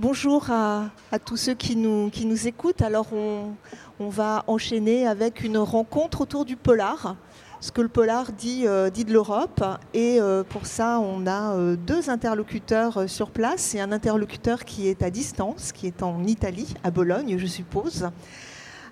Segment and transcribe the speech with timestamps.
[0.00, 0.90] Bonjour à,
[1.24, 2.08] tous ceux qui nous,
[2.46, 2.82] écoutent.
[2.82, 7.16] Alors on, va enchaîner avec une rencontre autour du polar,
[7.60, 9.60] ce que le polar dit, euh, de l'Europe.
[9.94, 14.86] Et euh, pour ça, on a euh, deux interlocuteurs sur place et un interlocuteur qui
[14.86, 18.08] est à distance, qui est en Italie, à Bologne, je suppose.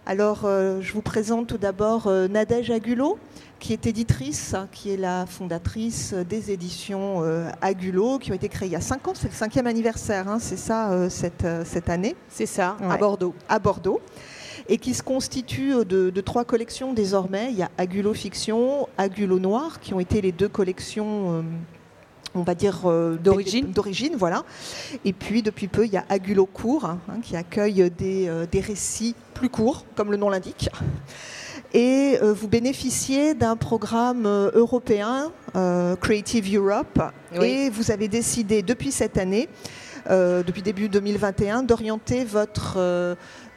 [0.06, 3.18] Alors je vous présente tout d'abord Nadège Agulot
[3.58, 8.68] qui est éditrice, qui est la fondatrice des éditions euh, Agulot, qui ont été créées
[8.68, 9.12] il y a 5 ans.
[9.14, 12.96] C'est le cinquième anniversaire, hein, c'est ça, euh, cette, euh, cette année C'est ça, à
[12.96, 13.34] Bordeaux.
[13.48, 14.00] À Bordeaux.
[14.68, 17.48] Et qui se constitue de, trois collections désormais.
[17.50, 21.44] Il y a Agulot Fiction, Agulot Noir, qui ont été les deux collections
[22.36, 22.80] on va dire
[23.22, 23.72] d'origine.
[23.72, 24.44] D'origine, voilà.
[25.04, 29.14] Et puis depuis peu, il y a Agulot Court, hein, qui accueille des, des, récits
[29.34, 30.68] plus courts, comme le nom l'indique
[31.76, 37.00] et euh, vous bénéficiez d'un programme euh, européen, euh, Creative Europe,
[37.40, 39.48] et vous avez décidé depuis cette année,
[40.08, 42.78] depuis début 2021, d'orienter votre,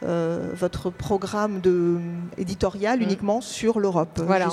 [0.02, 1.98] votre programme de,
[2.38, 3.02] éditorial mmh.
[3.02, 4.20] uniquement sur l'Europe.
[4.24, 4.48] Voilà,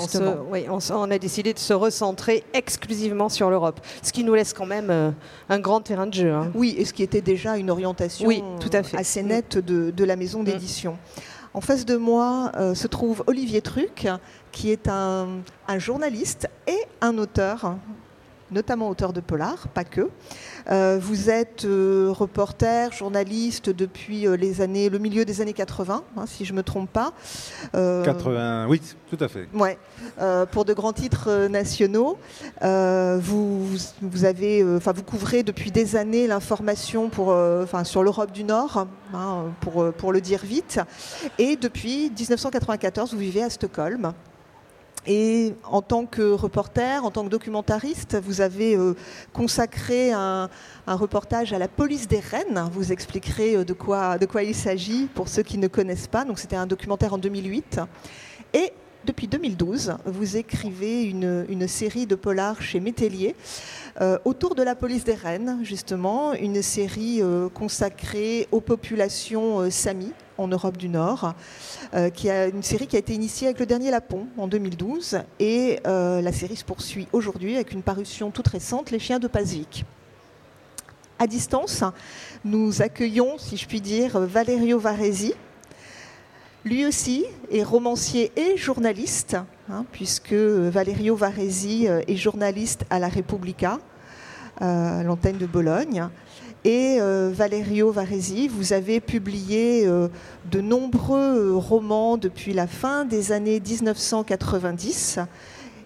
[0.90, 5.14] on, a décidé de se recentrer exclusivement sur l'Europe, ce qui nous laisse quand même
[5.48, 6.32] un grand terrain de jeu.
[6.32, 6.50] Hein.
[6.54, 8.28] Oui, et ce qui était déjà une orientation
[8.60, 8.96] tout à fait.
[8.96, 10.44] assez nette de, de la maison mmh.
[10.44, 10.98] d'édition.
[11.54, 14.06] En face de moi euh, se trouve Olivier Truc,
[14.52, 15.40] qui est un,
[15.78, 17.76] journaliste et un auteur,
[18.50, 20.08] notamment auteur de polar, pas que.
[20.70, 26.24] Euh, vous êtes euh, reporter, journaliste depuis les années, le milieu des années 80, hein,
[26.26, 27.12] si je ne me trompe pas.
[27.72, 29.48] 80, oui, tout à fait.
[29.54, 29.78] Ouais,
[30.52, 32.18] pour de grands titres nationaux.
[32.60, 33.66] Vous,
[34.02, 37.36] vous, avez, vous couvrez depuis des années l'information pour,
[37.84, 40.80] sur l'Europe du Nord, hein, pour, pour le dire vite.
[41.38, 44.12] Et depuis 1994, vous vivez à Stockholm.
[45.10, 48.94] Et en tant que reporter, en tant que documentariste, vous avez euh,
[49.32, 50.50] consacré un,
[50.86, 52.68] reportage à la police des Rennes.
[52.72, 56.26] Vous expliquerez euh, de quoi, il s'agit pour ceux qui ne connaissent pas.
[56.26, 57.80] Donc c'était un documentaire en 2008.
[58.52, 58.70] Et
[59.04, 63.34] depuis 2012, vous écrivez une, série de polars chez Métellier
[64.00, 67.22] euh, autour de la police des Rennes, justement, une série
[67.54, 71.34] consacrée aux populations Sami en Europe du Nord.
[71.94, 75.20] Euh, qui a une série qui a été initiée avec le dernier Lapon en 2012
[75.40, 79.26] et euh, la série se poursuit aujourd'hui avec une parution toute récente, Les chiens de
[79.26, 79.86] Pasvik.
[81.18, 81.82] À distance,
[82.44, 85.32] nous accueillons, si je puis dire, Valerio Varesi.
[86.68, 89.38] Lui aussi est romancier et journaliste,
[89.70, 93.78] hein, puisque Valerio Varesi euh, est journaliste à la Repubblica,
[94.60, 96.08] l'antenne de Bologne.
[96.64, 100.08] Et euh, Valerio Varesi, vous avez publié euh,
[100.50, 105.20] de nombreux romans depuis la fin des années 1990.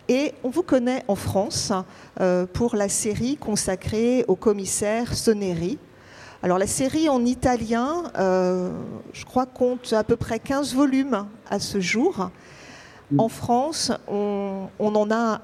[0.09, 1.72] Et on vous connaît en France
[2.20, 5.78] euh, pour la série consacrée au commissaire Soneri.
[6.42, 11.80] Alors la série en italien, je crois, compte à peu près 15 volumes à ce
[11.80, 12.30] jour.
[13.16, 15.41] En France, on, on en a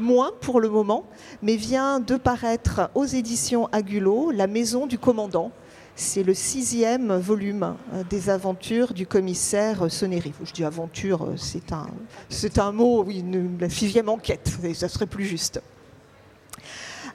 [0.00, 1.04] moins pour le moment,
[1.42, 5.52] mais vient de paraître aux éditions Agulot, La Maison du Commandant.
[5.94, 10.32] C'est le sixième volume euh, des aventures du commissaire Sonnery.
[10.44, 11.86] Je dis aventure, euh, c'est un,
[12.30, 13.22] c'est un mot, oui,
[13.60, 15.60] la sixième enquête, ça serait plus juste.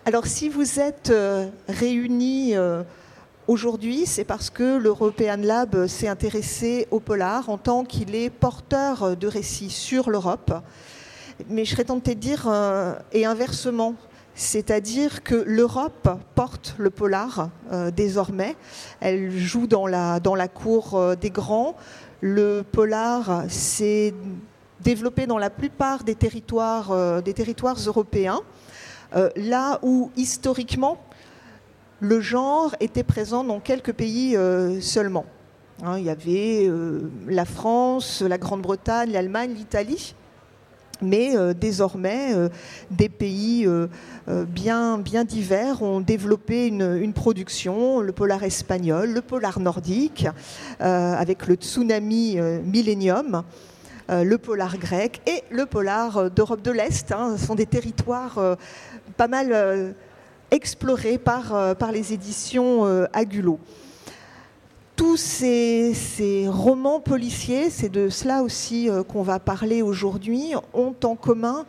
[0.05, 2.53] Alors si vous êtes euh, réunis
[3.47, 9.15] aujourd'hui, c'est parce que l'European Lab s'est intéressé au polar en tant qu'il est porteur
[9.15, 10.53] de récits sur l'Europe
[11.49, 13.95] mais je serais tentée de dire, euh, et inversement,
[14.35, 18.55] c'est-à-dire que l'Europe porte le polar euh, désormais.
[18.99, 21.75] Elle joue dans la, dans la cour euh, des grands.
[22.21, 24.13] Le polar s'est
[24.81, 28.41] développé dans la plupart des territoires, des territoires européens,
[29.35, 30.97] là où historiquement
[31.99, 34.37] le genre était présent dans quelques pays
[34.81, 35.25] seulement.
[35.83, 36.69] Hein, il y avait
[37.27, 40.15] la France, la Grande-Bretagne, l'Allemagne, l'Italie
[41.01, 42.49] mais euh, désormais, euh,
[42.91, 43.87] des pays euh,
[44.27, 50.27] bien, bien divers ont développé une, production, le polar espagnol, le polar nordique,
[50.79, 53.43] avec le tsunami Millennium.
[54.09, 57.11] le polar grec et le polar d'Europe de l'Est.
[57.11, 57.35] Hein.
[57.37, 58.57] ce sont des territoires
[59.17, 59.95] pas mal
[60.51, 63.59] explorés par, par les éditions Agulot
[64.95, 71.15] tous ces, romans policiers, c'est de cela aussi euh, qu'on va parler aujourd'hui, ont en
[71.15, 71.65] commun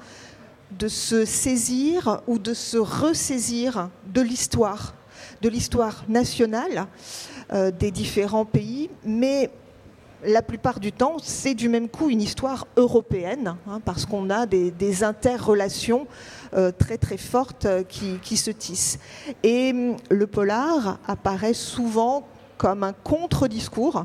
[0.78, 4.94] de se saisir ou de se ressaisir de l'histoire,
[5.42, 6.86] de l'histoire nationale
[7.52, 9.50] euh, des différents pays, mais
[10.24, 14.46] la plupart du temps, c'est du même coup une histoire européenne, hein, parce qu'on a
[14.46, 16.35] des, interrelations euh,
[16.72, 18.98] très très fortes euh, qui, se tissent.
[19.42, 22.26] Et hum, le polar apparaît souvent
[22.58, 24.04] comme un contre-discours.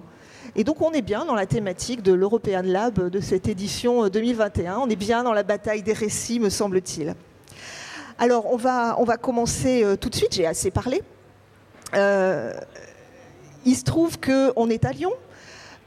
[0.56, 4.78] Et donc on est bien dans la thématique de l'European Lab de cette édition 2021.
[4.78, 7.16] On est bien dans la bataille des récits, me semble-t-il.
[8.20, 11.02] Alors on va, on va commencer tout de suite, j'ai assez parlé.
[11.94, 15.14] il se trouve qu'on est à Lyon,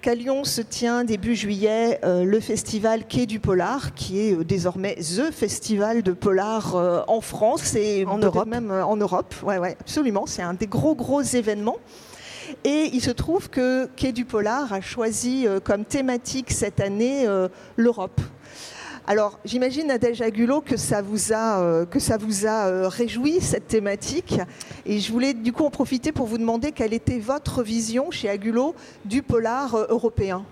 [0.04, 4.44] qu'à Lyon se tient début juillet euh, le festival Quai du Polar, qui est euh,
[4.44, 8.46] désormais THE Festival de Polar euh, en France et en Europe.
[8.46, 9.34] même en Europe.
[9.42, 10.26] Ouais, ouais, absolument.
[10.26, 11.78] C'est un des gros, gros événements.
[12.64, 17.26] Et il se trouve que Quai du Polar a choisi comme thématique cette année
[17.78, 18.20] l'Europe.
[19.06, 24.40] Alors, j'imagine, Nadège Agulot, que ça vous a, euh, euh, réjoui, cette thématique.
[24.86, 28.30] Et je voulais du coup en profiter pour vous demander quelle était votre vision chez
[28.30, 28.74] Agulot
[29.04, 30.46] du polar euh, européen.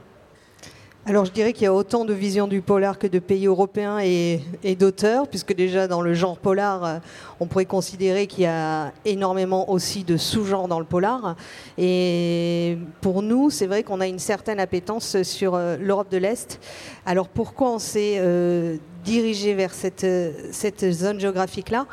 [1.04, 3.98] Alors je dirais qu'il y a autant de visions du polar que de pays européens
[3.98, 4.40] et,
[4.78, 6.98] d'auteurs, puisque déjà dans le genre polar, euh,
[7.40, 11.34] on pourrait considérer qu'il y a énormément aussi de sous-genres dans le polar.
[11.76, 16.60] Et pour nous, c'est vrai qu'on a une certaine appétence sur euh, l'Europe de l'Est.
[17.04, 20.06] Alors pourquoi on s'est euh, dirigé vers cette,
[20.52, 21.88] cette zone géographique-là?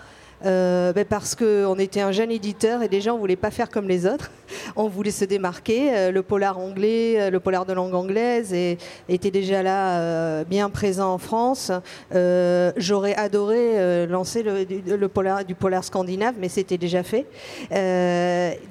[0.46, 3.88] Euh, ben Parce qu'on était un jeune éditeur et déjà on voulait pas faire comme
[3.88, 4.32] les autres.
[4.76, 5.96] On voulait se démarquer.
[5.96, 8.54] Euh, le polar anglais, euh, le polar de langue anglaise
[9.08, 11.72] était déjà là, bien présent en France.
[12.12, 17.26] J'aurais adoré lancer le, polar, du polar scandinave, mais c'était déjà fait.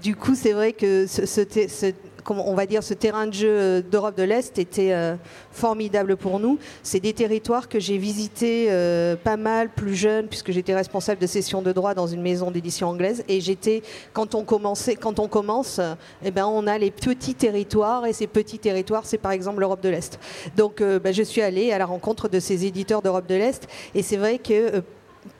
[0.02, 1.92] du coup, c'est vrai que ce,
[2.30, 5.16] on va dire, ce terrain de jeu euh, d'Europe de l'Est était euh,
[5.50, 6.58] formidable pour nous.
[6.82, 11.26] C'est des territoires que j'ai visités euh, pas mal plus jeune, puisque j'étais responsable de
[11.26, 13.24] session de droit dans une maison d'édition anglaise.
[13.28, 13.82] Et j'étais,
[14.12, 15.80] quand on commençait, quand on commence,
[16.24, 19.82] eh ben, on a les petits territoires, et ces petits territoires, c'est par exemple l'Europe
[19.82, 20.18] de l'Est.
[20.56, 24.02] Donc, ben, je suis allée à la rencontre de ces éditeurs d'Europe de l'Est, et
[24.02, 24.82] c'est vrai que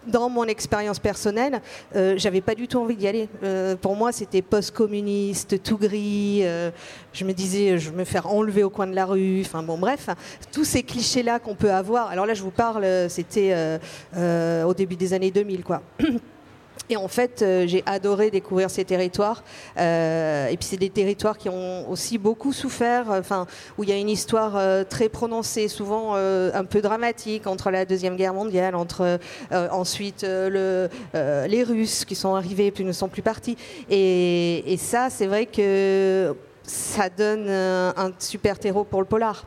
[0.07, 1.61] dans mon expérience personnelle,
[1.95, 3.29] euh, j'avais pas du tout envie d'y aller.
[3.43, 6.41] Euh, pour moi, c'était post-communiste, tout gris.
[6.43, 6.71] Euh,
[7.13, 9.43] je me disais, je vais me faire enlever au coin de la rue.
[9.43, 10.09] Enfin bon, bref,
[10.53, 12.09] tous ces clichés-là qu'on peut avoir.
[12.09, 13.79] Alors là, je vous parle, c'était
[14.17, 15.83] au début des années 2000, quoi.
[16.91, 19.43] Et en fait, euh, j'ai adoré découvrir ces territoires.
[19.79, 23.47] Euh, et puis, c'est des territoires qui ont aussi beaucoup souffert, enfin,
[23.77, 27.85] où il y a une histoire euh, très prononcée, souvent un peu dramatique, entre la
[27.85, 29.19] Deuxième Guerre mondiale, entre
[29.51, 33.57] ensuite le, les Russes qui sont arrivés puis ne sont plus partis.
[33.91, 39.45] Et, et ça, c'est vrai que ça donne un super terreau pour le polar.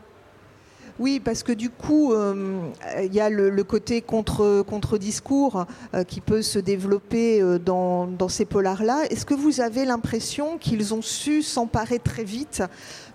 [1.01, 2.62] Oui, parce que du coup, euh,
[3.03, 5.65] il y a le, côté contre-discours
[5.95, 9.06] euh, qui peut se développer euh, dans, ces polars-là.
[9.09, 12.62] Est-ce que vous avez l'impression qu'ils ont su s'emparer très vite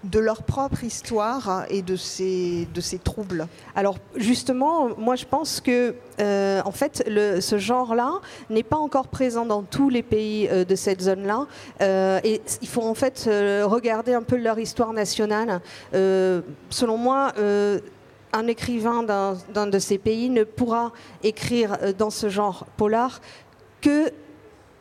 [0.04, 5.60] de leur propre histoire et de ces, de ces troubles Alors justement, moi je pense
[5.60, 8.12] que euh, en fait ce genre-là
[8.50, 11.46] n'est pas encore présent dans tous les pays euh, de cette zone-là.
[11.80, 13.28] Euh, et il faut en fait
[13.64, 15.60] regarder un peu leur histoire nationale.
[15.92, 17.32] selon moi,
[18.32, 23.20] un écrivain d'un de ces pays ne pourra écrire dans ce genre polar
[23.80, 24.12] que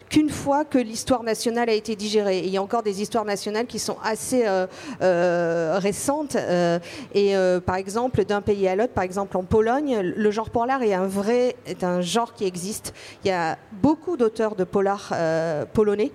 [0.09, 2.39] qu'une fois que l'histoire nationale a été digérée.
[2.39, 4.67] il y a encore des histoires nationales qui sont assez euh,
[5.01, 6.35] euh, récentes.
[6.35, 6.79] Euh,
[7.13, 7.35] et
[7.65, 11.07] par exemple, d'un pays à l'autre, par exemple en Pologne, le genre polar est un
[11.07, 12.93] vrai, est un genre qui existe.
[13.23, 15.13] Il y a beaucoup d'auteurs de polar
[15.73, 16.11] polonais.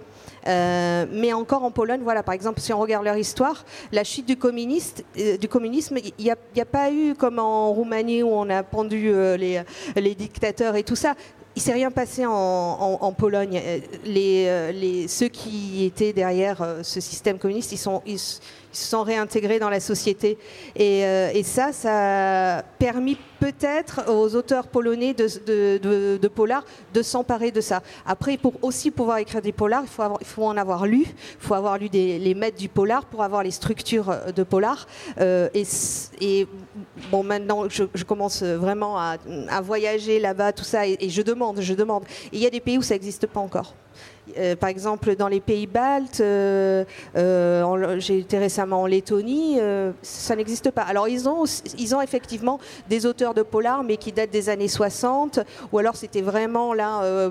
[0.47, 4.37] mais encore en Pologne, voilà, par exemple, si on regarde leur histoire, la chute du,
[4.37, 9.13] du communisme, il n'y a, pas eu comme en Roumanie où on a pendu
[9.97, 11.15] les dictateurs et tout ça
[11.57, 13.61] il s'est rien passé en, Pologne.
[13.63, 18.03] Euh, euh, ceux qui étaient derrière euh, ce système communiste, ils sont,
[18.73, 20.39] se sont réintégrés dans la société.
[20.77, 25.27] Et, et ça, ça a permis peut-être aux auteurs polonais de,
[25.79, 27.83] de, de, polar de s'emparer de ça.
[28.07, 31.47] Après, pour aussi pouvoir écrire des polars, il faut, il faut en avoir lu, il
[31.47, 34.87] faut avoir lu des, les maîtres du polar pour avoir les structures de polar.
[35.19, 35.65] et,
[36.21, 36.47] et,
[37.11, 39.17] bon, maintenant, je, commence vraiment à,
[39.49, 42.05] à voyager là-bas, tout ça, et, et je demande, je demande.
[42.33, 43.75] il y a des pays où ça n'existe pas encore.
[44.39, 46.85] Euh, par exemple, dans les pays baltes, euh,
[47.17, 49.59] euh, j'ai été récemment en Lettonie,
[50.03, 50.83] ça n'existe pas.
[50.83, 51.45] Alors, ils ont,
[51.79, 52.59] ils ont effectivement
[52.89, 55.41] des auteurs de polar, mais qui datent des années 60,
[55.73, 57.31] ou alors c'était vraiment là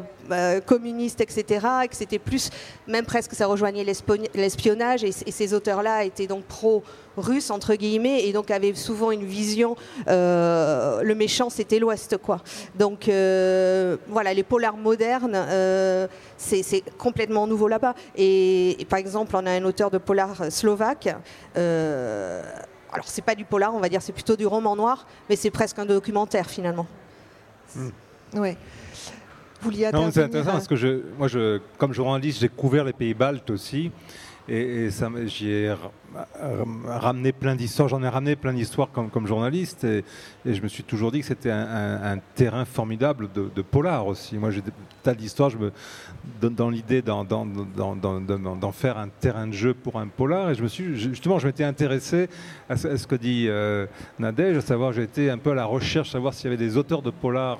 [0.65, 1.67] communiste, etc.
[1.83, 2.49] Et que c'était plus,
[2.87, 5.03] même presque, ça rejoignait l'espionnage.
[5.03, 9.75] Et, ces auteurs-là étaient donc pro-russes, entre guillemets, et donc avaient souvent une vision,
[10.07, 12.41] le méchant, c'était l'Ouest, quoi.
[12.75, 13.05] Donc
[14.07, 15.37] voilà, les polars modernes,
[16.37, 17.95] c'est complètement nouveau là-bas.
[18.15, 21.09] Et, par exemple, on a un auteur de polar slovaque.
[21.57, 22.41] Euh,
[22.91, 25.51] alors, c'est pas du polar, on va dire, c'est plutôt du roman noir, mais c'est
[25.51, 26.87] presque un documentaire finalement.
[27.75, 27.89] Hmm.
[28.35, 28.57] Oui.
[29.61, 33.49] Vous c'est intéressant parce que je, moi, je, comme journaliste, j'ai couvert les pays baltes
[33.49, 33.91] aussi.
[34.47, 34.89] Et, et
[35.27, 35.75] j'y ai
[36.87, 40.03] ramené plein d'histoires, j'en ai ramené plein d'histoires comme, comme journaliste, et,
[40.45, 44.37] je me suis toujours dit que c'était un, terrain formidable de, polar aussi.
[44.37, 44.71] Moi, j'ai des
[45.03, 45.71] tas d'histoires, je me
[46.41, 47.25] dans l'idée d'en
[48.71, 51.63] faire un terrain de jeu pour un polar, et je me suis justement, je m'étais
[51.63, 52.29] intéressé
[52.69, 53.85] à ce, que dit euh,
[54.19, 57.01] Nadège, à savoir, j'étais un peu à la recherche, savoir s'il y avait des auteurs
[57.01, 57.59] de polar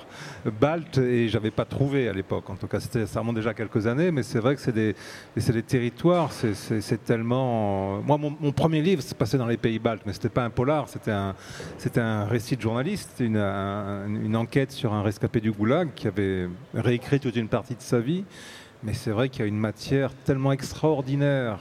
[0.60, 2.50] baltes, et j'avais pas trouvé à l'époque.
[2.50, 4.96] En tout cas, ça remonte déjà quelques années, mais c'est vrai que c'est des,
[5.36, 8.02] des territoires, c'est tellement.
[8.02, 10.88] Moi, mon, premier livre s'est passé dans les pays baltes, mais c'était pas un polar,
[10.90, 11.36] c'était un,
[11.98, 17.20] un récit de journaliste, une, une enquête sur un rescapé du goulag qui avait réécrit
[17.20, 18.24] toute une partie de sa vie.
[18.84, 21.60] Mais c'est vrai qu'il y a une matière tellement extraordinaire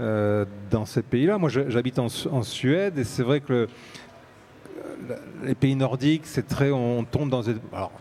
[0.00, 1.36] euh, dans ces pays-là.
[1.36, 2.08] Moi, j'habite en,
[2.42, 3.68] Suède et c'est vrai que
[5.42, 7.42] les pays nordiques, c'est très, on tombe dans.
[7.72, 7.92] Alors,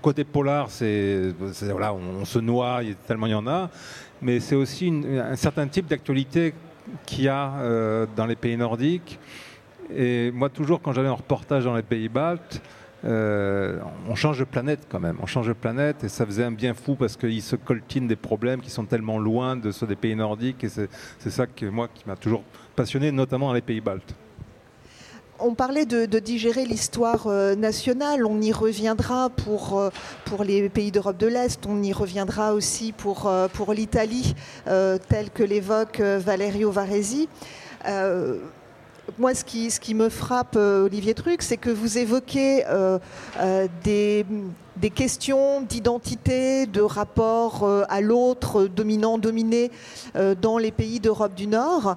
[0.00, 3.68] côté polar, c'est, voilà, on, se noie, tellement il y en a,
[4.22, 6.54] mais c'est aussi un certain type d'actualité
[7.06, 9.18] qu'il y a euh, dans les pays nordiques.
[9.94, 12.62] Et moi, toujours, quand j'allais en reportage dans les pays baltes,
[13.04, 15.18] euh, on change de planète quand même.
[15.22, 18.16] On change de planète et ça faisait un bien fou parce qu'ils se coltinent des
[18.16, 20.64] problèmes qui sont tellement loin de ceux des pays nordiques.
[20.64, 22.42] Et c'est ça que moi qui m'a toujours
[22.74, 24.14] passionné, notamment dans les pays baltes.
[25.40, 29.90] On parlait de, digérer l'histoire euh, nationale, on y reviendra pour,
[30.24, 34.34] pour les pays d'Europe de l'Est, on y reviendra aussi pour, pour l'Italie,
[34.64, 37.28] tel que l'évoque Valerio Varesi
[39.18, 42.98] moi, ce qui, me frappe, euh, Olivier Truc, c'est que vous évoquez euh,
[43.40, 44.24] euh, des,
[44.90, 49.70] questions d'identité, de rapport à l'autre, dominant-dominé,
[50.40, 51.96] dans les pays d'Europe du Nord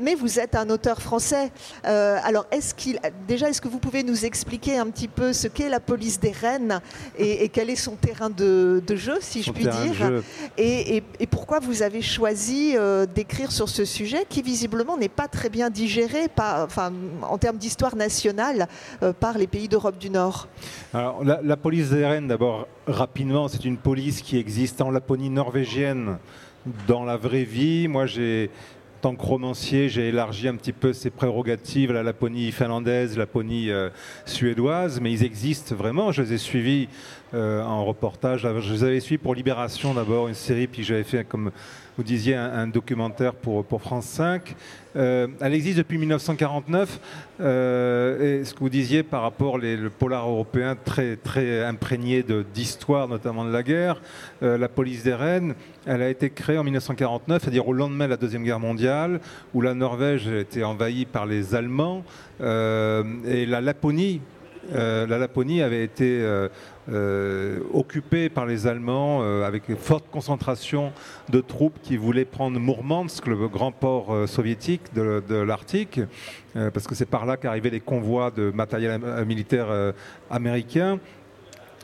[0.00, 1.50] mais vous êtes un auteur français.
[1.86, 5.48] Euh, alors, est-ce qu'il, déjà, est-ce que vous pouvez nous expliquer un petit peu ce
[5.48, 6.80] qu'est la police des Rennes
[7.18, 10.22] et, quel est son terrain de, jeu, si je puis dire,
[10.58, 15.48] et, pourquoi vous avez choisi euh, d'écrire sur ce sujet qui visiblement n'est pas très
[15.48, 18.68] bien digéré, enfin, en termes d'histoire nationale,
[19.02, 20.48] euh, par les pays d'Europe du Nord?
[20.94, 25.30] Alors, la, la police des Rennes, d'abord, rapidement, c'est une police qui existe en Laponie
[25.30, 26.18] norvégienne
[26.86, 27.88] dans la vraie vie.
[27.88, 28.50] Moi, j'ai
[29.06, 33.70] tant que romancier, j'ai élargi un petit peu ses prérogatives à la Laponie finlandaise, Laponie
[33.70, 33.88] euh,
[34.24, 36.10] suédoise, mais ils existent vraiment.
[36.10, 36.88] Je les ai suivis
[37.32, 38.40] euh, en reportage.
[38.58, 41.52] Je les avais suivis pour Libération d'abord, une série, puis j'avais fait, comme
[41.96, 44.54] vous disiez, un, documentaire pour, France 5.
[44.96, 47.00] Euh, elle existe depuis 1949.
[47.38, 47.42] et
[48.44, 52.24] ce que vous disiez par rapport les, le polar européen très, très imprégné
[52.54, 54.00] d'histoire, notamment de la guerre,
[54.40, 55.54] la police des Rennes,
[55.86, 59.20] elle a été créée en 1949, c'est-à-dire au lendemain de la Deuxième Guerre mondiale,
[59.54, 62.02] où la Norvège a été envahie par les Allemands,
[62.40, 64.35] euh, et la Laponie, euh,
[64.72, 66.20] la Laponie avait été
[66.88, 70.92] euh, occupée par les Allemands avec une forte concentration
[71.30, 76.00] de troupes qui voulaient prendre Mourmansk, le grand port soviétique de, de l'Arctique,
[76.54, 79.68] parce que c'est par là qu'arrivaient les convois de matériel militaire
[80.30, 80.98] américain.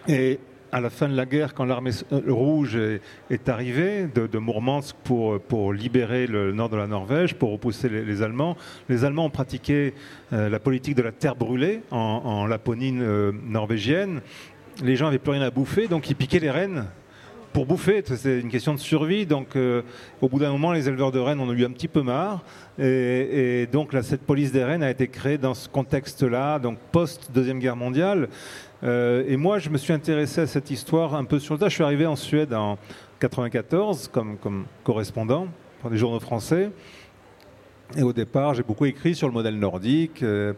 [0.09, 0.39] Et
[0.73, 4.97] à la fin de la guerre, quand l'armée euh, rouge est, arrivée de, de, Mourmansk
[5.05, 8.57] pour, pour libérer le nord de la Norvège, pour repousser les, Allemands,
[8.88, 9.93] les Allemands ont pratiqué
[10.33, 14.23] euh, la politique de la terre brûlée en, Laponie euh, norvégienne.
[14.83, 16.87] Les gens n'avaient plus rien à bouffer, donc ils piquaient les rennes
[17.52, 18.02] pour bouffer.
[18.07, 19.26] C'est une question de survie.
[19.26, 19.49] Donc,
[20.23, 22.43] au bout d'un moment, les éleveurs de rennes en ont eu un petit peu marre.
[22.79, 27.76] Et, donc, cette police des rennes a été créée dans ce contexte-là, donc post-deuxième guerre
[27.76, 28.29] mondiale.
[28.85, 31.69] Euh, et moi, je me suis intéressé à cette histoire un peu sur le tas.
[31.69, 32.79] Je suis arrivé en Suède en
[33.21, 34.37] 94 comme,
[34.83, 35.47] correspondant
[35.81, 36.71] pour des journaux français.
[37.97, 40.55] Et au départ, j'ai beaucoup écrit sur le modèle nordique, euh,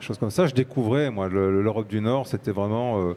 [0.00, 0.46] choses comme ça.
[0.46, 3.10] Je découvrais, moi, l'Europe du Nord, c'était vraiment.
[3.10, 3.14] Euh,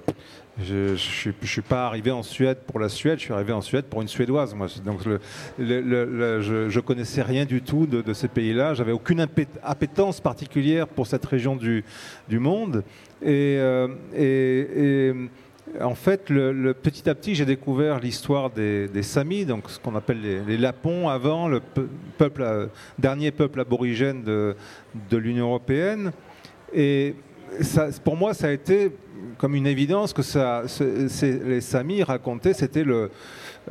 [0.66, 3.86] je ne suis pas arrivé en Suède pour la Suède, je suis arrivé en Suède
[3.86, 4.54] pour une Suédoise.
[4.54, 4.68] Moi.
[4.86, 8.74] Donc je ne connaissais rien du tout de, ces pays-là.
[8.74, 9.26] J'avais aucune
[9.64, 11.84] appétence particulière pour cette région du,
[12.30, 12.84] monde.
[13.22, 15.14] Et, euh, et,
[15.80, 20.58] en fait, petit à petit, j'ai découvert l'histoire des, Samis, donc ce qu'on appelle les,
[20.58, 21.62] Lapons avant, le
[22.22, 22.68] euh,
[23.00, 24.56] dernier peuple aborigène de,
[25.12, 26.12] l'Union européenne.
[26.74, 27.16] Et
[28.04, 28.92] pour moi, ça a été
[29.38, 30.22] comme une évidence que
[31.50, 32.84] les Samis racontaient, c'était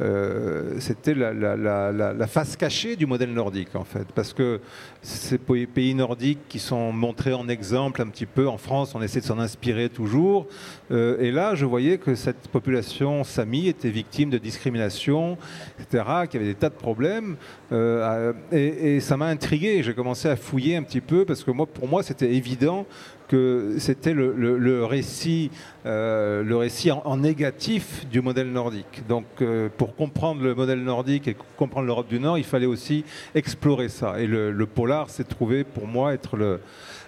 [0.00, 4.06] euh, la, face cachée du modèle nordique, en fait.
[4.14, 4.60] Parce que
[5.02, 9.20] ces pays nordiques qui sont montrés en exemple un petit peu, en France, on essaie
[9.20, 10.46] de s'en inspirer toujours.
[10.90, 15.38] Euh, et là, je voyais que cette population sami était victime de discrimination,
[15.80, 17.36] etc., qu'il y avait des tas de problèmes.
[17.72, 19.82] Euh, et, ça m'a intrigué.
[19.82, 22.86] J'ai commencé à fouiller un petit peu parce que pour moi, c'était évident
[23.30, 25.52] que c'était le, récit,
[25.86, 29.06] euh, le récit en, négatif du modèle nordique.
[29.08, 33.04] Donc, euh, pour comprendre le modèle nordique et comprendre l'Europe du Nord, il fallait aussi
[33.36, 34.20] explorer ça.
[34.20, 36.36] Et le, polar s'est trouvé, pour moi, être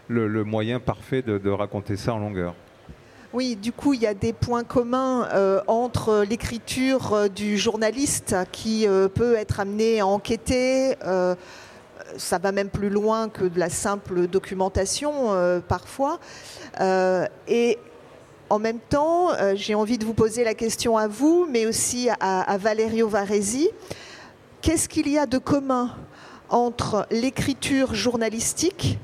[0.09, 2.55] le, moyen parfait de, raconter ça en longueur.
[3.33, 8.87] Oui, du coup, il y a des points communs euh, entre l'écriture du journaliste qui
[9.15, 10.95] peut être amené à enquêter
[12.17, 16.19] ça va même plus loin que de la simple documentation euh, parfois.
[16.81, 17.79] Euh, et
[18.51, 22.09] en même temps, euh, j'ai envie de vous poser la question à vous, mais aussi
[22.21, 23.71] à, Valerio Varesi.
[24.61, 25.97] Qu'est-ce qu'il y a de commun
[26.51, 28.99] entre l'écriture journalistique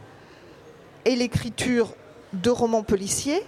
[1.04, 1.94] et l'écriture
[2.32, 3.42] de romans policiers?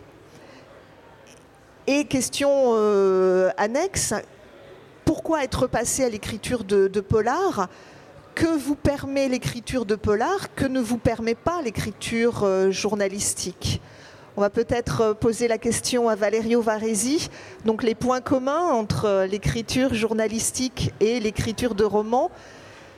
[1.86, 2.74] Et question
[3.56, 4.14] annexe,
[5.04, 7.68] pourquoi être passé à l'écriture de, de polar
[8.34, 13.80] que vous permet l'écriture de polar, que ne vous permet pas l'écriture euh, journalistique
[14.37, 17.28] on va peut-être euh, poser la question à Valerio Varesi.
[17.64, 22.30] Donc les points communs entre euh, l'écriture journalistique et l'écriture de romans,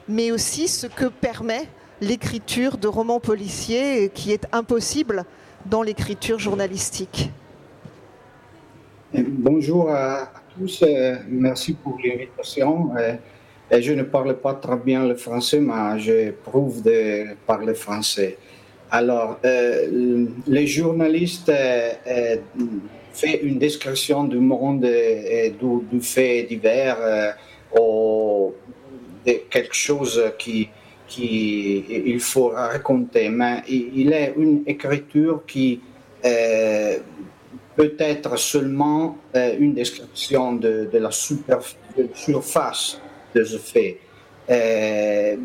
[0.09, 1.67] mais aussi ce que permet
[2.01, 5.25] l'écriture de romans policiers qui est impossible
[5.67, 7.31] dans l'écriture journalistique.
[9.13, 10.85] Bonjour à tous,
[11.29, 12.91] merci pour l'invitation
[13.81, 16.33] je ne parle pas très bien le français, mais je
[16.83, 18.37] de parler français.
[18.91, 22.37] Alors, euh, les journalistes euh, euh,
[23.15, 27.35] font une description du monde et du, fait divers
[27.75, 28.53] ou
[29.27, 30.69] de quelque chose qui,
[31.09, 33.31] qui il faut raconter.
[33.31, 35.81] Mais il est une écriture qui
[36.23, 41.11] peut être seulement une description de, de la
[42.13, 43.01] surface
[43.35, 43.99] de ce fait.
[44.51, 45.37] Euh,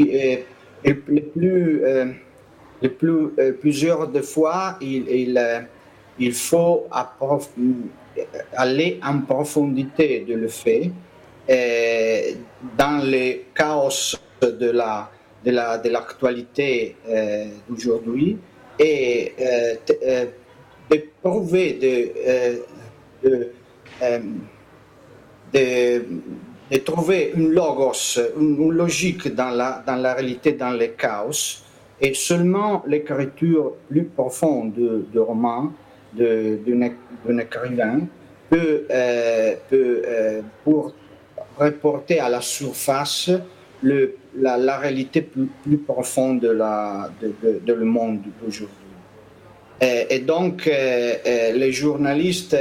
[0.00, 0.36] euh,
[0.84, 2.06] le plus, euh,
[2.80, 3.28] le plus
[3.60, 5.36] plusieurs de fois, il,
[6.18, 6.86] il, faut
[8.56, 10.90] aller en profondité de le fait
[12.78, 15.10] dans le chaos de la
[15.44, 16.96] de la de l'actualité
[17.68, 18.38] d'aujourd'hui
[18.78, 19.32] et
[21.22, 23.52] prouver de, de,
[25.52, 26.04] de
[26.72, 31.62] de trouver une logos, une, logique dans la, dans la réalité, dans le chaos.
[32.00, 35.70] Et seulement l'écriture plus profonde de, de roman
[36.14, 38.00] d'un écrivain
[38.48, 40.94] peut, euh, peut euh, pour
[41.58, 43.30] reporter à la surface
[43.82, 48.76] le, la, la, réalité plus, plus, profonde de, la, de, de, le monde d'aujourd'hui.
[49.80, 52.56] Et, et, donc, euh, les journalistes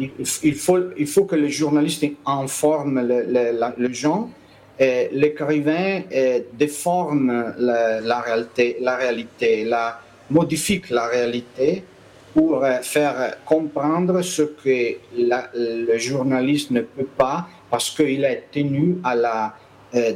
[0.00, 0.06] euh,
[0.42, 4.30] il, faut, il faut que le journaliste informe le, le, gens.
[4.78, 11.84] L'écrivain euh, déforme la, réalité, la réalité, la, modifie la réalité
[12.32, 18.98] pour euh, faire comprendre ce que le journaliste ne peut pas parce qu'il est tenu
[19.04, 19.54] à la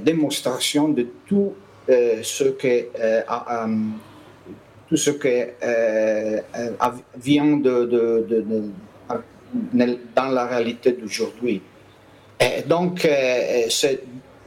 [0.03, 1.55] démonstration de tout
[1.87, 2.89] ce que
[4.89, 5.53] tout ce que
[7.17, 8.73] vient de,
[9.53, 11.63] dans la réalité d'aujourd'hui.
[12.67, 14.01] Donc, euh, c'est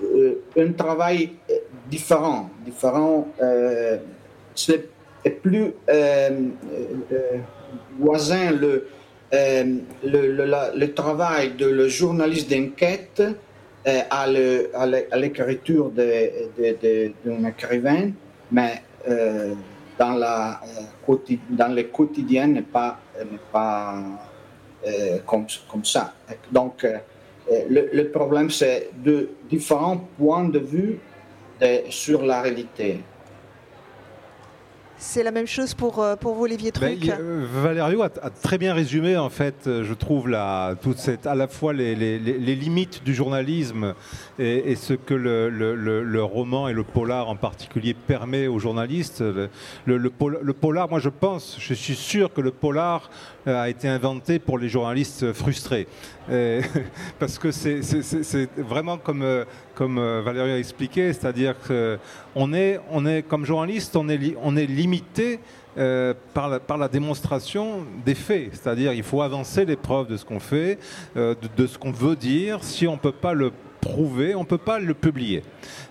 [0.04, 1.32] euh, un travail
[1.90, 3.98] différent, différent, euh,
[4.56, 4.90] c'est
[5.42, 5.74] plus
[8.00, 8.88] voisin le,
[10.04, 13.22] le, travail de le journaliste d'enquête
[13.86, 18.12] à l'écriture d'un écrivain,
[18.52, 18.82] mais
[20.00, 20.62] dans, la,
[21.50, 23.00] dans le quotidien n'est pas,
[23.52, 24.02] pas euh,
[25.26, 26.14] comme, comme, ça.
[26.52, 26.98] Donc, euh,
[27.70, 31.00] le, le, problème, c'est de différents points de vue
[31.90, 33.00] sur la réalité.
[35.04, 37.12] C'est la même chose pour, euh, pour vous, Olivier ben, Truc.
[37.64, 41.74] Ben, a, très bien résumé, en fait, je trouve, la, toute cette, à la fois
[41.74, 43.96] les, les, les limites du journalisme
[44.38, 49.24] et, ce que le, le, le, roman et le polar en particulier permet aux journalistes.
[49.86, 50.10] Le,
[50.54, 53.10] polar, moi je pense, je suis sûr que le polar
[53.48, 55.88] a été inventé pour les journalistes frustrés.
[57.20, 57.82] parce que c'est
[58.56, 59.26] vraiment comme,
[59.82, 64.68] comme Valérie a expliqué, c'est-à-dire qu'on est, on est, comme journaliste, on est, on est
[64.68, 65.40] limité
[65.76, 68.50] euh, par, la, par, la, démonstration des faits.
[68.52, 70.78] C'est-à-dire il faut avancer les preuves de ce qu'on fait,
[71.18, 72.64] euh, de, de, ce qu'on veut dire.
[72.64, 75.44] Si on ne peut pas le prouver, on ne peut pas le publier.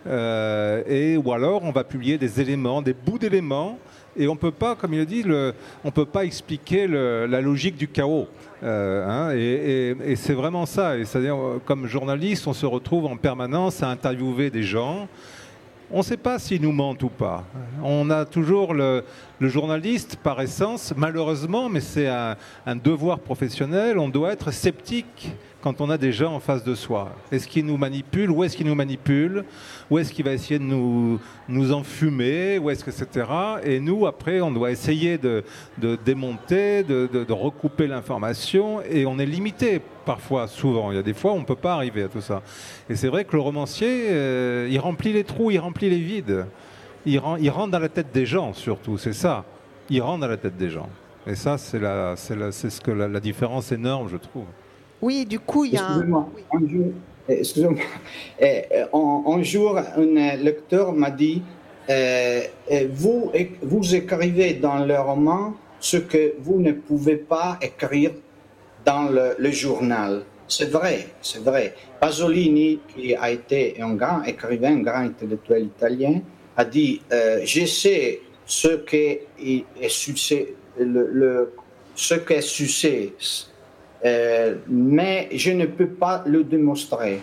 [0.06, 3.78] Euh, et, ou alors on va publier des éléments, des bouts d'éléments,
[4.16, 7.26] et on ne peut pas, comme il a dit, le, on peut pas expliquer le,
[7.26, 8.28] la logique du chaos.
[8.62, 10.94] Euh, hein, et, et, et c'est vraiment ça.
[11.04, 15.08] C'est-à-dire, comme journaliste, on se retrouve en permanence à interviewer des gens
[15.92, 17.44] on ne sait pas s'ils nous mentent ou pas.
[17.82, 19.04] On a toujours le,
[19.40, 22.36] le journaliste, par essence, malheureusement, mais c'est un,
[22.76, 27.14] devoir professionnel, on doit être sceptique quand on a des gens en face de soi.
[27.32, 29.44] Est-ce qu'il nous manipule Où est-ce qu'il nous manipule
[29.90, 33.26] Où est-ce qu'il va essayer de nous, nous enfumer Où est-ce que, etc.
[33.64, 35.42] Et nous, après, on doit essayer de,
[35.78, 40.92] de démonter, de, de, de recouper l'information, et on est limité parfois, souvent.
[40.92, 42.42] Il y a des fois où on ne peut pas arriver à tout ça.
[42.90, 46.44] Et c'est vrai que le romancier, euh, il remplit les trous, il remplit les vides.
[47.06, 49.44] Il, rend, il rentre dans la tête des gens, surtout, c'est ça.
[49.88, 50.88] Il rentre dans la tête des gens.
[51.26, 54.44] Et ça, c'est ce que la, la différence énorme, je trouve.
[55.02, 56.00] Oui, du coup, il y a un...
[56.00, 56.92] un jour,
[57.28, 57.78] excusez-moi,
[58.92, 61.42] un, un, jour, un lecteur m'a dit
[61.88, 62.42] euh,
[62.92, 63.32] vous,
[63.62, 68.12] vous écrivez dans le roman ce que vous ne pouvez pas écrire
[68.84, 70.22] dans le, le journal.
[70.46, 71.74] C'est vrai, c'est vrai.
[72.00, 76.20] Pasolini, qui a été un grand écrivain, un grand intellectuel italien,
[76.60, 79.26] a dit euh, Je sais ce qu'est
[79.88, 81.54] succès, le, le,
[81.94, 82.14] ce
[84.02, 87.20] euh, mais je ne peux pas le démontrer.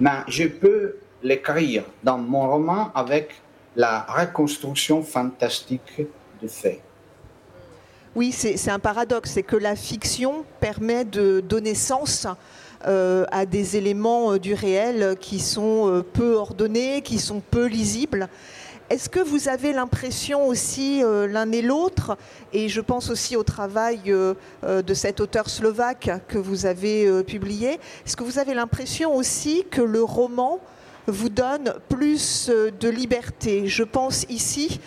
[0.00, 3.34] Mais je peux l'écrire dans mon roman avec
[3.76, 6.06] la reconstruction fantastique
[6.42, 6.80] de faits.
[8.14, 12.26] Oui, c'est un paradoxe, c'est que la fiction permet de donner sens
[12.86, 17.66] euh, à des éléments euh, du réel qui sont euh, peu ordonnés, qui sont peu
[17.66, 18.28] lisibles.
[18.90, 22.16] Est-ce que vous avez l'impression aussi euh, l'un et l'autre,
[22.54, 24.32] et je pense aussi au travail euh,
[24.64, 27.72] euh, de cet auteur slovaque que vous avez publié,
[28.06, 30.58] est-ce que vous avez l'impression aussi que le roman
[31.06, 33.66] vous donne plus de liberté?
[33.66, 34.80] Je pense ici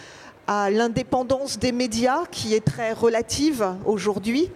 [0.47, 4.49] à l'indépendance des médias qui est très relative aujourd'hui.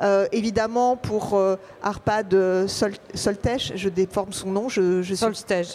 [0.00, 2.32] Euh, évidemment, pour euh, Arpad
[2.68, 5.02] Sol Soltèche, je déforme son nom, je,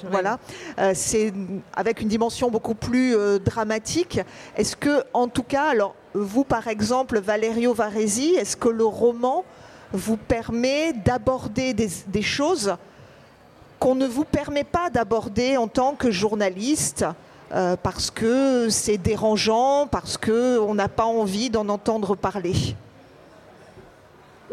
[0.10, 0.64] voilà, oui.
[0.80, 1.34] euh, c'est
[1.76, 4.22] avec une dimension beaucoup plus euh, dramatique.
[4.56, 9.44] Est-ce que, en tout cas, alors vous par exemple, Valerio Varesi, est-ce que le roman
[9.92, 12.76] vous permet d'aborder des, des choses
[13.80, 17.06] qu'on ne vous permet pas d'aborder en tant que journaliste
[17.54, 22.76] euh, parce que c'est dérangeant, parce qu'on n'a pas envie d'en entendre parler?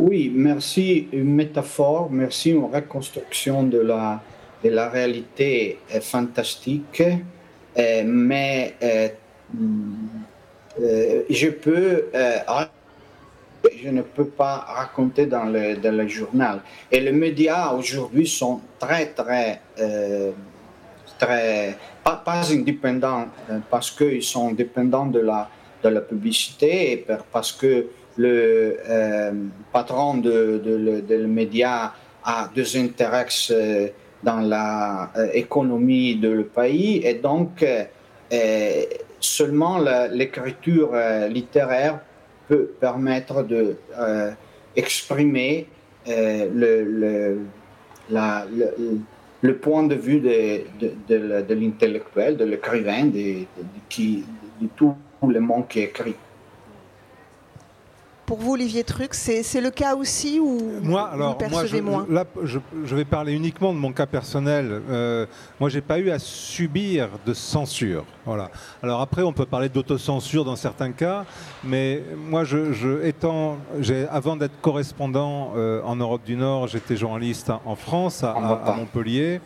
[0.03, 1.09] Oui, merci.
[1.13, 4.23] Une métaphore, merci une reconstruction de la,
[4.65, 7.03] de la réalité fantastique.
[7.03, 9.09] Euh, mais euh,
[10.81, 12.07] euh, je peux,
[13.77, 16.63] je ne peux pas raconter dans le, dans le journal.
[16.91, 19.61] Et les médias aujourd'hui sont très, très,
[21.19, 23.27] très, pas, pas indépendants
[23.69, 25.51] parce qu'ils sont dépendants de la,
[25.85, 27.85] de la publicité et parce que
[28.21, 29.33] le euh,
[29.73, 30.61] patron de,
[31.09, 31.93] de média
[32.25, 33.89] a des intérêts euh,
[34.23, 34.41] dans
[35.35, 37.01] l'économie euh, de le pays.
[37.05, 38.85] Et donc euh,
[39.21, 39.79] seulement
[40.11, 40.93] l'écriture
[41.29, 42.01] littéraire
[42.49, 43.77] peut permettre de
[44.77, 45.67] exprimer
[46.07, 47.39] le, le,
[48.11, 49.01] le,
[49.43, 53.45] le, point de vue de, l'intellectuel, de l'écrivain, de,
[53.97, 54.23] de,
[54.61, 54.95] de tout
[55.27, 56.15] le monde qui écrit
[58.31, 62.13] pour vous, Olivier Truc, c'est le cas aussi ou moi, alors, vous percevez moi, je,
[62.13, 64.83] moins là, je, je, vais parler uniquement de mon cas personnel.
[64.89, 65.27] Euh,
[65.59, 68.05] moi, j'ai pas eu à subir de censure.
[68.25, 68.53] Voilà.
[68.85, 71.25] Alors après, on peut parler d'autocensure dans certains cas,
[71.65, 73.59] mais moi, je, je étant,
[74.09, 78.77] avant d'être correspondant euh, en Europe du Nord, j'étais journaliste en France, à, à, à
[78.77, 79.41] Montpellier.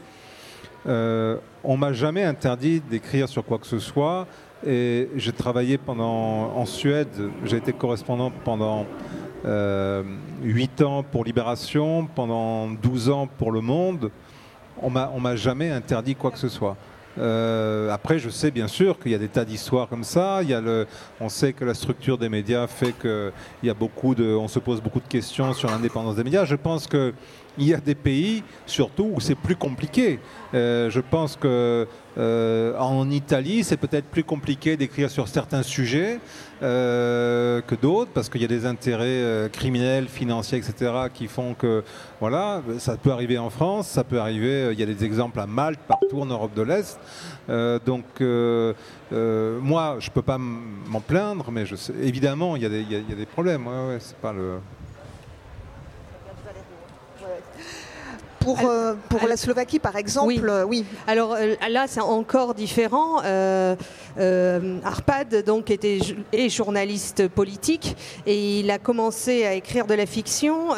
[0.86, 4.26] Euh, on m'a jamais interdit d'écrire sur quoi que ce soit.
[4.66, 8.86] Et j'ai travaillé pendant en Suède, j'ai été correspondant pendant
[9.44, 10.02] euh,
[10.42, 14.10] 8 ans pour Libération, pendant 12 ans pour Le Monde.
[14.80, 16.76] On m'a jamais interdit quoi que ce soit.
[17.18, 20.40] Euh, après, je sais bien sûr qu'il y a des tas d'histoires comme ça.
[20.42, 20.86] Il y a le,
[21.20, 25.70] on sait que la structure des médias fait on se pose beaucoup de questions sur
[25.70, 26.44] l'indépendance des médias.
[26.44, 27.12] Je pense que
[27.58, 30.18] il y a des pays, surtout, où c'est plus compliqué.
[30.54, 31.86] Euh, je pense que
[32.16, 36.20] euh, en Italie, c'est peut-être plus compliqué d'écrire sur certains sujets
[36.62, 41.82] euh, que d'autres, parce qu'il y a des intérêts criminels, financiers, etc., qui font que,
[42.20, 45.46] voilà, ça peut arriver en France, ça peut arriver, il y a des exemples à
[45.46, 46.98] Malte, partout en Europe de l'Est.
[47.84, 51.64] donc, moi, je ne peux pas m'en plaindre, mais
[52.00, 53.66] évidemment, il y, a des, problèmes.
[53.66, 54.58] Ouais, c'est pas le...
[58.44, 60.34] pour, euh, pour la Slovaquie, par exemple,
[60.68, 60.84] oui.
[60.88, 63.22] Euh, Alors euh, là, c'est encore différent.
[64.84, 65.98] Arpad donc était
[66.32, 70.68] est journaliste politique et il a commencé à écrire de la fiction.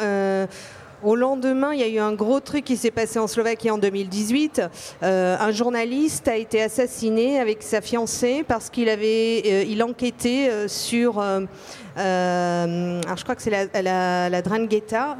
[1.03, 3.77] Au lendemain, il y a eu un gros truc qui s'est passé en Slovaquie en
[3.77, 4.61] 2018.
[5.01, 11.47] un journaliste a été assassiné avec sa fiancée parce qu'il avait, il enquêtait sur, alors
[11.97, 15.17] je crois que c'est la, la, la Drangheta.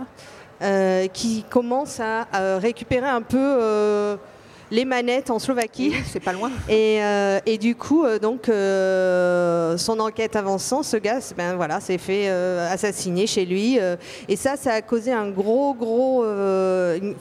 [0.63, 2.25] Euh, qui commence à,
[2.57, 4.15] récupérer un peu euh,
[4.71, 5.93] les manettes en Slovaquie.
[6.07, 6.49] c'est pas loin.
[6.67, 12.27] Et, euh, et du coup, donc, son enquête avançant, ce gars, ben voilà, s'est fait
[12.27, 13.77] assassiner chez lui.
[14.27, 16.25] et ça, ça a causé un gros, gros,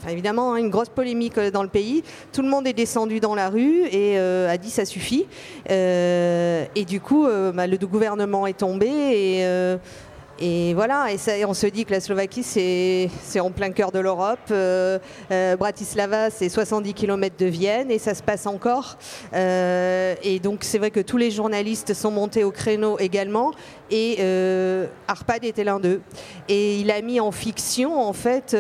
[0.09, 2.03] évidemment, hein, une grosse polémique dans le pays.
[2.33, 5.27] Tout le monde est descendu dans la rue et a dit ça suffit.
[5.69, 9.77] et du coup, bah, le gouvernement est tombé et
[10.39, 13.99] et voilà, et, ça, on se dit que la Slovaquie, c'est en plein cœur de
[13.99, 14.39] l'Europe.
[14.51, 14.99] Euh,
[15.31, 18.99] euh, Bratislava, c'est 70 km de Vienne et ça se passe encore.
[19.33, 23.53] Euh, et donc, c'est vrai que tous les journalistes sont montés au créneau également.
[23.91, 24.19] Et
[25.09, 26.03] Arpad était l'un d'eux.
[26.49, 28.57] Et il a mis en fiction, en fait,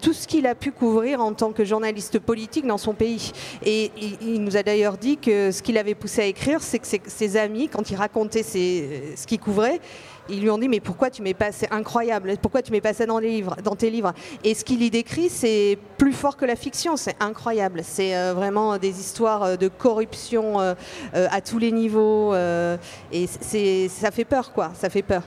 [0.00, 3.32] tout ce qu'il a pu couvrir en tant que journaliste politique dans son pays.
[3.64, 6.86] Et il, nous a d'ailleurs dit que ce qu'il avait poussé à écrire, c'est que
[6.86, 9.80] ses, amis, quand il racontait ce qu'il couvrait,
[10.28, 12.94] ils lui ont dit mais pourquoi tu mets pas c'est incroyable pourquoi tu mets pas
[12.94, 14.12] ça dans les livres dans tes livres?
[14.42, 18.32] Et ce qu'il y décrit c'est plus fort que la fiction c'est incroyable c'est euh,
[18.34, 20.74] vraiment des histoires euh, de corruption euh,
[21.12, 25.22] à tous les niveaux et c'est ça fait peur quoi ça fait peur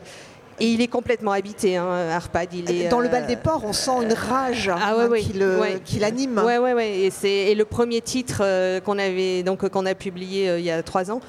[0.60, 2.51] et il est complètement habité, hein, Arpad.
[2.51, 5.10] Il est, Dans le bal des ports, on sent une rage ah, hein,
[5.86, 6.41] qui, l'anime.
[6.43, 7.12] Ouais, ouais, ouais.
[7.23, 8.41] Et, et le premier titre
[8.79, 11.19] qu'on avait donc qu'on a publié il y a trois ans,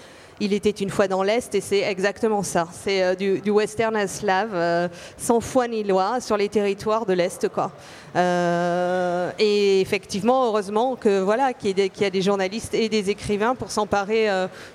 [0.41, 2.69] il était une fois dans l'Est et c'est exactement ça.
[2.73, 7.49] C'est euh, du, western slave, euh, sans foi ni loi, sur les territoires de l'Est.
[7.49, 7.73] Quoi.
[8.17, 13.71] Euh, et effectivement, heureusement que voilà, qu'il y, a des journalistes et des écrivains pour
[13.71, 14.29] s'emparer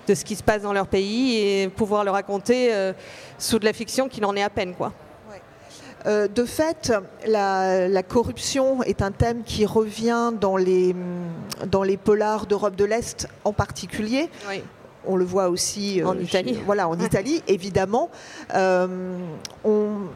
[0.07, 2.71] de ce qui se passe dans leur pays et pouvoir le raconter
[3.37, 4.75] sous de la fiction qui n'en est à peine.
[4.75, 4.93] Quoi.
[6.05, 6.93] de fait,
[7.25, 10.95] la, corruption est un thème qui revient dans les,
[11.65, 14.29] dans les polars d'Europe de l'Est en particulier.
[14.49, 14.61] Oui
[15.05, 16.59] on le voit aussi en Italie.
[16.65, 18.09] voilà, en Italie, évidemment.
[18.53, 19.17] Euh,
[19.63, 20.07] on,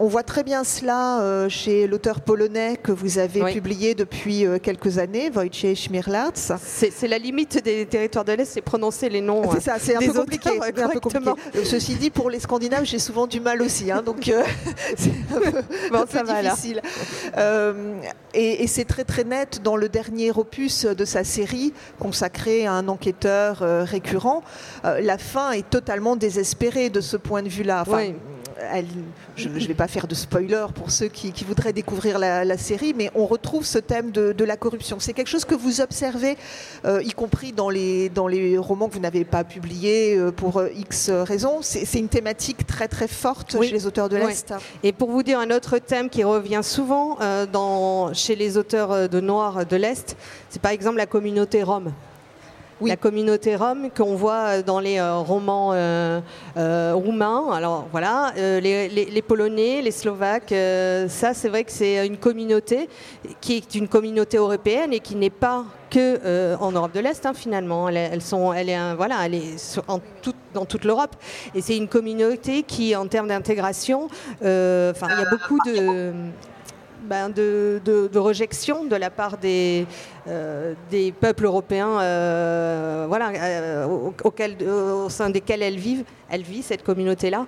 [0.00, 4.58] on voit très bien cela euh, chez l'auteur polonais que vous avez publié depuis euh,
[4.58, 6.52] quelques années, Wojciech Schmirlatz.
[6.58, 9.42] C'est la limite des territoires de l'Est, c'est prononcer les noms.
[9.52, 10.50] C'est ça, c'est un, peu compliqué.
[11.64, 14.32] Ceci dit, pour les Scandinaves, j'ai souvent du mal aussi, hein, donc
[14.96, 16.80] c'est un peu, difficile.
[18.32, 22.72] et, et c'est très très net dans le dernier opus de sa série consacré à
[22.72, 24.42] un enquêteur récurrent.
[24.82, 27.84] la fin est totalement désespérée de ce point de vue-là.
[27.86, 28.12] Enfin,
[29.36, 33.10] je ne vais pas faire de spoiler pour ceux qui, voudraient découvrir la, série, mais
[33.14, 34.98] on retrouve ce thème de, la corruption.
[35.00, 36.36] C'est quelque chose que vous observez,
[36.84, 40.58] euh, y compris dans les, dans les romans que vous n'avez pas publiés euh, pour
[40.58, 41.58] euh, X raisons.
[41.62, 44.54] C'est une thématique très très forte chez les auteurs de l'Est.
[44.82, 47.18] Et pour vous dire un autre thème qui revient souvent
[47.52, 50.16] dans, chez les auteurs de Noir de l'Est,
[50.48, 51.92] c'est par exemple la communauté rome
[52.88, 56.20] la communauté rome qu'on voit dans les euh, romans euh,
[56.56, 57.50] euh, roumains.
[57.52, 60.54] Alors voilà, les, Polonais, les Slovaques,
[61.08, 62.88] ça c'est vrai que c'est une communauté
[63.40, 67.34] qui est une communauté européenne et qui n'est pas que en Europe de l'Est hein,
[67.34, 67.88] finalement.
[67.88, 70.00] Elles, sont, elle est, voilà, elle est en
[70.52, 71.14] dans toute l'Europe
[71.54, 74.06] et c'est une communauté qui, en termes d'intégration,
[74.40, 76.12] enfin il y a beaucoup de
[77.02, 79.86] ben, de, de, rejection de la part des,
[80.28, 86.82] euh, des peuples européens euh, voilà, euh, au sein desquels elle vit, elle vit cette
[86.82, 87.46] communauté-là.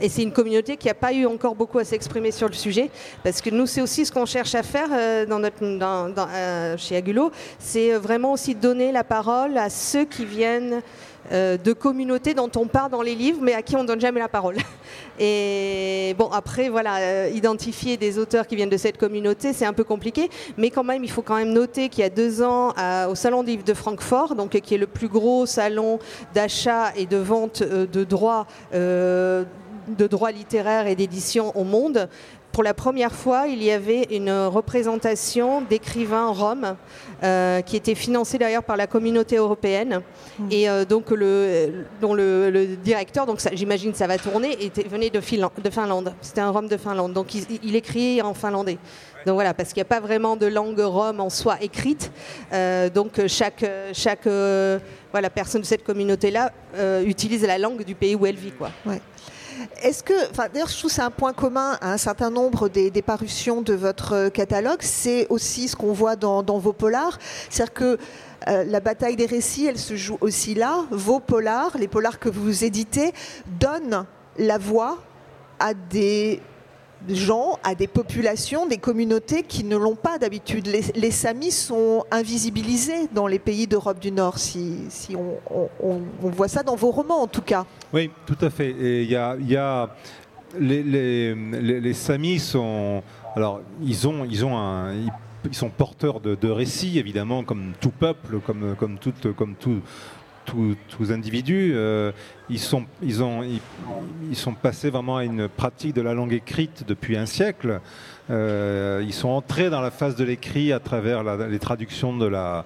[0.00, 2.90] et c'est une communauté qui n'a pas eu encore beaucoup à s'exprimer sur le sujet,
[3.22, 4.88] parce que nous, c'est aussi ce qu'on cherche à faire
[5.28, 10.82] dans notre, chez Agulo, c'est vraiment aussi donner la parole à ceux qui viennent
[11.32, 14.20] euh, de communautés dont on parle dans les livres, mais à qui on donne jamais
[14.20, 14.56] la parole.
[15.18, 19.72] Et bon, après, voilà, euh, identifier des auteurs qui viennent de cette communauté, c'est un
[19.72, 22.74] peu compliqué, mais quand même, il faut quand même noter qu'il y a deux ans,
[23.08, 25.98] au Salon des livres de Francfort, donc qui est le plus gros salon
[26.34, 28.46] d'achat et de vente euh, de droits
[29.88, 32.08] de droits littéraires et d'édition au monde,
[32.56, 36.74] pour la première fois, il y avait une représentation d'écrivains roms
[37.22, 40.00] euh, qui était financée d'ailleurs par la communauté européenne.
[40.38, 40.48] Mmh.
[40.50, 45.20] Et euh, donc, le, dont le, directeur, donc j'imagine ça va tourner, était, venait de,
[45.20, 46.14] de Finlande.
[46.22, 47.12] C'était un rom de Finlande.
[47.12, 48.78] Donc, il, il écrit en finlandais.
[49.26, 52.10] Donc voilà, parce qu'il n'y a pas vraiment de langue rome en soi écrite.
[52.54, 54.26] Euh, donc chaque, chaque
[55.12, 56.52] voilà, personne de cette communauté-là
[57.04, 58.52] utilise la langue du pays où elle vit.
[58.52, 58.70] Quoi.
[58.86, 59.02] Ouais.
[59.82, 62.90] Est-ce que, enfin, d'ailleurs, je trouve c'est un point commun à un certain nombre des,
[63.02, 64.80] parutions de votre euh, catalogue.
[64.80, 67.18] C'est aussi ce qu'on voit dans, vos polars.
[67.50, 67.98] C'est-à-dire que
[68.48, 70.84] euh, la bataille des récits, elle se joue aussi là.
[70.90, 73.12] Vos polars, les polars que vous éditez,
[73.60, 74.04] donnent
[74.38, 74.98] la voix
[75.58, 76.40] à des
[77.14, 80.66] gens, à des populations, des communautés qui ne l'ont pas d'habitude.
[80.66, 86.76] Les, Samis sont invisibilisés dans les pays d'Europe du Nord, si, on, voit ça dans
[86.76, 87.64] vos romans en tout cas.
[87.92, 88.72] Oui, tout à fait.
[89.04, 89.88] Y a,
[90.58, 93.02] les, Samis sont,
[93.34, 94.56] alors ils ont, ils ont
[95.52, 99.80] sont porteurs de, de, récits, évidemment, comme tout peuple, comme, comme, tout, comme tout,
[100.46, 102.12] tous, individus, euh,
[102.48, 103.42] ils, sont, ils, ont,
[104.30, 107.80] ils, sont passés vraiment à une pratique de la langue écrite depuis un siècle.
[108.28, 112.64] Euh, ils sont entrés dans la phase de l'écrit à travers les traductions de la,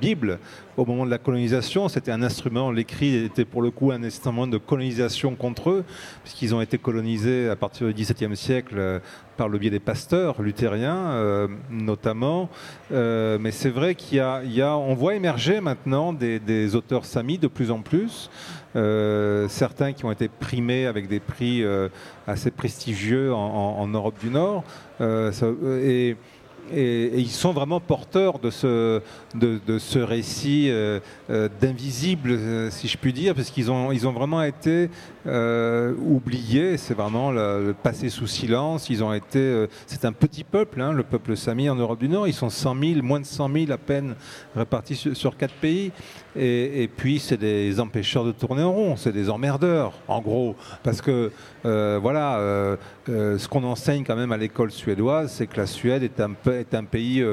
[0.00, 0.38] Bible.
[0.76, 4.46] Au moment de la colonisation, c'était un instrument, l'écrit était pour le coup un instrument
[4.46, 5.84] de colonisation contre eux,
[6.22, 8.98] puisqu'ils ont été colonisés à partir du XVIIe siècle euh,
[9.38, 12.48] par le biais des pasteurs luthériens euh, notamment.
[12.90, 14.22] mais c'est vrai qu'il
[14.96, 18.30] voit émerger maintenant des auteurs samis de plus en plus.
[18.76, 21.88] Euh, certains qui ont été primés avec des prix euh,
[22.26, 24.64] assez prestigieux en, Europe du Nord.
[25.00, 25.32] Euh,
[25.82, 26.16] et,
[26.74, 29.00] ils sont vraiment porteurs de ce,
[29.98, 30.68] récit
[31.60, 32.40] d'invisible,
[32.72, 34.90] si je puis dire, parce qu'ils ont, vraiment été
[35.26, 36.76] euh, oubliés.
[36.76, 38.88] C'est vraiment le, passé sous silence.
[38.90, 42.08] Ils ont été, euh, c'est un petit peuple, hein, le peuple sami en Europe du
[42.08, 42.28] Nord.
[42.28, 44.14] Ils sont 100 000, moins de 100 000 à peine
[44.54, 45.90] répartis sur, quatre pays.
[46.38, 51.00] Et, puis c'est des empêcheurs de tourner en rond, c'est des emmerdeurs, en gros, parce
[51.00, 51.30] que
[51.64, 52.38] euh, voilà,
[53.06, 57.24] ce qu'on enseigne quand même à l'école suédoise, c'est que la Suède est un, pays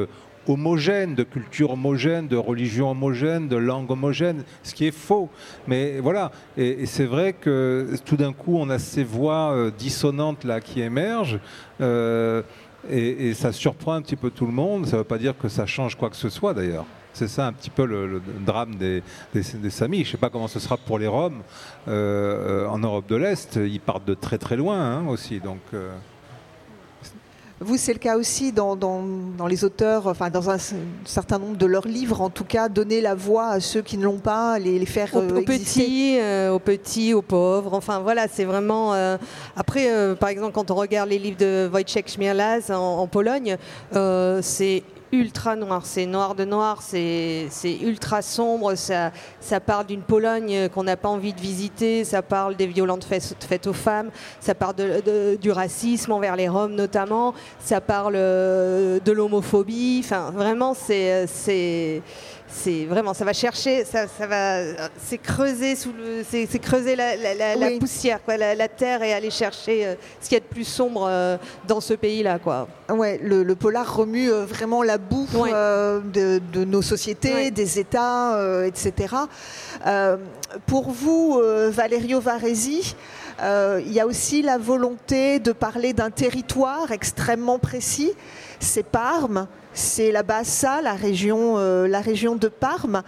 [0.47, 5.29] homogène, de culture homogène, de religion homogène, de langue homogène, ce qui est faux.
[5.67, 10.43] Mais voilà, et, c'est vrai que tout d'un coup, on a ces voix euh, dissonantes
[10.43, 11.39] là qui émergent.
[11.81, 12.41] Euh,
[12.89, 14.85] et, ça surprend un petit peu tout le monde.
[14.85, 16.85] Ça ne veut pas dire que ça change quoi que ce soit d'ailleurs.
[17.13, 19.99] C'est ça un petit peu le, drame des, des, Samis.
[19.99, 21.41] Je ne sais pas comment ce sera pour les Roms
[21.87, 23.55] euh, en Europe de l'Est.
[23.55, 25.39] Ils partent de très très loin hein, aussi.
[25.39, 25.59] Donc,
[27.63, 28.77] vous, c'est le cas aussi dans,
[29.47, 30.57] les auteurs, enfin dans un,
[31.05, 34.03] certain nombre de leurs livres, en tout cas, donner la voix à ceux qui ne
[34.03, 37.73] l'ont pas, les, faire aux, euh, petits, euh, aux petits, aux pauvres.
[37.73, 38.93] Enfin voilà, c'est vraiment.
[38.93, 39.17] Euh,
[39.55, 43.57] après, par exemple, quand on regarde les livres de Wojciech Śmierlaz en, en Pologne,
[44.41, 45.85] c'est ultra noir.
[45.85, 47.47] C'est noir de noir, c'est
[47.81, 48.75] ultra sombre.
[48.75, 52.03] Ça, ça parle d'une Pologne qu'on n'a pas envie de visiter.
[52.03, 54.09] Ça parle des violentes faites, aux femmes.
[54.39, 54.75] Ça parle
[55.39, 57.33] du racisme envers les Roms notamment.
[57.59, 60.01] Ça parle euh, de l'homophobie.
[60.03, 62.01] Enfin, vraiment, c'est
[62.53, 64.59] c'est vraiment, ça va chercher, ça, ça va,
[65.03, 67.15] c'est creuser sous le, c'est, creuser la,
[67.79, 71.07] poussière, quoi, la, terre et aller chercher euh, ce qu'il y a de plus sombre
[71.09, 71.37] euh,
[71.67, 72.67] dans ce pays-là, quoi.
[72.89, 79.15] Ouais, le, polar remue euh, vraiment la boue de, nos sociétés, des États, etc.
[80.65, 82.95] pour vous, Valerio Varesi,
[83.41, 88.13] il y a aussi la volonté de parler d'un territoire extrêmement précis,
[88.59, 93.03] c'est Parme c'est la Bassa, la région, euh, la région de Parme.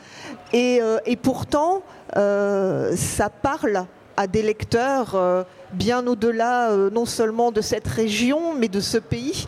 [0.53, 1.83] Et, euh, pourtant,
[2.17, 3.85] euh, ça parle
[4.17, 9.45] à des lecteurs bien au-delà non seulement de cette région, mais de ce pays.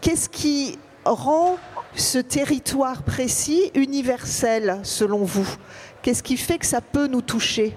[0.00, 1.56] Qu'est-ce qui rend
[1.96, 5.48] ce territoire précis universel, selon vous?
[6.02, 7.74] Qu'est-ce qui fait que ça peut nous toucher?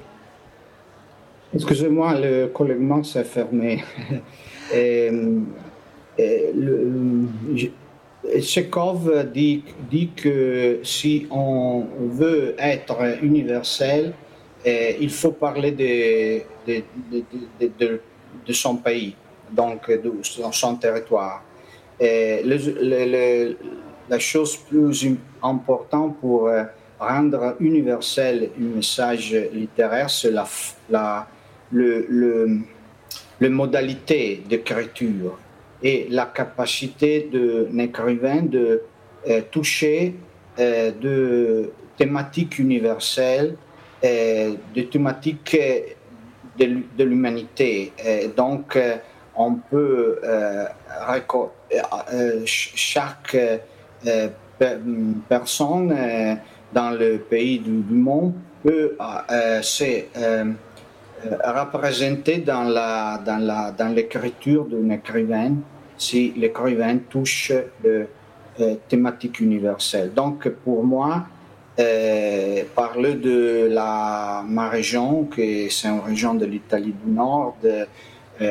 [1.55, 3.83] Excusez-moi, le collèguement s'est fermé.
[8.41, 9.63] Chekhov dit,
[10.15, 14.13] que si on veut être universel,
[14.65, 16.43] eh, il faut parler de,
[18.53, 19.15] son pays,
[19.51, 20.11] donc de
[20.51, 21.43] son territoire.
[24.09, 25.05] La chose plus
[25.41, 26.63] importante pour euh,
[26.99, 31.27] rendre universel un message littéraire, c'est la,
[33.41, 35.37] modalité d'écriture
[35.83, 38.81] et la capacité d'un écrivain de
[39.27, 40.15] euh, toucher
[40.59, 43.55] euh, de thématiques universelles,
[44.03, 45.57] euh, de thématiques
[46.57, 47.91] de, l'humanité.
[48.37, 48.77] donc,
[49.35, 50.19] on peut
[52.45, 53.37] chaque
[55.27, 56.39] personne
[56.71, 58.95] dans le pays du, monde peut
[59.61, 60.03] se
[61.43, 65.55] représenter dans la dans la dans l'écriture d'un écrivain
[65.97, 67.51] si l'écrivain touche
[67.83, 68.07] le
[68.87, 70.13] thématique universelle.
[70.13, 71.25] Donc pour moi,
[71.79, 77.85] euh, parler de la, ma région, qui c'est une région de l'Italie du Nord, euh,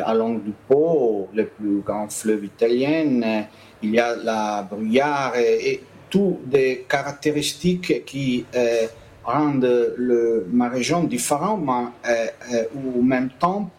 [0.05, 3.23] à Longue du Pô, le plus grand fleuve italien.
[3.23, 3.43] Euh,
[3.83, 8.87] il y a la Bruyère et, et toutes des caractéristiques qui euh,
[9.25, 9.95] rendent
[10.53, 12.33] ma région différente, mais
[12.77, 13.71] en même temps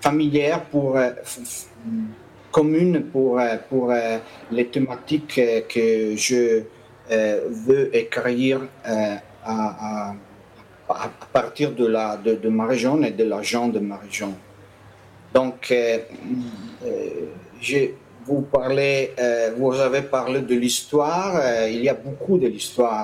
[0.00, 0.98] familière pour
[2.50, 4.18] commune pour, euh, pour euh,
[4.50, 6.62] les thématiques euh, que je
[7.10, 8.60] veux écrire
[9.44, 10.14] à,
[11.32, 14.32] partir de, la, de, ma région et de l'agent de ma région.
[15.34, 15.74] Donc,
[17.60, 17.78] je
[18.24, 19.10] vous parlez,
[19.56, 21.66] vous avez parlé de l'histoire.
[21.68, 22.48] il y a beaucoup de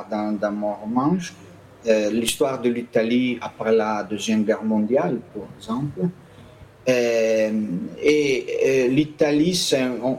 [0.08, 1.16] dans, dans mon roman.
[2.12, 6.08] l'histoire de l'Italie après la Deuxième Guerre mondiale, par exemple.
[6.88, 7.50] Euh,
[8.00, 10.18] et, euh, l'Italie, c'est un,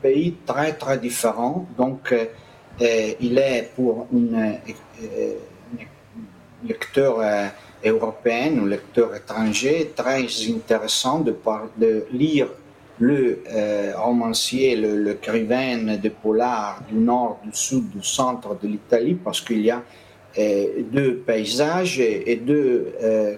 [0.00, 1.66] pays très, très différent.
[1.76, 4.54] Donc, euh, il est pour un
[6.66, 7.20] lecteur
[7.84, 11.36] européen ou lecteur étranger très intéressant de,
[11.76, 12.48] de lire
[12.98, 13.42] le
[13.96, 19.70] romancier, l'écrivain de polar du nord, du sud, du centre de l'Italie, parce qu'il y
[19.70, 19.82] a
[20.36, 23.36] deux paysages et, et deux euh,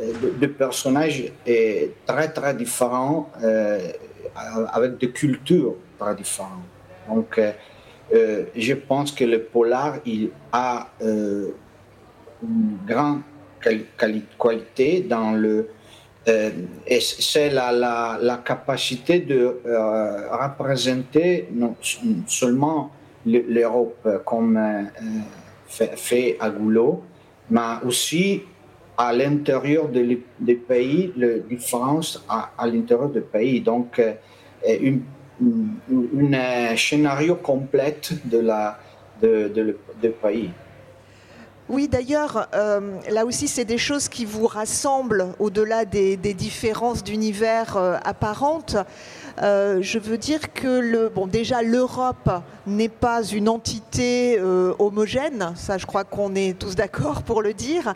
[0.00, 1.32] de, personnages
[2.06, 3.78] très très différents, euh,
[4.72, 6.64] avec des cultures très différentes.
[7.08, 13.22] Donc, euh, je pense que le polar, il a une grande
[14.38, 15.68] qualité dans le
[17.00, 19.60] c'est la, la, capacité de
[20.32, 21.76] représenter non
[22.26, 22.90] seulement
[23.26, 24.58] l'Europe comme
[25.66, 26.38] fait, fait,
[27.50, 28.42] mais aussi
[28.96, 33.60] à l'intérieur des pays, le différence à, l'intérieur du pays.
[33.60, 34.14] Donc, euh,
[34.80, 35.02] une,
[35.40, 38.78] une, euh, scénario complète de la
[39.20, 40.50] de, de, de pays.
[41.70, 47.02] Oui, d'ailleurs, euh, là aussi, c'est des choses qui vous rassemblent au-delà des, des, différences
[47.02, 48.76] d'univers euh, apparentes.
[49.42, 52.30] Euh, je veux dire que bon, déjà l'Europe
[52.66, 57.52] n'est pas une entité euh, homogène, ça je crois qu'on est tous d'accord pour le
[57.52, 57.94] dire.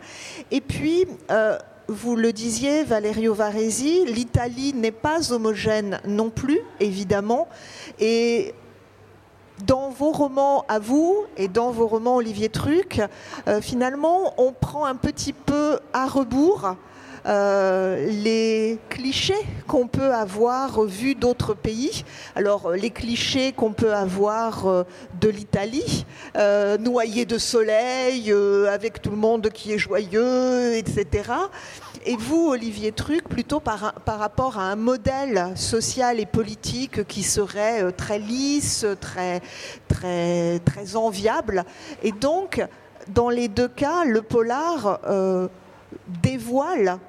[0.51, 7.47] Et puis, euh, vous le disiez, Valerio Varesi, l'Italie n'est pas homogène non plus, évidemment.
[7.99, 8.53] Et
[9.65, 13.01] dans vos romans à vous et dans vos romans Olivier Truc,
[13.59, 16.75] finalement, on prend un petit peu à rebours
[17.25, 22.03] euh, les clichés qu'on peut avoir vus d'autres pays.
[22.35, 24.83] Alors, les clichés qu'on peut avoir euh,
[25.19, 26.05] de l'Italie,
[26.37, 31.31] euh, noyé de soleil, euh, avec tout le monde qui est joyeux, etc.
[32.05, 37.23] Et vous, Olivier Truc, plutôt par, par rapport à un modèle social et politique qui
[37.23, 39.41] serait euh, très lisse, très,
[39.87, 41.65] très, très enviable.
[42.01, 42.65] Et donc,
[43.09, 45.47] dans les deux cas, le polar euh,
[46.21, 46.99] dévoile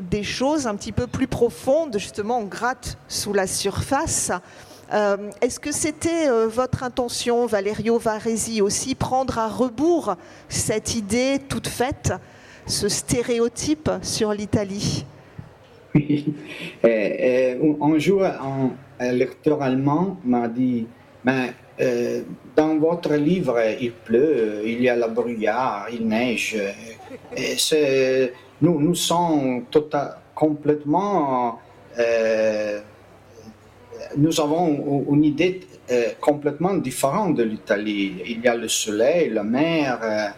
[0.00, 4.30] des choses un petit peu plus profondes, justement, on gratte sous la surface.
[4.92, 10.14] Euh, Est-ce que c'était euh, votre intention, Valerio Varesi, aussi prendre à rebours
[10.48, 12.12] cette idée toute faite,
[12.66, 15.04] ce stéréotype sur l'Italie?
[15.94, 16.34] Oui.
[16.84, 20.86] Un jour, un, lecteur allemand m'a dit,
[21.24, 22.22] mais euh,
[22.54, 26.56] dans votre livre, il pleut, il y a la brouillard, il neige.
[28.60, 31.60] Nous, nous sommes total, complètement.
[31.98, 32.80] Euh,
[34.16, 38.22] nous avons une idée euh, complètement différente de l'Italie.
[38.26, 39.98] Il y a le soleil, la mer.
[40.02, 40.28] Euh,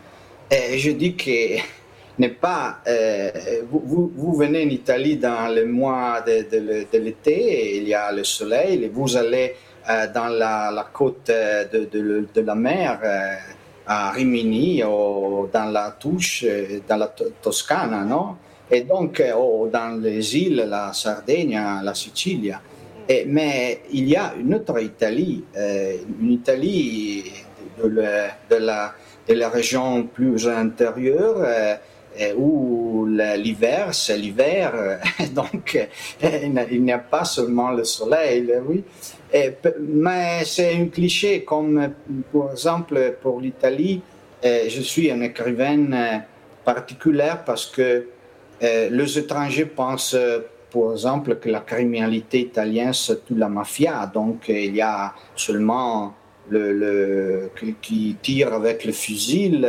[0.51, 1.59] et je dis que
[2.19, 2.79] n'est pas.
[2.87, 3.31] Euh,
[3.71, 8.11] vous, vous, venez en Italie dans le mois de, de, de l'été, il y a
[8.13, 9.55] le soleil, vous allez
[9.89, 13.01] euh, dans la, la côte de, de, la mer
[13.89, 16.45] à Rimini ou dans la Touche,
[16.87, 17.07] dans la
[17.43, 18.37] Toscana, non
[18.71, 22.59] Et donc, ou dans les îles, la Sardaigne, la Sicile.
[23.09, 27.25] Et, mais il y a une autre Italie, euh, une Italie
[27.83, 28.93] de, la, de, la,
[29.27, 34.99] de la région plus intérieure, euh, où l'hiver, c'est l'hiver,
[35.33, 35.79] donc
[36.21, 38.85] il n'y a pas seulement le soleil, oui,
[39.81, 41.93] mais c'est un cliché, comme
[42.33, 44.01] par exemple pour l'Italie,
[44.43, 46.23] je suis un écrivain
[46.65, 48.07] particulier parce que
[48.61, 50.17] les étrangers pensent,
[50.73, 54.11] par exemple, que la criminalité italienne, c'est toute la mafia.
[54.13, 56.15] Donc, il y a seulement
[56.51, 57.51] le, le
[57.81, 59.67] qui tire avec le fusil.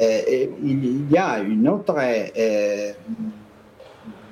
[0.00, 1.96] il y a une autre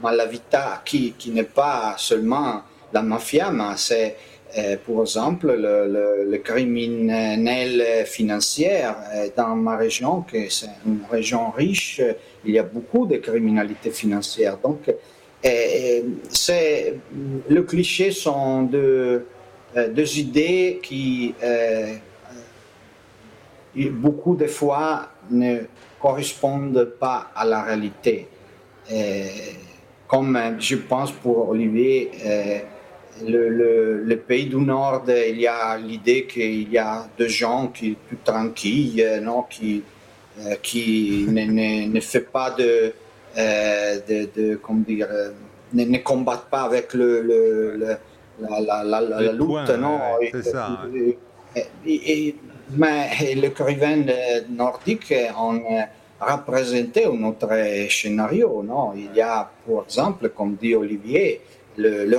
[0.03, 2.63] malavita qui, qui n'est pas seulement
[2.93, 4.17] la mafia, mais c'est
[4.57, 8.85] euh, par exemple le, criminel financier.
[8.85, 12.01] Euh, dans ma région, qui c'est une région riche,
[12.45, 14.57] il y a beaucoup de criminalité financière.
[14.59, 16.95] Donc, euh, c'est,
[17.49, 19.27] le cliché sont deux,
[20.17, 21.35] idées qui,
[23.91, 25.59] beaucoup de fois, ne
[26.01, 28.29] correspondent pas à la réalité
[30.07, 32.11] comme je pense pour Olivier,
[33.25, 37.91] le, le, pays du Nord, il y a l'idée qu'il y a des gens qui
[37.93, 39.83] sont plus tranquilles, euh, non, qui,
[40.41, 42.93] euh, qui ne, ne, ne, fait pas de,
[43.37, 45.09] de, de comment dire,
[45.73, 47.97] ne, ne, combattent pas avec le, le
[48.39, 49.99] la, la, la, la lutte, non.
[50.33, 50.83] C'est ça.
[51.87, 52.35] Et,
[52.77, 54.05] mais le écrivain
[54.51, 55.63] nordique, on
[56.21, 57.49] représenter un autre
[57.91, 58.63] scénario.
[58.63, 61.41] Non Il y a, par exemple, comme dit Olivier,
[61.77, 62.19] le, le,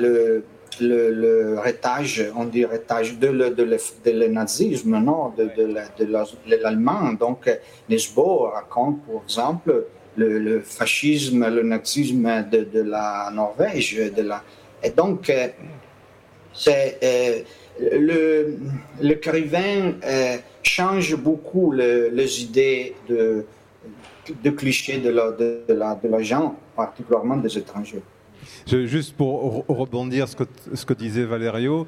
[0.00, 0.44] le,
[0.80, 7.12] le, le rétage, on dit rétage de, le, de, le, nazisme, non de, de, l'allemand.
[7.12, 7.50] Donc,
[7.88, 9.84] Nesbo raconte, par exemple,
[10.16, 13.96] le, fascisme, le nazisme de, de la Norvège.
[14.16, 14.42] De la...
[14.82, 15.48] Et donc, euh,
[16.52, 18.52] c'est euh,
[19.00, 23.44] l'écrivain euh, change beaucoup les idées de,
[24.42, 28.02] de clichés de la, de, la, de la gens, particulièrement des étrangers.
[28.66, 30.44] Juste pour rebondir ce que,
[30.74, 31.86] ce que disait Valerio,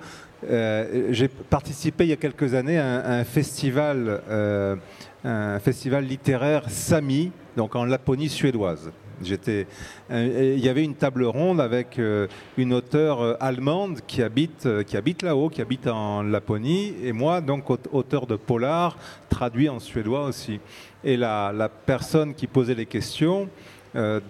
[0.49, 4.77] euh, j'ai participé il y a quelques années à un, festival, euh,
[5.25, 8.91] un festival littéraire Sami, donc en Laponie suédoise.
[9.25, 9.67] J'étais,
[10.11, 14.83] il y avait une table ronde avec euh, une auteure euh, allemande qui habite, euh,
[14.83, 18.97] qui habite là-haut, qui habite en Laponie, et moi, donc auteur de polar,
[19.29, 20.61] traduit en suédois aussi.
[21.05, 23.49] Et la personne qui posait les questions
[23.95, 24.21] euh,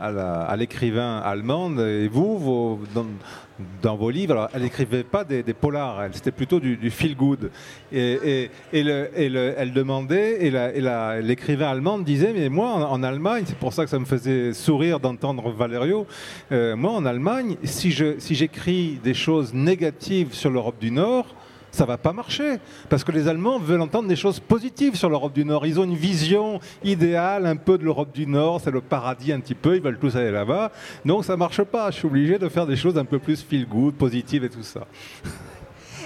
[0.00, 2.78] à, l'écrivain allemande, et vous,
[3.82, 7.50] dans, vos livres, alors elle n'écrivait pas des, polars, c'était plutôt du, feel good.
[7.92, 10.50] Et, et, le, le, elle demandait, et
[11.22, 15.00] l'écrivain allemand disait, mais moi en, Allemagne, c'est pour ça que ça me faisait sourire
[15.00, 16.06] d'entendre Valerio,
[16.52, 21.26] euh, moi en Allemagne, si j'écris des choses négatives sur l'Europe du Nord,
[21.80, 22.58] ça va pas marcher.
[22.90, 25.64] Parce que les Allemands veulent entendre des choses positives sur l'Europe du Nord.
[25.66, 29.40] Ils ont une vision idéale un peu de l'Europe du Nord, c'est le paradis un
[29.40, 30.72] petit peu, ils veulent tous aller là-bas.
[31.06, 31.90] Donc ça marche pas.
[31.90, 34.62] Je suis obligé de faire des choses un peu plus feel good, positives et tout
[34.62, 34.86] ça.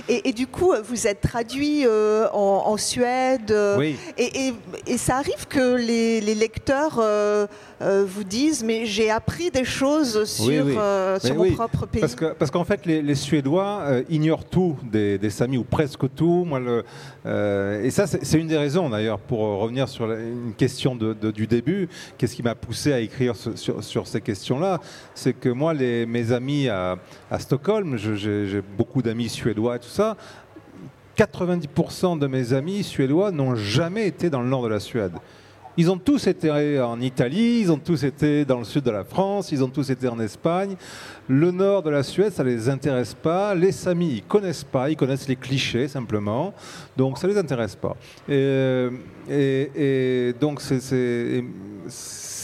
[0.08, 3.50] Et, du coup, vous êtes traduit euh, en, Suède.
[3.50, 3.96] Euh, oui.
[4.18, 7.46] Et, ça arrive que les, lecteurs euh,
[7.80, 10.66] vous disent Mais j'ai appris des choses sur,
[11.20, 12.00] sur mon propre pays.
[12.00, 16.44] Parce qu'en parce fait, les, Suédois ignorent tout des, des, Samis, ou presque tout.
[16.44, 16.84] Moi, le,
[17.82, 21.88] et ça, c'est une des raisons d'ailleurs, pour revenir sur une question de, du début.
[22.18, 24.80] Qu'est-ce qui m'a poussé à écrire sur, sur, ces questions-là?
[25.14, 26.98] C'est que moi, les, mes amis à,
[27.30, 30.16] à Stockholm, j'ai beaucoup d'amis suédois tout ça,
[31.16, 35.12] 90% de mes amis suédois n'ont jamais été dans le nord de la Suède.
[35.76, 39.02] Ils ont tous été en Italie, ils ont tous été dans le sud de la
[39.02, 40.76] France, ils ont tous été en Espagne.
[41.26, 43.56] Le nord de la Suède, ça ne les intéresse pas.
[43.56, 46.54] Les Samis, ils connaissent pas, ils connaissent les clichés simplement.
[46.96, 47.96] Donc ça ne les intéresse pas.
[48.28, 51.42] Et, donc c'est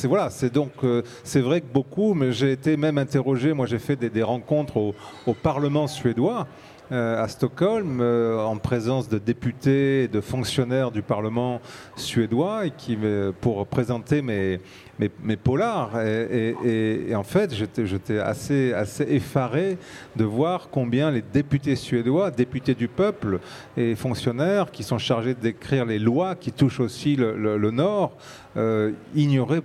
[0.08, 1.02] voilà, euh,
[1.36, 3.52] vrai que beaucoup, mais j'ai été même interrogé.
[3.52, 4.94] Moi, j'ai fait des, rencontres
[5.26, 6.46] au, Parlement suédois.
[6.92, 11.60] Euh, à Stockholm euh, en présence de députés et de fonctionnaires du Parlement
[11.94, 12.98] suédois et qui,
[13.40, 14.58] pour présenter mes,
[14.98, 16.00] mes, polars.
[16.00, 19.78] Et, en fait, j'étais assez, assez effaré
[20.16, 23.38] de voir combien les députés suédois, députés du peuple
[23.76, 28.16] et fonctionnaires qui sont chargés d'écrire les lois qui touchent aussi le, Nord,
[28.56, 29.62] euh, ignoraient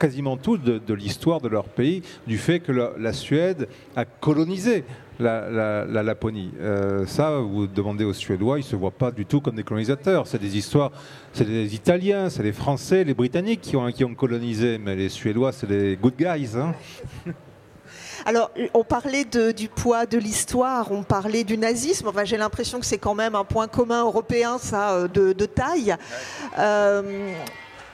[0.00, 4.84] quasiment tout de, l'histoire de leur pays, du fait que la Suède a colonisé
[5.18, 6.52] la, Laponie.
[6.60, 9.62] Euh, ça, vous demandez aux Suédois, ils ne se voient pas du tout comme des
[9.62, 10.26] colonisateurs.
[10.26, 10.92] C'est des histoires,
[11.32, 15.08] c'est les Italiens, c'est les Français, les Britanniques qui ont, qui ont colonisé, mais les
[15.08, 16.50] Suédois, c'est des good guys.
[16.56, 16.74] Hein.
[18.24, 22.08] Alors, on parlait du poids de l'histoire, on parlait du nazisme.
[22.08, 25.94] Enfin, j'ai l'impression que c'est quand même un point commun européen, ça, euh, de, taille.
[26.58, 27.32] Euh,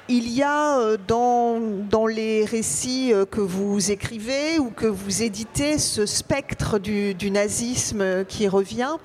[0.08, 5.22] il y a euh, dans, dans, les récits euh, que vous écrivez ou que vous
[5.22, 8.96] éditez ce spectre du, nazisme qui revient.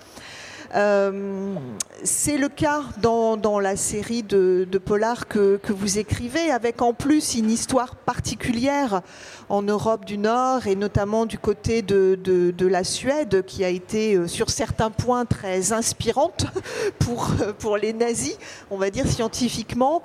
[0.76, 1.55] Euh,
[2.03, 7.36] c'est le cas dans, la série de, de Polar que, vous écrivez, avec en plus
[7.36, 9.01] une histoire particulière
[9.49, 14.28] en Europe du Nord et notamment du côté de, la Suède, qui a été euh,
[14.28, 16.45] sur certains points très inspirante
[16.99, 18.38] pour, pour les nazis,
[18.70, 20.01] on va dire scientifiquement.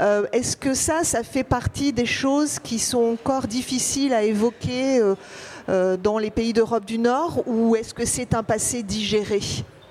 [0.00, 5.00] Euh, est-ce que ça, ça fait partie des choses qui sont encore difficiles à évoquer
[5.68, 9.40] dans les pays d'Europe du Nord ou est-ce que c'est un passé digéré?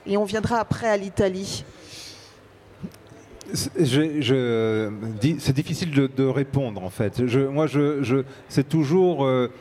[0.05, 1.63] Et on viendra après à l'Italie.
[3.53, 7.19] C'est difficile de, répondre en fait.
[7.19, 7.67] Moi,
[8.49, 9.51] c'est toujours, euh,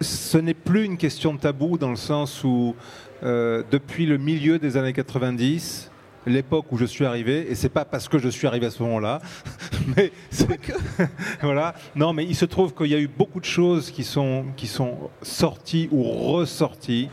[0.00, 2.74] ce n'est plus une question de tabou dans le sens où
[3.22, 5.90] euh, depuis le milieu des années 90,
[6.26, 8.82] l'époque où je suis arrivé, et c'est pas parce que je suis arrivé à ce
[8.82, 9.20] moment-là,
[9.96, 10.12] mais
[11.42, 11.74] voilà.
[11.94, 14.66] Non, mais il se trouve qu'il y a eu beaucoup de choses qui sont qui
[14.66, 17.08] sont sorties ou ressorties.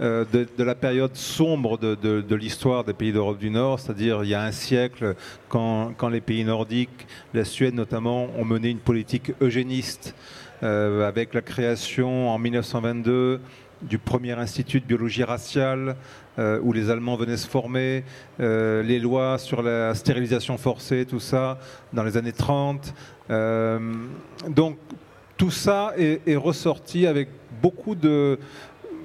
[0.00, 4.34] Euh, de, la période sombre de, l'histoire des pays d'Europe du Nord, c'est-à-dire il y
[4.34, 5.14] a un siècle,
[5.48, 10.16] quand, les pays nordiques, la Suède notamment, ont mené une politique eugéniste
[10.64, 13.40] euh, avec la création en 1922
[13.82, 15.96] du premier institut de biologie raciale,
[16.38, 18.04] euh, où les Allemands venaient se former,
[18.38, 21.58] les lois sur la stérilisation forcée, tout ça,
[21.92, 22.94] dans les années 30.
[24.48, 24.78] donc
[25.36, 27.28] tout ça est ressorti avec
[27.60, 28.38] beaucoup de,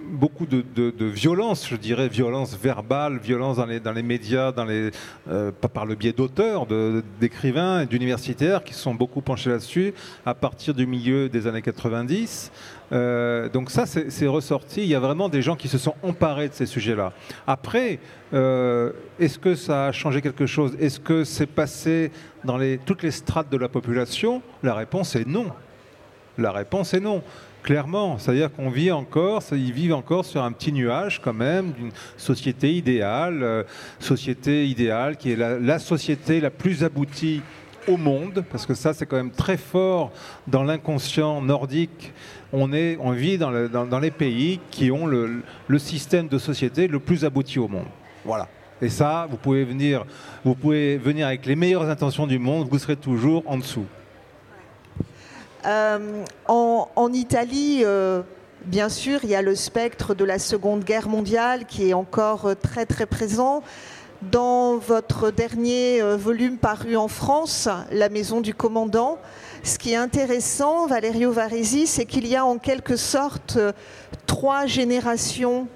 [0.10, 4.92] beaucoup de, violence, je dirais, violence verbale, violence dans les, dans les médias, dans les,
[5.30, 6.66] euh, par le biais d'auteurs,
[7.20, 9.94] d'écrivains et d'universitaires qui se sont beaucoup penchés là-dessus
[10.26, 12.52] à partir du milieu des années 90.
[12.92, 14.82] Euh, donc ça, c'est ressorti.
[14.82, 17.14] Il y a vraiment des gens qui se sont emparés de ces sujets-là.
[17.48, 18.00] Après,
[18.34, 20.76] euh, est-ce que ça a changé quelque chose?
[20.80, 22.12] Est-ce que c'est passé
[22.44, 24.42] dans toutes les strates de la population?
[24.64, 25.48] La réponse est non.
[26.38, 27.22] La réponse est non.
[27.62, 31.92] Clairement, c'est-à-dire qu'on vit encore, ils vivent encore sur un petit nuage quand même d'une
[32.16, 33.64] société idéale, euh,
[34.00, 37.42] société idéale qui est la, société la plus aboutie
[37.90, 40.12] au monde, parce que ça c'est quand même très fort
[40.48, 42.14] dans l'inconscient nordique.
[42.54, 47.00] On, est, on vit dans, les pays qui ont le, le, système de société le
[47.00, 47.86] plus abouti au monde.
[48.26, 48.48] Voilà.
[48.82, 50.06] Et ça, vous pouvez venir,
[50.46, 53.86] vous pouvez venir avec les meilleures intentions du monde, vous serez toujours en dessous.
[55.66, 58.22] Euh, en, Italie, euh,
[58.66, 62.48] bien sûr, il y a le spectre de la Seconde Guerre mondiale qui est encore
[62.48, 63.62] euh, très très présent.
[64.22, 69.18] Dans votre dernier volume paru en France, La Maison du Commandant,
[69.64, 73.58] ce qui est intéressant, Valerio Varesi, c'est qu'il y a en quelque sorte
[74.26, 75.68] trois générations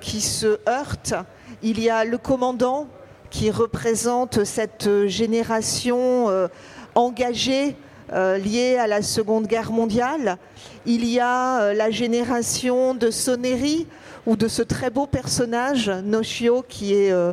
[0.00, 1.14] qui se heurtent.
[1.62, 2.88] Il y a le commandant
[3.30, 6.48] qui représente cette génération
[6.94, 7.76] engagée
[8.12, 10.36] euh, lié à la Seconde Guerre mondiale.
[10.84, 13.86] Il y a euh, la génération de Soneri
[14.26, 17.32] ou de ce très beau personnage, Noshio, qui, euh,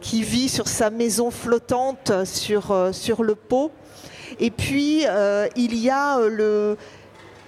[0.00, 3.72] qui vit sur sa maison flottante sur, sur le pot.
[4.38, 5.04] Et puis,
[5.56, 6.76] il y a le,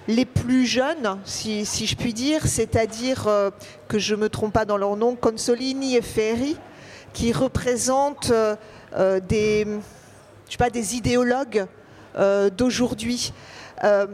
[0.07, 3.27] les plus jeunes, si, je puis dire, c'est-à-dire
[3.87, 6.57] que je ne me trompe pas dans leur nom, Consolini et Ferri,
[7.13, 8.31] qui représentent
[9.29, 9.65] des,
[10.45, 11.65] je sais pas, des idéologues
[12.17, 13.33] euh, d'aujourd'hui.
[13.83, 14.07] Euh,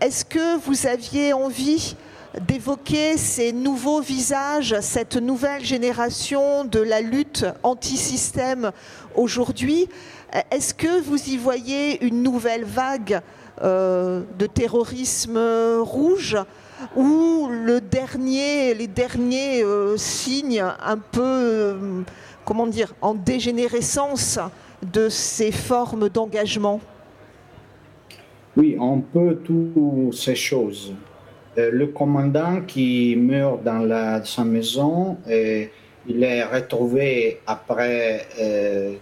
[0.00, 1.96] est-ce que vous aviez envie
[2.38, 8.70] d'évoquer ces nouveaux visages, cette nouvelle génération de la lutte anti-système
[9.14, 9.88] aujourd'hui
[10.50, 13.20] Est-ce que vous y voyez une nouvelle vague
[13.62, 15.38] euh, de terrorisme
[15.80, 16.36] rouge
[16.96, 19.64] ou le dernier, les derniers
[19.96, 21.76] signes un peu,
[22.44, 24.38] comment dire, en dégénérescence
[24.82, 26.80] de ces formes d'engagement?
[28.56, 30.94] Oui, on peut toutes ces choses.
[31.58, 35.64] Euh, le commandant qui meurt dans sa maison, euh,
[36.06, 38.94] il est retrouvé après euh,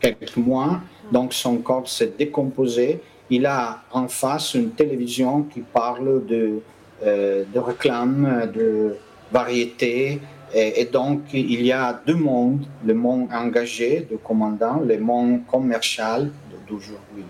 [0.00, 0.80] quelques mois,
[1.12, 3.00] donc son corps s'est décomposé.
[3.30, 6.60] Il a en face une télévision qui parle de,
[7.02, 8.96] de réclame, de
[9.32, 10.20] variété,
[10.52, 16.30] et, donc il y a deux mondes, le monde engagé du commandant, le monde commercial
[16.68, 17.24] d'aujourd'hui.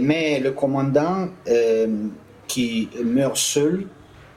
[0.00, 2.08] Mais le commandant euh,
[2.46, 3.86] qui meurt seul,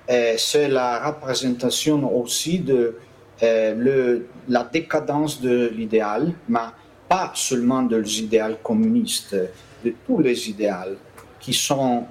[0.09, 2.97] euh, c'est la représentation aussi de
[3.41, 6.59] euh, le, la décadence de l'idéal, mais
[7.07, 9.35] pas seulement de l'idéal communiste,
[9.83, 10.97] de tous les idéaux
[11.39, 12.05] qui sont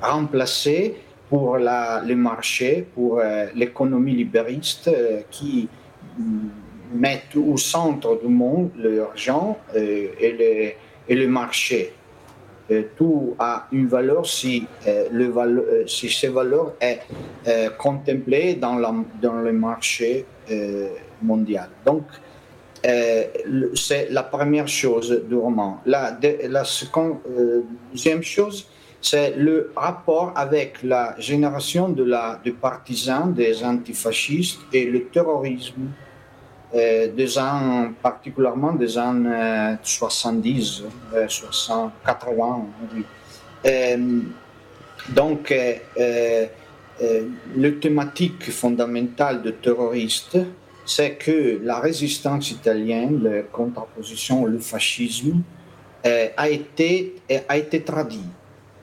[0.00, 0.96] remplacés
[1.30, 3.22] pour la, le marché, pour
[3.54, 4.90] l'économie libériste
[5.30, 5.68] qui
[6.92, 10.76] mettent au centre du monde l'argent et
[11.08, 11.92] et le marché.
[12.96, 17.00] Tout a une valeur si, le si ces valeurs est
[17.78, 20.26] contemplées dans, la, dans le marché
[21.22, 21.68] mondial.
[21.84, 22.04] Donc,
[22.82, 25.80] c'est la première chose du roman.
[25.86, 28.66] La, deuxième chose,
[29.00, 36.11] c'est le rapport avec la génération de partisans, des antifascistes et le terrorisme euh,
[36.74, 41.26] des ans, particulièrement des années 70, euh,
[42.06, 42.66] 80.
[43.66, 44.20] Euh,
[45.10, 45.74] donc, euh,
[47.00, 47.22] euh,
[47.56, 50.38] le thématique fondamentale de terroriste,
[50.84, 55.42] c'est que la résistance italienne, la contraposition, le fascisme,
[56.04, 57.14] a été,
[57.48, 58.26] a été traduit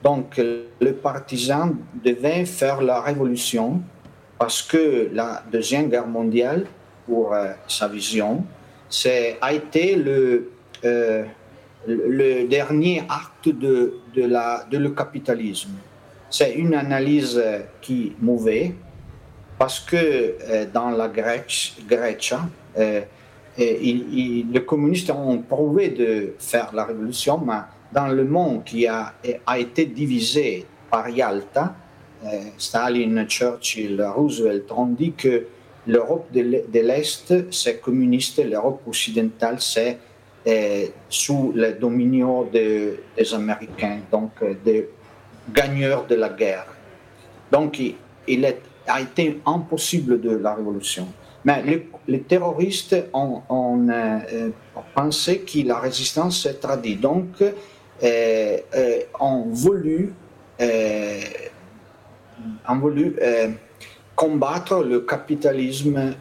[0.02, 3.82] donc, le partisan devait faire la révolution
[4.38, 6.64] parce que la Deuxième Guerre mondiale,
[7.10, 8.44] euh, sa vision,
[9.40, 10.50] a été le,
[10.84, 11.24] euh,
[12.48, 15.70] dernier acte de, la, de le capitalisme.
[16.28, 17.42] C'est une analyse
[17.80, 18.74] qui mouvait
[19.58, 21.76] parce que euh, dans la Grèce,
[23.58, 27.60] les communistes ont prouvé de faire la révolution, mais
[27.92, 29.12] dans le monde qui a,
[29.46, 31.74] a été divisé par Yalta,
[32.24, 35.46] euh, Stalin, Churchill, Roosevelt ont dit que
[35.86, 39.98] l'Europe de l'Est, c'est communiste, l'Europe occidentale, c'est
[40.46, 42.98] euh, sous le dominion des
[43.34, 44.88] Américains, donc euh, des
[45.52, 46.66] gagneurs de la guerre.
[47.50, 47.80] Donc,
[48.28, 48.46] il,
[48.86, 51.08] a été impossible de la révolution.
[51.44, 51.62] Mais
[52.06, 53.86] les, terroristes ont, ont
[54.94, 57.00] pensé que la résistance s'est traduite.
[57.00, 57.42] Donc,
[58.02, 60.14] euh, euh, ont voulu,
[60.58, 61.20] euh,
[62.66, 63.14] ont voulu
[64.20, 66.14] combattre le capitalisme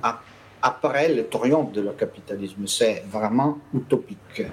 [0.61, 2.65] après le triomphe de le capitalisme.
[2.65, 4.43] C'est vraiment utopique.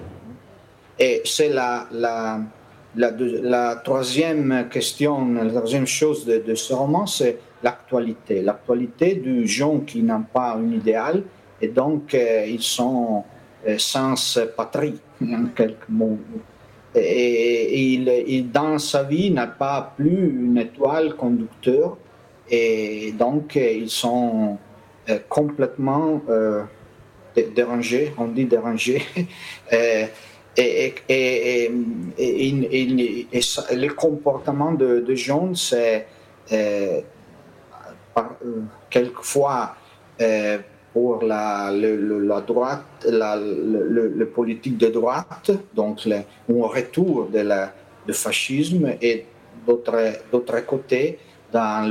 [0.98, 1.86] Et c'est la,
[3.84, 8.42] troisième question, la troisième chose de, ce roman, c'est l'actualité.
[8.42, 11.22] L'actualité du gens qui n'ont pas un idéal
[11.62, 13.22] et donc ils sont
[13.78, 16.18] sans patrie, en quelques mots
[16.96, 21.98] et, il, dans sa vie n'a pas plus une étoile conducteur
[22.50, 24.58] et donc ils sont
[25.08, 26.62] euh, complètement euh,
[27.54, 29.02] dérangés, on dit dérangés.
[29.72, 30.06] et,
[30.56, 31.70] et, et,
[32.18, 33.40] et,
[33.76, 35.14] le comportement de, de
[35.54, 36.06] c'est
[36.52, 37.00] euh,
[38.88, 39.76] quelquefois
[40.92, 47.74] pour la, la droite, la, le, politique de droite, donc un retour de la,
[48.06, 49.26] du fascisme et
[49.66, 51.18] d'autre côté
[51.52, 51.90] dans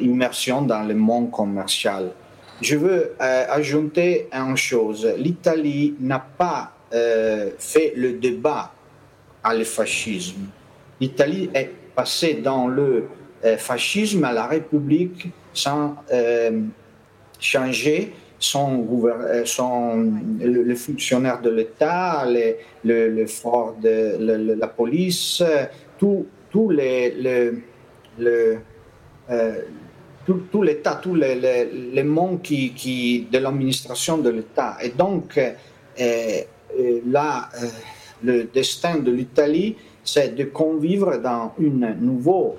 [0.00, 2.10] l'immersion euh, dans le monde commercial.
[2.60, 5.06] Je veux euh, ajouter une chose.
[5.18, 8.72] L'Italie n'a pas euh, fait le débat
[9.42, 10.46] à le fascisme.
[11.00, 13.08] L'Italie est passée dans le
[13.58, 15.96] fascisme à la République sans
[17.38, 18.86] changer son,
[19.44, 20.10] son,
[20.40, 25.42] le, fonctionnaire de l'État, le, fort de la police,
[25.98, 27.52] tout, tout, les,
[28.20, 28.56] euh,
[30.26, 34.76] tout, l'État, tout les, les, de l'administration de l'État.
[34.82, 36.40] Et donc, euh,
[37.06, 37.48] là,
[38.22, 42.52] le destin de l'Italie, c'est de convivre dans une nouvelle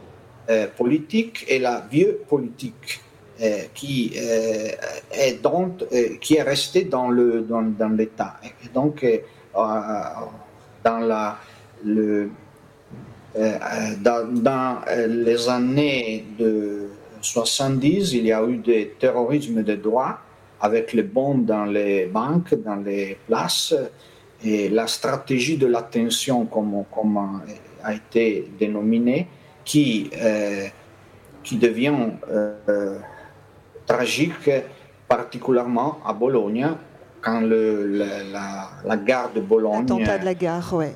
[0.77, 3.01] politique et la vieille politique.
[3.41, 4.69] Euh, qui, euh,
[5.11, 8.39] est donc, euh, qui est resté dans le dans l'État.
[8.63, 9.05] Et donc,
[9.53, 11.37] dans la
[11.83, 12.29] le
[13.99, 14.77] dans, dans,
[15.07, 16.87] les années de
[17.21, 20.19] 70, il y a eu des terrorismes de droit
[20.61, 23.75] avec les bombes dans les banques, dans les places,
[24.43, 27.41] et la stratégie de l'attention, comme, comme
[27.83, 29.27] a été dénominée,
[29.63, 30.09] qui,
[31.43, 31.93] qui devient
[33.85, 34.49] tragique,
[35.07, 36.67] particulièrement à Bologne,
[37.21, 39.81] quand le, la, la, gare de Bologne.
[39.81, 40.93] L'attentat de la gare, ouais.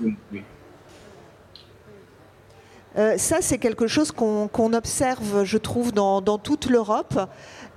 [0.00, 0.42] Oui, oui.
[2.98, 7.18] Euh, ça, c'est quelque chose qu'on observe, je trouve, dans, toute l'Europe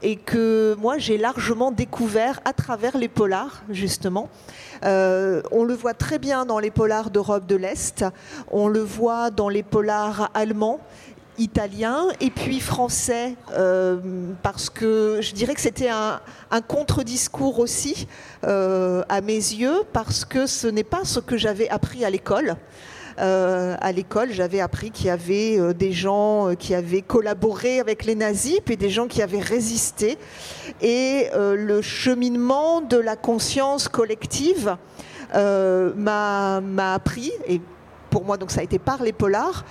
[0.01, 4.30] et que moi, j'ai largement découvert à travers les polars, justement.
[4.84, 8.03] Euh, on le voit très bien dans les polars d'Europe de l'Est,
[8.51, 10.80] on le voit dans les polars allemands
[11.38, 13.97] italien et puis français, euh,
[14.41, 16.22] parce que je dirais que c'était un,
[16.68, 18.07] contre-discours aussi,
[18.43, 22.57] à mes yeux, parce que ce n'est pas ce que j'avais appris à l'école.
[23.18, 28.16] Euh, à l'école, j'avais appris qu'il y avait des gens qui avaient collaboré avec les
[28.16, 30.18] nazis, puis des gens qui avaient résisté.
[30.82, 34.76] Et le cheminement de la conscience collective
[35.34, 37.61] m'a appris, et
[38.09, 39.63] pour moi, donc ça a été par les polars,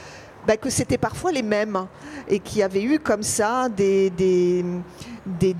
[0.47, 1.87] bah, que c'était parfois les mêmes
[2.29, 4.13] et qu'il y avait eu comme ça des,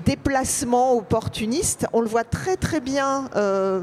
[0.05, 1.87] déplacements opportunistes.
[1.91, 3.81] On le voit très très bien euh,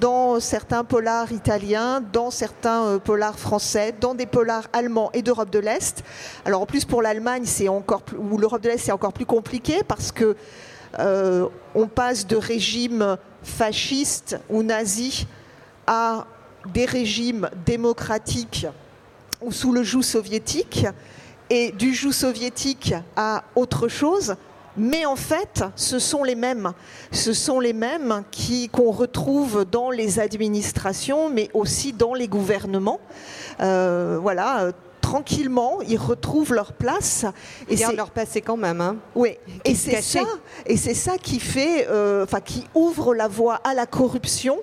[0.00, 5.50] dans certains polars italiens, dans certains euh, polars français, dans des polars allemands et d'Europe
[5.50, 6.02] de l'Est.
[6.44, 9.82] Alors en plus pour l'Allemagne, c'est encore ou l'Europe de l'Est, c'est encore plus compliqué
[9.86, 10.36] parce que
[10.98, 15.26] euh, on passe de régimes fascistes ou nazis
[15.86, 16.26] à
[16.66, 18.66] des régimes démocratiques
[19.40, 20.86] ou sous le joug soviétique,
[21.50, 24.36] et du joug soviétique à autre chose,
[24.78, 26.72] mais en fait, ce sont les mêmes.
[27.12, 33.00] Ce sont les mêmes qui, qu'on retrouve dans les administrations, mais aussi dans les gouvernements.
[33.60, 37.24] Euh, voilà, tranquillement, ils retrouvent leur place.
[37.68, 38.80] Et c'est leur passé quand même.
[38.80, 38.96] Hein.
[39.14, 40.20] Oui, et c'est ça,
[40.66, 44.58] et c'est ça qui fait, euh, enfin, qui ouvre la voie à la corruption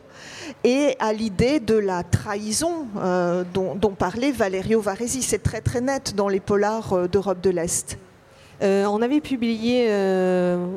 [0.63, 5.23] et à l'idée de la trahison euh, dont, parlait Valerio Varesi.
[5.23, 7.97] C'est très très net dans les polars d'Europe de l'Est.
[8.61, 9.89] Euh, on avait publié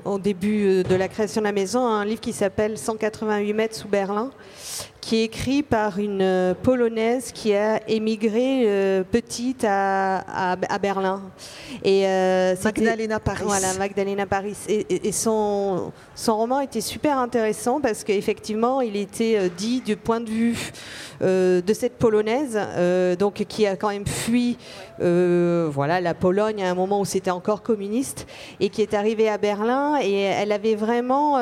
[0.05, 3.89] au début de la création de la maison un livre qui s'appelle 188 mètres sous
[3.89, 4.31] Berlin,
[5.09, 11.23] qui est écrit par une euh, Polonaise qui a émigré euh, petite à, à, Berlin.
[11.83, 13.45] Et, euh, Magdalena Paris.
[13.47, 14.55] Voilà, Magdalena Paris.
[14.69, 20.29] Et, son, son roman était super intéressant parce qu'effectivement, il était dit du point de
[20.29, 20.73] vue
[21.23, 22.59] de cette Polonaise,
[23.19, 24.59] donc qui a quand même fui
[24.99, 28.27] voilà, la Pologne à un moment où c'était encore communiste,
[28.61, 29.99] et qui est arrivée à Berlin.
[30.03, 31.39] Et elle avait vraiment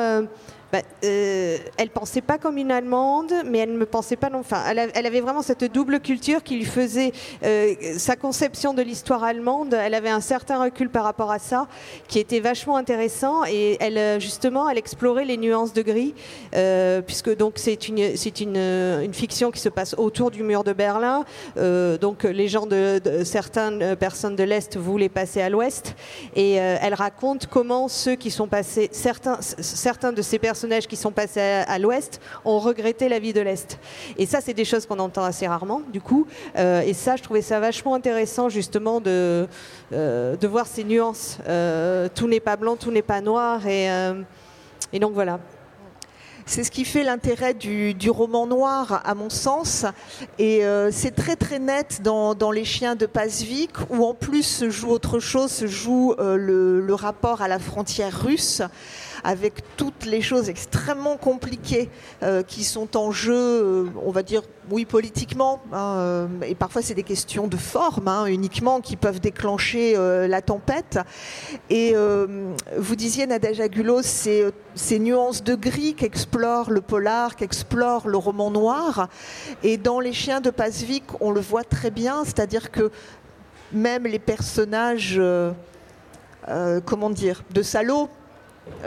[0.71, 4.39] bah, euh, elle pensait pas comme une Allemande, mais elle ne me pensait pas non.
[4.39, 7.13] Enfin, elle, avait vraiment cette double culture qui lui faisait
[7.43, 9.73] euh, sa conception de l'histoire allemande.
[9.73, 11.67] Elle avait un certain recul par rapport à ça,
[12.09, 13.45] qui était vachement intéressant.
[13.45, 16.13] Et elle, euh, justement, elle explorait les nuances de gris,
[16.53, 20.63] euh, puisque donc c'est une, c'est une, une, fiction qui se passe autour du mur
[20.63, 21.23] de Berlin.
[21.55, 25.95] donc les gens de, certaines personnes de l'est voulaient passer à l'ouest,
[26.35, 30.95] et elle raconte comment ceux qui sont passés, certains, certains de ces personnes personnages qui
[30.95, 33.77] sont passés à, l'ouest ont regretté la vie de l'est.
[34.17, 36.25] Et ça, c'est des choses qu'on entend assez rarement, du coup.
[36.57, 39.47] Euh, et ça, je trouvais ça vachement intéressant, justement, de,
[39.93, 41.37] euh, de voir ces nuances.
[41.47, 43.67] Euh, tout n'est pas blanc, tout n'est pas noir.
[43.67, 43.87] Et,
[44.93, 45.39] et donc voilà.
[46.47, 49.85] C'est ce qui fait l'intérêt du, roman noir, à mon sens.
[50.39, 54.89] Et c'est très très net dans, Les Chiens de Pasvik, où en plus se joue
[54.89, 58.63] autre chose, se joue le, le, rapport à la frontière russe
[59.23, 61.89] avec toutes les choses extrêmement compliquées
[62.23, 66.81] euh, qui sont en jeu, euh, on va dire, oui, politiquement, hein, euh, et parfois
[66.81, 69.95] c'est des questions de forme hein, uniquement qui peuvent déclencher
[70.27, 70.99] la tempête.
[71.69, 71.95] Et
[72.77, 78.51] vous disiez, Nadège Agulo, ces, ces nuances de gris qu'explore le polar, qu'explore le roman
[78.51, 79.09] noir.
[79.63, 82.91] Et dans Les Chiens de Pasvik, on le voit très bien, c'est-à-dire que
[83.71, 85.21] même les personnages,
[86.85, 88.09] comment dire, de salauds,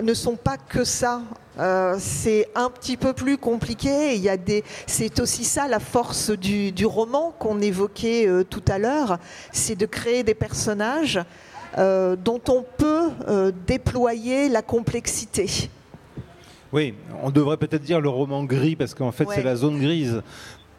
[0.03, 1.23] ne sont pas que ça.
[1.59, 4.15] Euh, c'est un petit peu plus compliqué.
[4.15, 8.63] Il y a des, c'est aussi ça la force du, roman qu'on évoquait euh, tout
[8.69, 9.19] à l'heure,
[9.53, 11.21] c'est de créer des personnages
[11.79, 13.11] euh, dont on peut
[13.67, 15.71] déployer la complexité.
[16.73, 20.23] Oui, on devrait peut-être dire le roman gris parce qu'en fait c'est la zone grise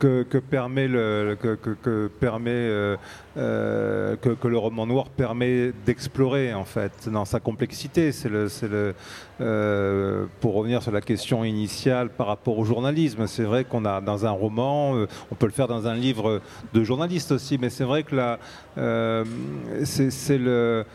[0.01, 2.97] que, permet le que, permet euh,
[3.37, 8.11] euh, que, le roman noir permet d'explorer en fait dans sa complexité.
[8.11, 8.95] C'est le, le
[9.41, 13.27] euh, pour revenir sur la question initiale par rapport au journalisme.
[13.27, 14.93] C'est vrai qu'on a dans un roman,
[15.31, 16.41] on peut le faire dans un livre
[16.73, 18.39] de journaliste aussi, mais c'est vrai que là,
[19.83, 20.85] c'est le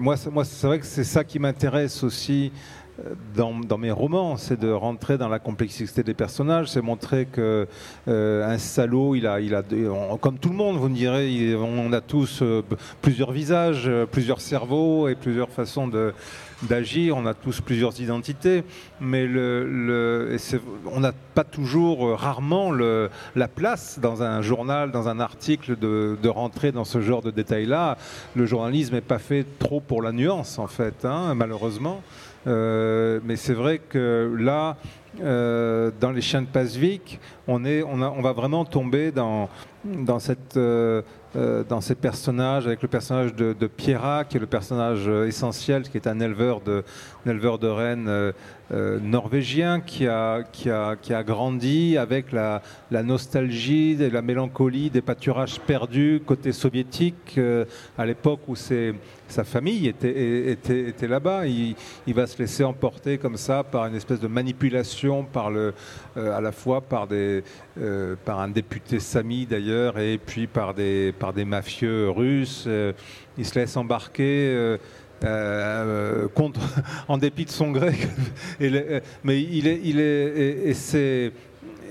[0.00, 2.52] moi, moi c'est vrai que c'est ça qui m'intéresse aussi
[3.34, 7.66] dans, mes romans, c'est de rentrer dans la complexité des personnages, c'est montrer que
[8.06, 9.62] euh, un salaud, il a, il a,
[10.20, 12.62] comme tout le monde, vous me direz, on a tous euh,
[13.02, 15.90] plusieurs visages, euh, plusieurs cerveaux et plusieurs façons
[16.62, 18.62] d'agir, on a tous plusieurs identités,
[19.00, 26.16] mais on n'a pas toujours, rarement la place dans un journal, dans un article de,
[26.22, 27.98] de rentrer dans ce genre de détails-là.
[28.36, 32.00] Le journalisme n'est pas fait trop pour la nuance, en fait, hein, malheureusement.
[32.46, 34.76] Euh, mais c'est vrai que là,
[35.22, 39.48] euh, dans les chiens de Pasvik, on, est, on, va vraiment tomber dans,
[39.84, 41.02] dans, cette, euh,
[41.68, 45.96] dans ces personnages, avec le personnage de, de Pierra, qui est le personnage essentiel, qui
[45.96, 46.84] est un éleveur de,
[47.26, 48.32] un éleveur de rennes
[48.72, 54.22] euh, norvégien qui a, qui, a, qui a grandi avec la, la nostalgie et la
[54.22, 57.66] mélancolie des pâturages perdus côté soviétique euh,
[57.98, 61.46] à l'époque où sa famille était, était, était là-bas.
[61.46, 61.74] Il,
[62.06, 65.74] il, va se laisser emporter comme ça par une espèce de manipulation par le,
[66.16, 67.44] à la fois par, des,
[68.24, 72.66] par un député Sami d'ailleurs et puis par des, par des mafieux russes.
[73.36, 74.78] il se laisse embarquer.
[76.34, 76.60] Contre,
[77.08, 77.94] en dépit de son gré,
[78.60, 81.32] mais il est, il est, et c'est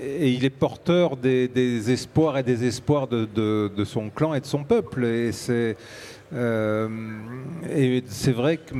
[0.02, 4.46] et il est porteur des, espoirs et des espoirs de, de, son clan et de
[4.46, 5.04] son peuple.
[5.04, 5.76] Et c'est
[6.34, 6.88] euh,
[8.28, 8.74] vrai que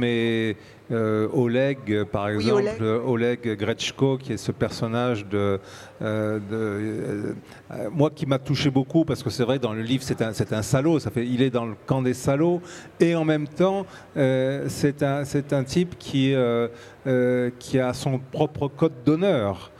[0.90, 3.56] euh, Oleg, par exemple, Oleg.
[3.56, 5.58] Grechko, qui est ce personnage de,
[6.02, 7.34] euh, de
[7.90, 10.62] moi qui m'a touché beaucoup parce que c'est vrai dans le livre c'est un, un
[10.62, 12.60] salaud, ça fait il est dans le camp des salauds
[13.00, 15.22] et en même temps c'est un,
[15.52, 16.34] un type qui
[17.58, 19.70] qui a son propre code d'honneur.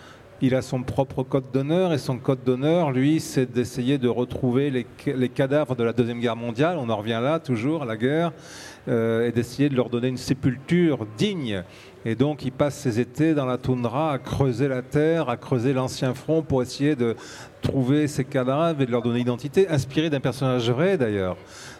[0.40, 4.70] Il a son propre code d'honneur et son code d'honneur, lui, c'est d'essayer de retrouver
[4.70, 8.30] les, cadavres de la Deuxième Guerre mondiale, on en revient là toujours, à la guerre,
[8.30, 11.62] euh, et d'essayer de leur donner une sépulture digne.
[12.06, 15.72] Et donc il passe ses étés dans la toundra à creuser la terre, à creuser
[15.72, 17.16] l'ancien front pour essayer de
[17.62, 21.36] trouver ces cadavres et de leur donner identité, inspiré d'un personnage vrai d'ailleurs,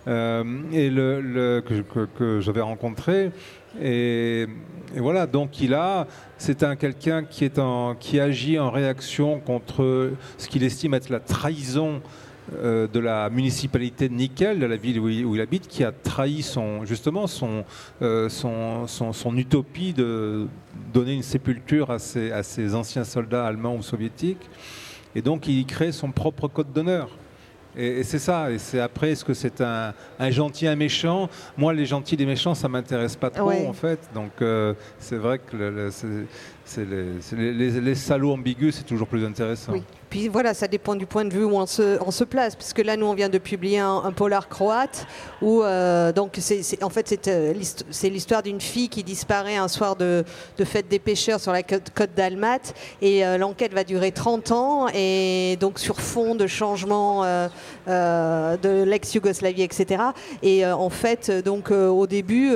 [0.09, 0.43] euh,
[0.73, 1.63] et le,
[2.17, 3.33] que j'avais rencontré.
[3.83, 4.47] Et,
[4.97, 6.07] voilà, donc il a,
[6.39, 11.11] c'est un quelqu'un qui est en, qui agit en réaction contre ce qu'il estime être
[11.11, 12.01] la trahison
[12.53, 16.43] euh, de la municipalité de Nickel, de la ville où il, habite, qui a trahi
[16.43, 17.65] son, justement son,
[18.03, 20.47] euh, son, son, utopie de
[20.93, 24.51] donner une sépulture à ses, à ses anciens soldats allemands ou soviétiques.
[25.15, 27.09] Et donc il crée son propre code d'honneur.
[27.77, 28.51] Et, c'est ça.
[28.51, 29.95] Et c'est après, est-ce que c'est un,
[30.31, 31.29] gentil, un méchant?
[31.57, 33.99] Moi, les gentils, les méchants, ça m'intéresse pas trop, en fait.
[34.15, 35.91] Donc, euh, c'est vrai que le,
[37.33, 39.73] les, les, salauds ambigus, c'est toujours plus intéressant.
[39.73, 39.83] Oui.
[40.15, 42.55] Puis voilà, ça dépend du point de vue où on se, on se place.
[42.55, 45.09] Puisque là, nous, on vient de publier un, polar croate
[45.43, 47.53] où, euh, donc, c'est, en fait, euh,
[47.91, 50.25] c'est, l'histoire d'une fille qui disparaît un soir de,
[50.63, 52.61] fête des pêcheurs sur la côte d'Almat.
[53.03, 54.87] Et euh, l'enquête va durer 30 ans.
[54.95, 57.25] Et donc, sur fond de changement
[57.89, 60.01] de l'ex-Yougoslavie, etc.
[60.45, 62.53] Et en fait, donc, au début,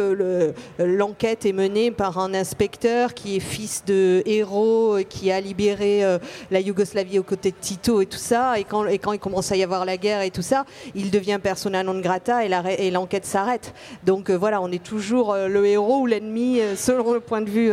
[0.79, 6.05] l'enquête est menée par un inspecteur qui est fils de héros qui a libéré
[6.53, 8.59] la Yougoslavie aux côtés Tito et tout ça.
[8.59, 11.83] Et quand, il commence à y avoir la guerre et tout ça, il devient persona
[11.83, 13.75] non grata et l'enquête s'arrête.
[14.05, 17.73] Donc euh, voilà, on est toujours le héros ou l'ennemi selon le point de vue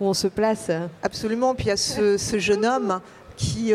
[0.00, 0.70] où on se place.
[1.02, 1.54] Absolument.
[1.54, 3.00] Puis il y a ce jeune homme
[3.36, 3.72] qui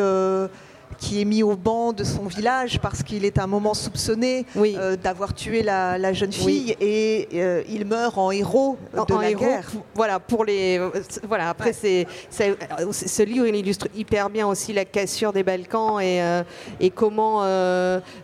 [1.01, 4.95] qui est mis au banc de son village parce qu'il est un moment soupçonné euh,
[4.95, 9.67] d'avoir tué la, jeune fille et euh, il meurt en héros de la guerre.
[9.95, 10.79] voilà, pour les,
[11.27, 11.49] voilà.
[11.49, 16.43] Après, c'est, ce livre il illustre hyper bien aussi la cassure des Balkans et, euh,
[16.79, 17.41] et comment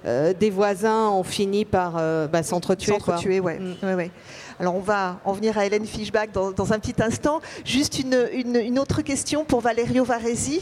[0.06, 1.94] des voisins ont fini par
[2.30, 2.92] bah, s'entretuer.
[2.92, 3.60] S'entretuer, ouais.
[3.60, 3.96] Mm.
[3.96, 4.12] ouais,
[4.60, 7.42] Alors on va en venir à Hélène Fischbach dans, dans un petit instant.
[7.66, 10.62] Juste une, une, une, autre question pour Valerio Varesi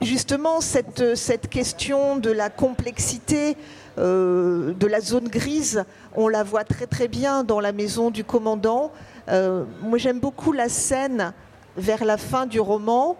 [0.00, 3.56] justement cette, question de la complexité
[3.98, 5.84] euh, de la zone grise,
[6.14, 8.92] on la voit très très bien dans la maison du commandant.
[9.28, 11.32] Euh, moi j'aime beaucoup la scène
[11.76, 13.16] vers la fin du roman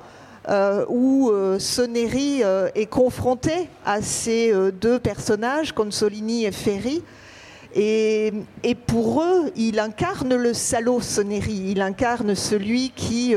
[0.48, 2.42] euh, où Soneri
[2.74, 7.02] est confronté à ces deux personnages, Consolini et Ferry.
[7.74, 13.34] Et, et, pour eux, il incarne le salaud Soneri, il incarne celui qui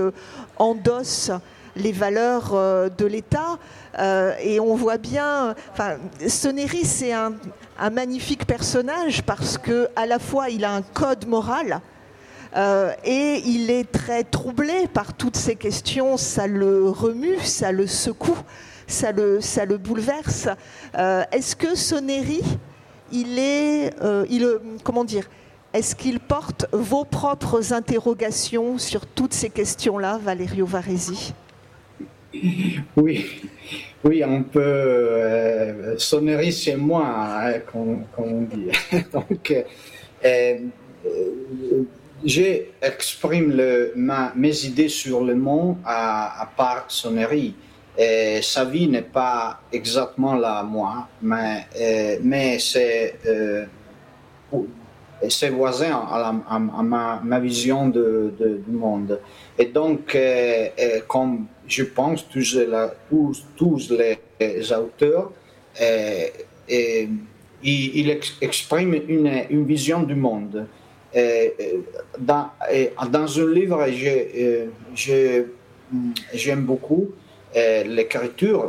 [0.57, 1.31] endosse
[1.75, 3.57] les valeurs euh, de l'État.
[3.99, 5.97] Euh, et on voit bien, enfin,
[6.27, 7.33] Soneri, c'est un,
[7.91, 11.81] magnifique personnage parce que à la fois il a un code moral.
[12.55, 17.87] Euh, et il est très troublé par toutes ces questions, ça le remue, ça le
[17.87, 18.37] secoue,
[18.87, 20.49] ça le, bouleverse.
[20.93, 22.41] Est-ce que Soneri,
[23.11, 23.95] il est,
[24.29, 25.29] il, comment dire,
[25.73, 31.33] est-ce qu'il porte vos propres interrogations sur toutes ces questions-là, Valerio Varesi?
[32.95, 33.25] Oui,
[34.03, 38.69] oui, on peut euh, sonnerie chez moi, hein, comme, on dit.
[39.13, 39.63] Donc, euh,
[40.25, 41.83] euh,
[42.23, 43.61] j'exprime
[44.35, 47.55] mes idées sur le monde à, part sonnerie.
[48.41, 51.67] Sa vie n'est pas exactement la moi, mais,
[52.23, 53.19] mais c'est
[55.29, 56.59] ses voisins à,
[57.23, 59.19] ma, vision du monde.
[59.59, 60.17] Et donc,
[61.07, 62.57] comme je pense, tous,
[63.09, 65.31] tous, tous les auteurs,
[65.81, 66.25] euh,
[66.67, 67.07] et,
[67.63, 68.09] il,
[68.41, 70.65] exprime une, une, vision du monde.
[71.15, 71.49] Euh,
[72.17, 72.47] dans,
[73.09, 73.85] dans un livre,
[76.33, 77.11] j'aime beaucoup
[77.55, 78.65] euh, l'écriture,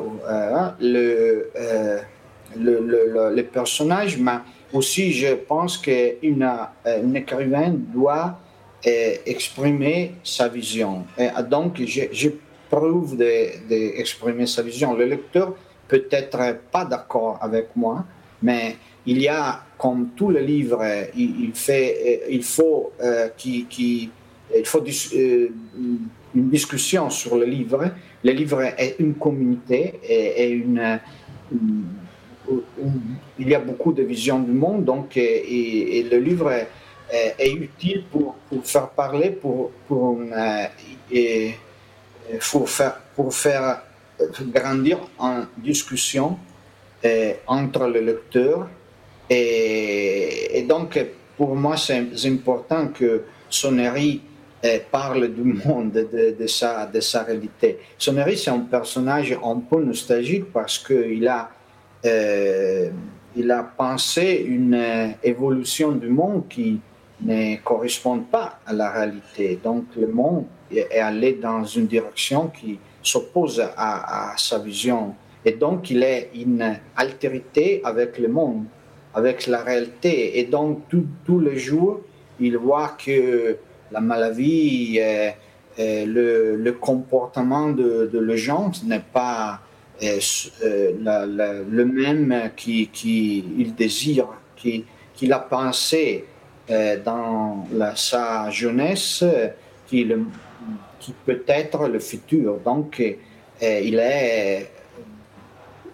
[0.78, 1.50] le,
[2.58, 4.38] le, le, le, personnage, mais
[4.74, 6.46] aussi je pense qu'une
[6.84, 8.38] une écrivaine doit
[8.84, 11.06] exprimer sa vision.
[11.16, 12.28] Et donc, je,
[12.72, 14.94] prouve d'exprimer sa vision.
[14.94, 15.54] Le lecteur
[15.86, 16.40] peut être
[16.72, 18.04] pas d'accord avec moi,
[18.42, 20.82] mais il y a, comme tous les livres,
[21.14, 23.66] il, fait, il faut euh, qu'il
[24.54, 25.48] il faut euh,
[26.34, 27.90] une discussion sur le livre.
[28.24, 30.64] Le livre est une communauté et,
[33.38, 36.50] il y a beaucoup de visions du monde, donc et, le livre
[37.10, 40.66] est, utile pour, faire parler, pour, euh,
[42.50, 43.82] pour, faire, pour faire
[44.54, 46.38] grandir en discussion
[47.04, 48.68] euh, entre le lecteur.
[49.28, 51.04] Et, donc,
[51.36, 54.20] pour moi, c'est important que Sonnery
[54.90, 57.78] parle du monde, de, sa, de sa réalité.
[57.98, 61.50] Sonnery, c'est un personnage un peu nostalgique parce qu'il a,
[62.04, 62.90] euh,
[63.50, 66.78] a pensé une euh, évolution du monde qui
[67.22, 69.58] ne correspond pas à la réalité.
[69.62, 70.44] Donc le monde
[70.78, 75.14] est allé dans une direction qui s'oppose à, sa vision.
[75.44, 78.64] Et donc il est une altérité avec le monde,
[79.14, 80.38] avec la réalité.
[80.38, 80.82] Et donc
[81.24, 82.00] tous les jours,
[82.40, 83.56] il voit que
[83.92, 85.30] la maladie, euh,
[85.78, 89.60] euh, le, comportement de, de le gens n'est pas
[90.02, 90.18] euh,
[91.70, 96.24] le même qu'il qui il désire, qu'il a pensé
[97.04, 99.24] dans la, sa jeunesse,
[99.86, 100.06] qui,
[101.02, 102.58] qui, peut être le futur.
[102.64, 102.98] Donc,
[103.60, 104.70] il, est,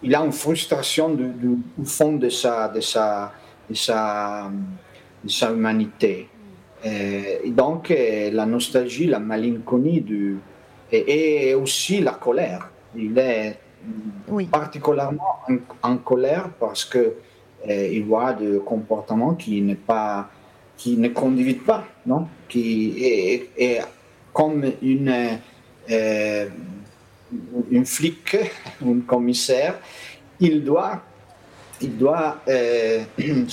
[0.03, 3.33] il a une frustration du, au fond de sa, de sa,
[3.69, 4.51] de sa,
[5.25, 6.29] de sa humanité.
[6.87, 10.39] Euh, et donc, euh, la nostalgie, la malinconie du,
[10.93, 12.71] et, aussi la colère.
[12.97, 13.59] Il est
[14.51, 15.41] particulièrement
[15.83, 17.15] en, colère parce que
[17.69, 20.29] euh, il voit des comportements qui ne pas,
[20.77, 23.81] qui ne conduisent pas, non, qui est,
[24.39, 25.12] comme une
[27.70, 28.36] une flic,
[28.84, 29.74] un commissaire,
[30.39, 31.03] il doit
[31.80, 32.39] il doit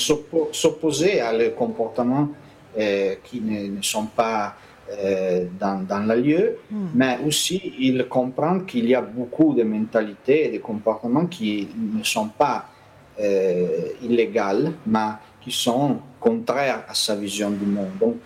[0.52, 2.30] s'opposer à le comportement
[2.78, 4.54] euh, qui ne, sont pas
[4.92, 6.88] euh, dans, dans, le lieu, hmm.
[6.94, 12.04] mais aussi il comprend qu'il y a beaucoup de mentalités et de comportements qui ne
[12.04, 12.66] sont pas
[13.18, 13.68] euh,
[14.02, 17.92] illégaux, mais qui sont contraires à sa vision du monde.
[17.98, 18.18] Donc,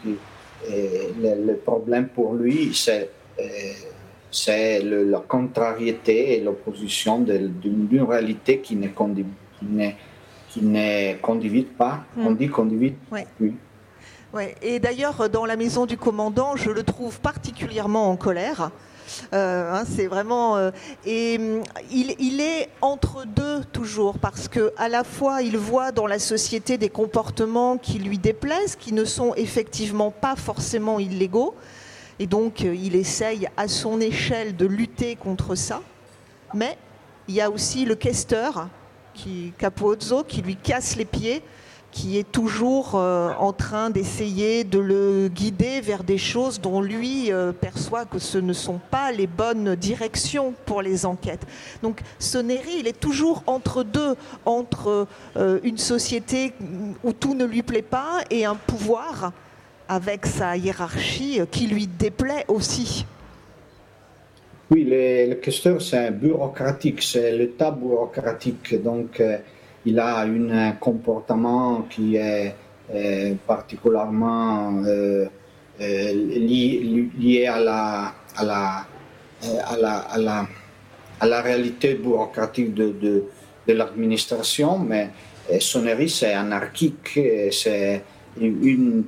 [0.69, 3.09] le, problème pour lui, c'est
[4.31, 9.25] c'est la contrariété et l'opposition d'une réalité qui ne conduit,
[10.49, 12.03] qui ne, conduit pas.
[12.15, 12.27] Hmm.
[12.27, 13.53] On dit conduit, oui.
[14.31, 14.55] Ouais.
[14.61, 18.69] Et d'ailleurs, dans la maison du commandant, je le trouve particulièrement en colère.
[19.33, 20.71] Euh, hein, c'est vraiment euh,
[21.05, 26.07] et mm, il, est entre deux toujours parce que à la fois il voit dans
[26.07, 31.55] la société des comportements qui lui déplaisent, qui ne sont effectivement pas forcément illégaux,
[32.19, 35.81] et donc euh, il essaye à son échelle de lutter contre ça.
[36.53, 36.77] Mais
[37.27, 38.67] il y a aussi le questeur
[39.13, 41.43] qui Capozzo qui lui casse les pieds
[41.91, 47.31] qui est toujours euh, en train d'essayer de le guider vers des choses dont lui
[47.31, 51.45] euh, perçoit que ce ne sont pas les bonnes directions pour les enquêtes.
[51.81, 54.15] Donc Soneri, il est toujours entre deux,
[54.45, 56.53] entre euh, une société
[57.03, 59.33] où tout ne lui plaît pas et un pouvoir
[59.87, 63.05] avec sa hiérarchie qui lui déplaît aussi.
[64.69, 68.79] Oui, le, questeur, c'est bureaucratique, c'est l'état bureaucratique.
[68.83, 69.19] Donc,
[69.85, 72.55] il a un comportement qui est
[72.93, 75.27] euh, particulièrement euh,
[75.79, 78.87] euh, lié, à la, à la,
[79.67, 79.77] à
[80.17, 80.47] la,
[81.19, 83.23] à la, réalité bureaucratique de, de,
[83.67, 85.09] de l'administration, mais
[85.59, 87.19] Sonnery, c'est anarchique,
[87.51, 88.03] c'est
[88.41, 89.03] une,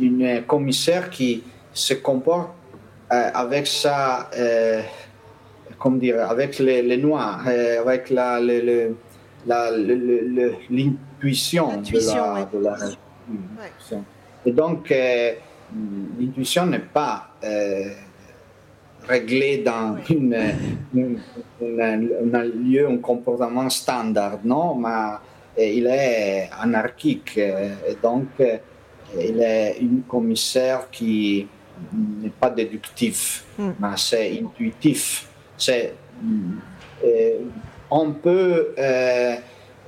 [0.00, 1.42] une, commissaire qui
[1.72, 2.50] se comporte
[3.10, 4.30] avec sa,
[5.78, 8.96] comment dire, avec les, les noirs, avec la, le,
[9.46, 12.76] l'intuition de la,
[14.44, 15.32] Et donc, euh,
[16.18, 17.90] l'intuition n'est pas euh,
[19.06, 20.34] réglée dans une,
[21.80, 21.96] un
[22.44, 24.88] lieu, un comportement standard, non, mais
[25.58, 27.38] euh, il est anarchique.
[27.38, 28.28] Et donc,
[29.18, 31.46] il est une commissaire qui
[31.92, 33.70] n'est pas déductif, mm.
[33.80, 35.28] mais c'est intuitif.
[35.56, 35.94] C'est
[37.92, 39.34] on peut, euh,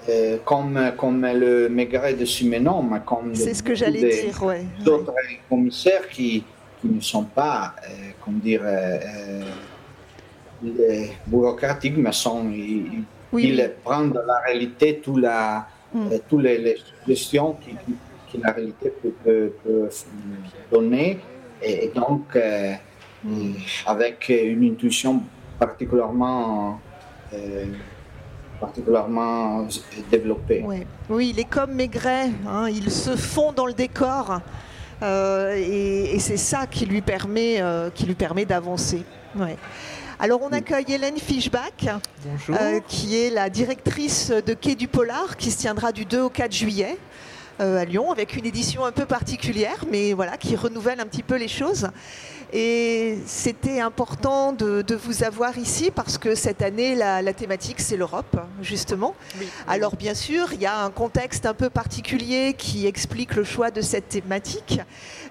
[0.09, 4.63] euh, comme, comme le Maigret de Simenon, comme c'est ce que j'allais dire, ouais.
[4.85, 5.15] d'autres
[5.49, 6.45] commissaires qui,
[6.81, 8.63] qui, ne sont pas, euh, comment dire,
[11.27, 16.09] bureaucratiques, mais sont, ils, ils prennent de la réalité toute la, mm.
[16.29, 19.89] toutes les, les suggestions que, la réalité peut, peut,
[20.71, 21.21] donner
[21.63, 22.37] et, donc,
[23.87, 25.23] avec une intuition
[25.59, 26.81] particulièrement
[28.67, 29.67] particulièrement
[30.11, 30.65] développée.
[31.09, 34.41] Oui, il est comme Maigret, hein, il se fond dans le décor
[35.03, 37.63] et, c'est ça qui lui permet,
[37.95, 39.05] qui lui permet d'avancer.
[39.37, 39.57] Ouais.
[40.19, 41.89] Alors on accueille Hélène Fischbach,
[42.49, 46.31] euh, qui est la directrice de Quai du Polar, qui se tiendra du 2 au
[46.31, 46.97] 4 juillet.
[47.61, 51.23] Euh, à Lyon, avec une édition un peu particulière, mais voilà, qui renouvelle un petit
[51.23, 51.89] peu les choses.
[52.57, 58.37] Et c'était important de, vous avoir ici parce que cette année, la, thématique, c'est l'Europe,
[58.63, 59.17] justement.
[59.67, 63.73] Alors bien sûr, il y a un contexte un peu particulier qui explique le choix
[63.73, 64.81] de cette thématique.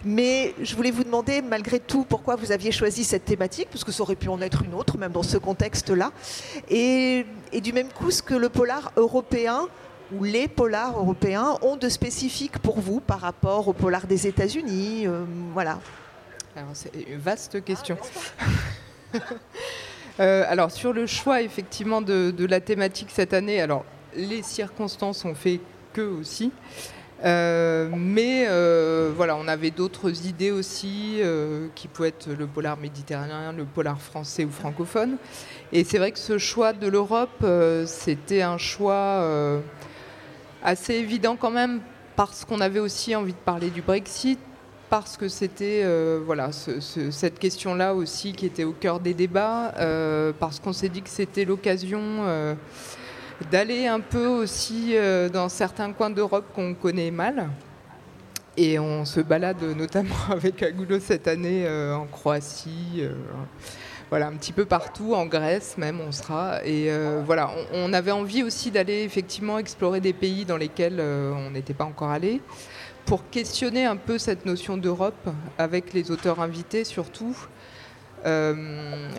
[0.03, 3.93] Mais je voulais vous demander, malgré tout, pourquoi vous aviez choisi cette thématique, parce que
[3.93, 6.11] ça aurait pu en être une autre, même dans ce contexte-là.
[6.69, 9.69] Et, et du même coup, ce que le polar européen
[10.13, 15.07] ou les polars européens ont de spécifique pour vous par rapport aux polars des États-Unis
[15.07, 15.23] euh,
[15.53, 15.79] Voilà.
[16.73, 17.97] C'est une vaste question.
[20.19, 23.83] Euh, alors sur le choix effectivement de, la thématique cette année, alors
[24.15, 25.59] les circonstances ont fait
[25.91, 26.51] que aussi.
[27.25, 28.45] Euh, mais
[29.15, 31.19] voilà, on avait d'autres idées aussi,
[31.73, 35.17] qui pouvaient être le polar méditerranéen, le polar français ou francophone.
[35.71, 37.43] Et c'est vrai que ce choix de l'Europe,
[37.87, 39.27] c'était un choix
[40.63, 41.81] assez évident quand même
[42.15, 44.39] parce qu'on avait aussi envie de parler du Brexit,
[44.93, 50.33] parce que c'était euh, voilà cette question-là aussi qui était au cœur des débats, euh,
[50.39, 52.53] parce qu'on s'est dit que c'était l'occasion euh,
[53.49, 54.93] d'aller un peu aussi
[55.33, 57.49] dans certains coins d'Europe qu'on connaît mal.
[58.55, 63.01] Et on se balade notamment avec Agoulo cette année en Croatie
[64.11, 66.63] voilà, un petit peu partout, en Grèce même, on sera.
[66.63, 66.91] Et
[67.25, 71.85] voilà, on, avait envie aussi d'aller effectivement explorer des pays dans lesquels on n'était pas
[71.85, 72.41] encore allé,
[73.05, 77.35] pour questionner un peu cette notion d'Europe avec les auteurs invités surtout.
[78.25, 79.09] Euh,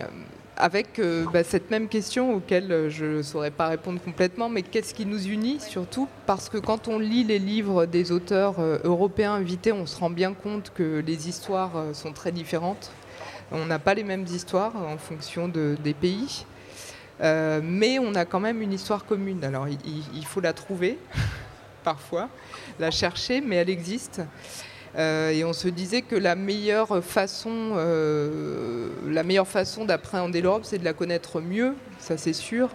[0.57, 1.01] avec
[1.33, 5.27] bah, cette même question auquel je ne saurais pas répondre complètement, mais qu'est-ce qui nous
[5.27, 6.07] unit surtout?
[6.25, 8.55] Parce que quand on lit les livres des auteurs
[8.85, 12.91] européens invités, on se rend bien compte que les histoires sont très différentes.
[13.51, 16.45] On n'a pas les mêmes histoires en fonction des pays.
[17.21, 19.43] Euh, mais on a quand même une histoire commune.
[19.43, 20.97] Alors il, faut la trouver
[21.83, 22.29] parfois,
[22.79, 24.21] la chercher, mais elle existe.
[24.97, 30.63] Euh, et on se disait que la meilleure façon, euh, la meilleure façon d'appréhender l'Europe,
[30.63, 32.69] c'est de la connaître mieux, ça c'est sûr.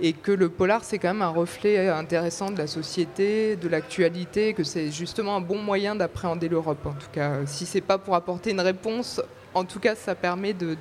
[0.00, 4.52] Et que le polar, c'est quand même un reflet intéressant de la société, de l'actualité,
[4.52, 6.84] que c'est justement un bon moyen d'appréhender l'Europe.
[6.84, 9.22] En tout cas, si c'est pas pour apporter une réponse
[9.56, 10.76] en tout cas, ça permet de,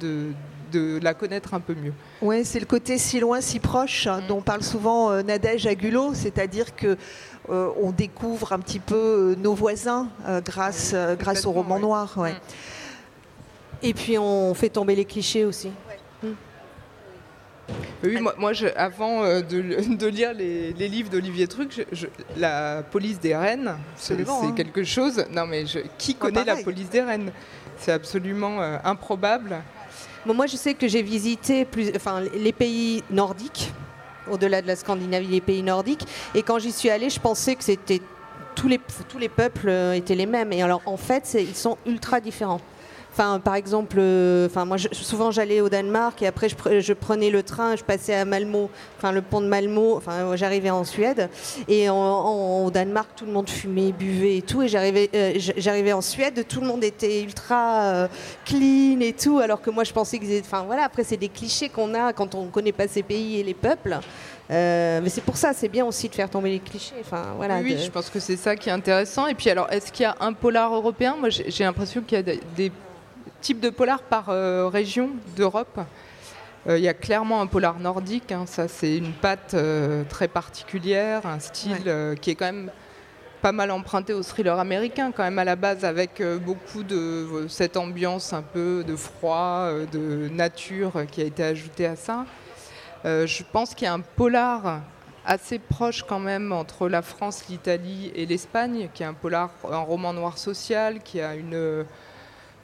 [1.01, 1.93] la connaître un peu mieux.
[2.21, 4.27] Oui, c'est le côté si loin, si proche hein, mm.
[4.27, 6.97] dont parle souvent euh, Nadège Agulot, c'est-à-dire que
[7.49, 10.07] euh, on découvre un petit peu euh, nos voisins
[10.43, 12.13] grâce, grâce au roman noir.
[12.17, 12.27] Mm.
[13.83, 15.71] Et puis on fait tomber les clichés aussi.
[16.23, 16.27] Mm.
[18.03, 21.85] Oui, moi, avant de, lire les, livres d'Olivier Truc,
[22.37, 24.53] la police des reines, c'est hein.
[24.55, 25.25] quelque chose.
[25.31, 25.65] Non, mais
[25.97, 27.31] qui connaît la police des reines?
[27.77, 29.61] C'est absolument euh, improbable.
[30.25, 33.71] moi, je sais que j'ai visité plus, enfin, les pays nordiques,
[34.29, 36.05] au-delà de la Scandinavie, les pays nordiques.
[36.33, 38.01] Et quand j'y suis allée, je pensais que c'était
[38.55, 38.79] tous les,
[39.09, 40.53] tous les peuples euh, étaient les mêmes.
[40.53, 42.61] Et alors, en fait, ils sont ultra différents.
[43.17, 47.43] Enfin, par exemple, euh, enfin, moi, souvent j'allais au Danemark et après je, prenais le
[47.43, 51.29] train, je passais à Malmo, enfin le pont de Malmo, enfin j'arrivais en Suède
[51.69, 56.01] et au Danemark tout le monde fumait, buvait et tout et j'arrivais, euh, j'arrivais en
[56.01, 58.07] Suède, tout le monde était ultra euh,
[58.43, 61.69] clean et tout, alors que moi je pensais que, enfin voilà, après c'est des clichés
[61.69, 63.97] qu'on a quand on connaît pas ces pays et les peuples.
[64.49, 66.95] mais c'est pour ça, c'est bien aussi de faire tomber les clichés.
[66.99, 69.25] Enfin, voilà, oui, je pense que c'est ça qui est intéressant.
[69.27, 71.15] Et puis alors, est-ce qu'il y a un polar européen?
[71.17, 72.71] Moi, j'ai l'impression qu'il y a des
[73.45, 75.79] type de polar par euh, région d'Europe.
[76.67, 78.45] Euh, il y a clairement un polar nordique, hein.
[78.47, 82.71] ça c'est une patte euh, très particulière, un style qui est quand même
[83.43, 87.77] pas mal emprunté au thriller américain quand même à la base avec beaucoup de cette
[87.77, 92.25] ambiance un peu de froid, de nature qui a été ajoutée à ça.
[93.03, 94.81] je pense qu'il y a un polar
[95.23, 99.77] assez proche quand même entre la France, l'Italie et l'Espagne, qui est un polar, un
[99.77, 101.85] roman noir social, qui a une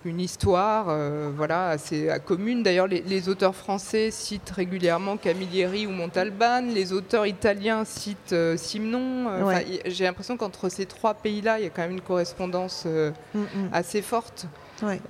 [0.06, 2.64] une histoire euh, voilà, assez commune.
[2.64, 9.28] D'ailleurs, les, auteurs français citent régulièrement Camilleri ou Montalban, les auteurs italiens citent euh, Simon.
[9.30, 13.40] Euh, j'ai l'impression qu'entre ces trois pays-là, il y a quand même une correspondance mm,
[13.40, 13.70] mm.
[13.72, 14.48] assez forte.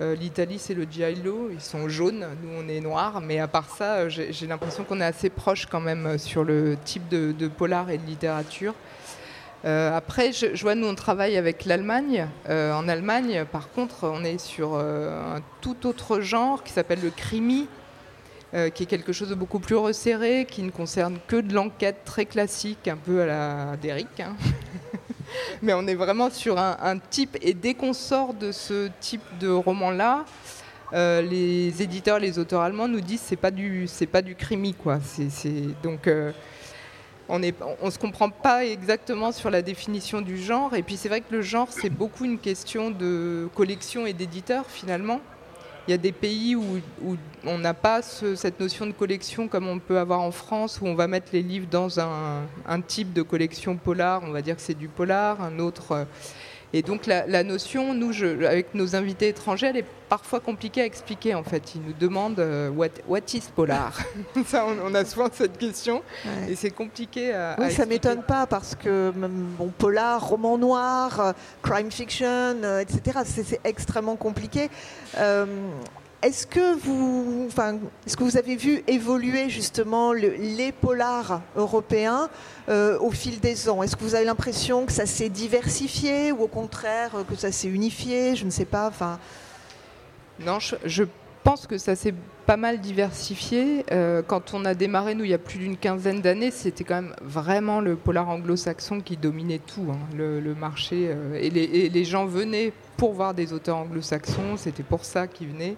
[0.00, 4.06] L'Italie, c'est le giallo, ils sont jaunes, nous on est noirs, mais à part ça,
[4.10, 7.96] j'ai l'impression qu'on est assez proche quand même sur le type de, de polar et
[7.96, 8.74] de littérature.
[9.64, 12.26] Après, je, vois, nous, on travaille avec l'Allemagne.
[12.48, 17.68] en Allemagne, par contre, on est sur un tout autre genre qui s'appelle le crimi,
[18.52, 22.26] qui est quelque chose de beaucoup plus resserré, qui ne concerne que de l'enquête très
[22.26, 24.18] classique, un peu à la Derrick.
[24.20, 24.34] Hein.
[25.62, 29.48] Mais on est vraiment sur un, type, et dès qu'on sort de ce type de
[29.48, 30.24] roman-là,
[30.92, 34.74] euh, les éditeurs, les auteurs allemands nous disent c'est pas du c'est pas du crimi
[34.74, 34.98] quoi.
[35.82, 36.32] donc euh,
[37.32, 40.74] on ne se comprend pas exactement sur la définition du genre.
[40.74, 44.66] Et puis c'est vrai que le genre c'est beaucoup une question de collection et d'éditeur
[44.68, 45.20] finalement.
[45.88, 46.62] Il y a des pays où,
[47.44, 50.94] on n'a pas cette notion de collection comme on peut avoir en France, où on
[50.94, 54.78] va mettre les livres dans un, type de collection polar, on va dire que c'est
[54.78, 56.06] du polar, un autre.
[56.74, 58.12] Et donc la, notion, nous,
[58.46, 61.74] avec nos invités étrangers, elle est parfois compliquée à expliquer en fait.
[61.74, 63.98] Ils nous demandent euh, what, what, is polar?
[64.46, 66.02] Ça, on, a souvent cette question
[66.48, 71.32] et c'est compliqué à, oui, ça m'étonne pas parce que bon, polar, roman noir, euh,
[71.62, 72.26] crime fiction,
[72.62, 73.20] euh, etc.
[73.24, 74.68] C'est extrêmement compliqué.
[76.22, 82.30] Est-ce que vous, avez vu évoluer justement les polars européens
[82.68, 83.82] euh, au fil des ans?
[83.82, 87.66] Est-ce que vous avez l'impression que ça s'est diversifié ou au contraire que ça s'est
[87.66, 88.36] unifié?
[88.36, 88.92] Je ne sais pas.
[90.38, 91.04] Non, je,
[91.42, 92.14] pense que ça s'est
[92.46, 93.84] pas mal diversifié.
[93.90, 97.02] Euh, quand on a démarré, nous, il y a plus d'une quinzaine d'années, c'était quand
[97.02, 101.08] même vraiment le polar anglo-saxon qui dominait tout, hein, le, marché.
[101.10, 105.26] Euh, et, les, et, les, gens venaient pour voir des auteurs anglo-saxons, c'était pour ça
[105.26, 105.74] qu'ils venaient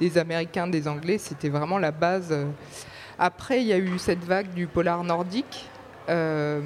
[0.00, 1.18] des Américains, des Anglais.
[1.18, 2.34] C'était vraiment la base.
[3.18, 5.68] Après, il y a eu cette vague du polar nordique.
[6.08, 6.60] Euh,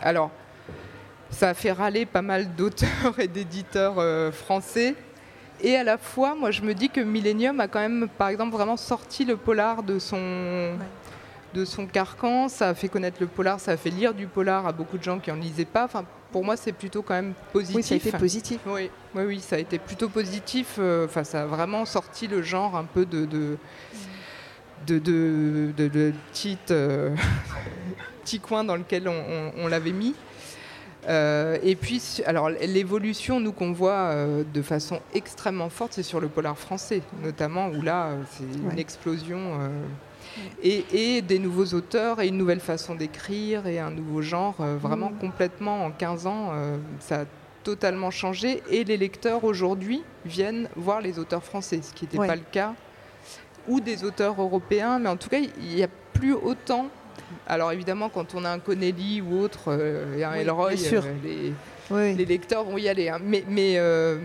[0.00, 0.30] alors,
[1.30, 4.94] ça a fait râler pas mal d'auteurs et d'éditeurs euh, français.
[5.60, 8.52] Et à la fois, moi, je me dis que Millennium a quand même, par exemple,
[8.52, 10.76] vraiment sorti le polar de son,
[11.54, 12.48] de son carcan.
[12.48, 15.02] Ça a fait connaître le polar, ça a fait lire du polar à beaucoup de
[15.02, 15.84] gens qui n'en lisaient pas.
[15.84, 17.76] Enfin, pour moi, c'est plutôt quand même positif.
[17.76, 18.60] Oui, ça a été positif.
[18.66, 20.76] Oui, oui, oui ça a été plutôt positif.
[20.78, 23.56] Euh, enfin, ça a vraiment sorti le genre un peu de, de
[24.86, 26.12] de, de, de,
[26.70, 27.14] euh,
[28.22, 30.14] petit, coin dans lequel on, l'avait mis.
[31.08, 34.14] Euh, et puis, alors l'évolution, nous qu'on voit
[34.52, 39.58] de façon extrêmement forte, c'est sur le polar français, notamment où là, c'est une explosion
[40.62, 44.56] et, des nouveaux auteurs et une nouvelle façon d'écrire et un nouveau genre.
[44.60, 45.18] Euh, vraiment mm.
[45.18, 47.24] complètement en 15 ans, euh, ça a
[47.62, 48.62] totalement changé.
[48.70, 52.74] Et les lecteurs aujourd'hui viennent voir les auteurs français, ce qui n'était pas le cas,
[53.68, 56.88] ou des auteurs européens, mais en tout cas, il n'y a plus autant.
[57.46, 61.52] Alors évidemment, quand on a un Connelly ou autre, euh, et un Elroy, les,
[61.90, 63.08] les lecteurs vont y aller.
[63.08, 63.18] Hein.
[63.22, 64.18] Mais mais euh,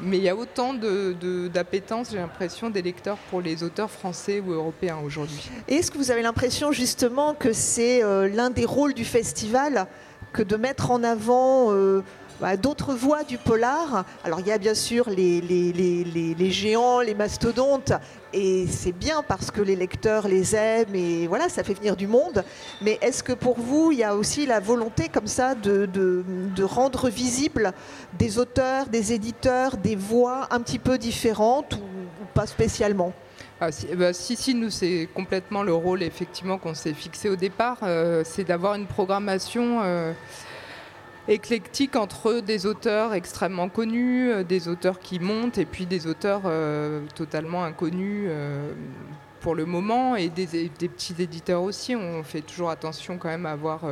[0.00, 4.52] mais il y a autant d'appétence, j'ai l'impression, des lecteurs pour les auteurs français ou
[4.52, 5.50] européens aujourd'hui.
[5.68, 9.86] Est-ce que vous avez l'impression justement que c'est euh, l'un des rôles du festival
[10.32, 12.02] que de mettre en avant euh,
[12.40, 14.04] bah, d'autres voix du polar.
[14.24, 17.92] Alors il y a bien sûr les, les, géants, les mastodontes,
[18.32, 22.06] et c'est bien parce que les lecteurs les aiment et voilà, ça fait venir du
[22.06, 22.44] monde.
[22.80, 26.64] Mais est-ce que pour vous, il y a aussi la volonté comme ça de, de,
[26.64, 27.72] rendre visible
[28.18, 33.12] des auteurs, des éditeurs, des voix un petit peu différentes ou, pas spécialement?
[33.60, 37.78] Ah, bah, si, si, nous, c'est complètement le rôle effectivement qu'on s'est fixé au départ,
[37.82, 40.12] euh, c'est d'avoir une programmation euh,
[41.28, 46.42] éclectique entre des auteurs extrêmement connus, euh, des auteurs qui montent et puis des auteurs
[46.46, 48.72] euh, totalement inconnus euh,
[49.40, 51.94] pour le moment et des, petits éditeurs aussi.
[51.96, 53.84] On fait toujours attention quand même à avoir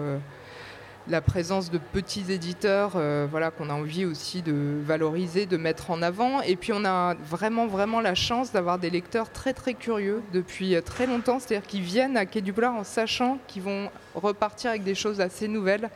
[1.08, 3.00] la présence de petits éditeurs
[3.30, 6.42] voilà, qu'on a envie aussi de valoriser, de mettre en avant.
[6.42, 10.76] Et puis on a vraiment vraiment la chance d'avoir des lecteurs très très curieux depuis
[10.84, 14.84] très longtemps, c'est-à-dire qu'ils viennent à Quai du Boulard en sachant qu'ils vont repartir avec
[14.84, 15.88] des choses assez nouvelles.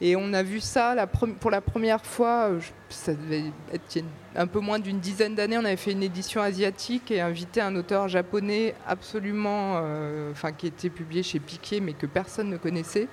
[0.00, 1.06] Et on a vu ça
[1.40, 4.04] pour la première fois, euh, ça devait être
[4.34, 7.76] un peu moins d'une dizaine d'années, on avait fait une édition asiatique et invité un
[7.76, 13.08] auteur japonais absolument, euh, enfin qui était publié chez Piquet mais que personne ne connaissait,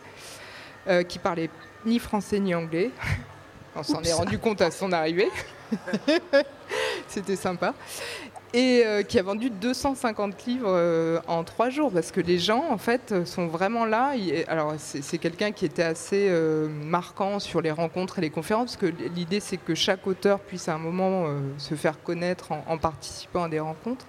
[0.88, 1.50] euh, qui parlait
[1.86, 2.92] ni français ni anglais.
[3.76, 5.30] On s'en est rendu compte à son arrivée.
[7.08, 7.74] C'était sympa
[8.54, 12.66] et euh, qui a vendu 250 livres euh, en trois jours parce que les gens
[12.70, 14.14] en fait sont vraiment là.
[14.48, 18.92] alors c'est quelqu'un qui était assez euh, marquant sur les rencontres et les conférences parce
[18.92, 21.28] que l'idée c'est que chaque auteur puisse à un moment
[21.58, 24.06] se faire connaître en, participant à des rencontres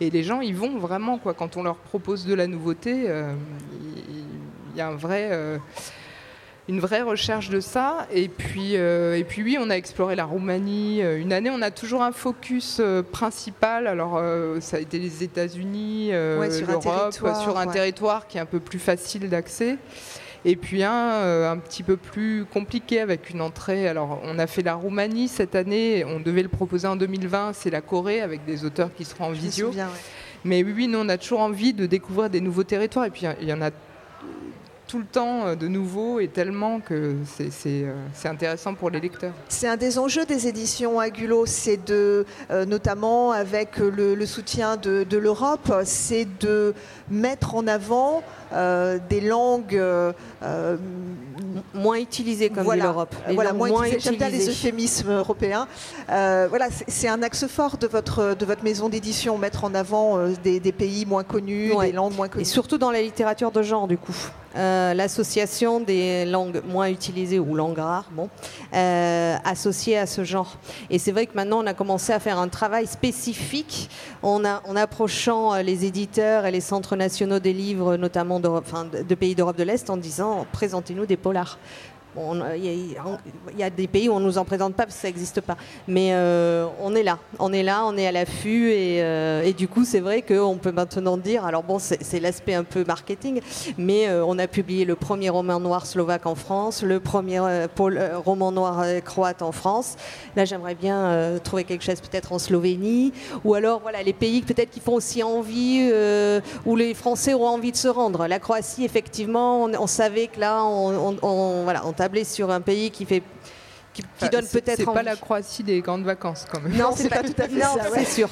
[0.00, 3.06] et les gens ils vont vraiment quoi quand on leur propose de la nouveauté
[4.72, 5.58] il y, a un vrai
[6.70, 8.06] une vraie recherche de ça.
[8.12, 11.02] Et puis, euh, et puis oui, on a exploré la Roumanie.
[11.02, 13.86] Euh, une année, on a toujours un focus euh, principal.
[13.86, 14.22] Alors,
[14.60, 19.28] ça a été les États-Unis, l'Europe, sur un territoire qui est un peu plus facile
[19.28, 19.78] d'accès.
[20.44, 23.86] Et puis un euh, un petit peu plus compliqué avec une entrée.
[23.88, 27.70] Alors on a fait la Roumanie cette année, on devait le proposer en 2020, c'est
[27.70, 29.70] la Corée avec des auteurs qui seront en visio.
[30.44, 33.48] Mais oui, nous on a toujours envie de découvrir des nouveaux territoires et puis il
[33.48, 33.70] y en a
[34.90, 39.32] tout le temps euh, de nouveau et tellement que euh, c'est intéressant pour les lecteurs.
[39.48, 45.16] C'est un des enjeux des éditions Agulo, c'est de, euh, notamment avec le, soutien de,
[45.16, 46.74] l'Europe, c'est de
[47.10, 48.22] mettre en avant
[48.52, 49.80] des langues
[51.72, 53.14] moins utilisées comme voilà, l'Europe.
[53.32, 54.00] Voilà, moins, moins utilisées.
[54.00, 55.68] J'aime bien les euphémismes européens.
[56.08, 60.60] voilà, c'est un axe fort de votre, de votre maison d'édition, mettre en avant des,
[60.72, 62.42] pays moins connus, des langues moins connues.
[62.42, 64.16] Et surtout dans la littérature de genre, du coup.
[64.56, 68.28] Euh, l'association des langues moins utilisées ou langues rares, bon,
[68.74, 70.56] euh, associées à ce genre.
[70.90, 73.88] Et c'est vrai que maintenant, on a commencé à faire un travail spécifique
[74.24, 79.34] en, en approchant euh, les éditeurs et les centres nationaux des livres, notamment de pays
[79.34, 81.58] d'Europe de l'Est, en disant présentez-nous des polars.
[82.16, 82.96] Il
[83.56, 85.40] y, a des pays où on ne nous en présente pas parce que ça n'existe
[85.40, 85.56] pas.
[85.86, 89.52] Mais euh, on est là, on est là, on est à l'affût et, euh, et,
[89.52, 93.40] du coup c'est vrai qu'on peut maintenant dire, alors bon c'est l'aspect un peu marketing,
[93.78, 97.40] mais euh, on a publié le premier roman noir slovaque en France, le premier
[98.24, 99.94] roman noir croate en France.
[100.34, 103.12] Là j'aimerais bien trouver quelque chose peut-être en Slovénie
[103.44, 105.90] ou alors voilà les pays peut-être qui font aussi envie
[106.66, 108.26] où les Français auront envie de se rendre.
[108.26, 112.90] La Croatie effectivement on, savait que là on, on voilà, on tabler sur un pays
[112.90, 113.22] qui fait
[113.92, 114.76] qui, donne peut-être.
[114.76, 116.74] C'est pas la Croatie des grandes vacances quand même.
[116.76, 117.90] Non, c'est pas, tout à fait ça.
[117.92, 118.30] C'est sûr.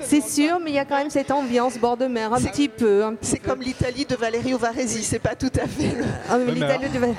[0.00, 2.68] C'est sûr, mais il y a quand même cette ambiance bord de mer, un petit
[2.68, 3.04] peu.
[3.20, 5.96] C'est comme l'Italie de Valerio Varesi, c'est pas tout à fait.
[6.30, 6.38] Ah,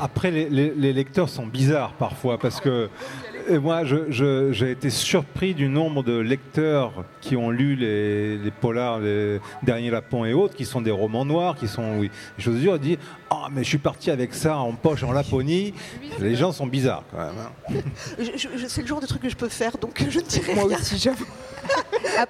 [0.02, 2.90] après, les, lecteurs sont bizarres parfois parce que
[3.50, 9.40] et moi, j'ai été surpris du nombre de lecteurs qui ont lu les, polars, les
[9.64, 12.80] Derniers Lapons et autres, qui sont des romans noirs, qui sont oui, des choses dures,
[12.80, 12.98] dit
[13.36, 15.74] Ah, mais je suis parti avec ça en poche en Laponie.
[16.20, 17.34] Les gens sont bizarres quand même.
[17.40, 18.24] Hein.
[18.68, 21.00] c'est le genre de truc que je peux faire, donc je ne dirais Moi aussi,
[21.00, 21.26] j'avoue.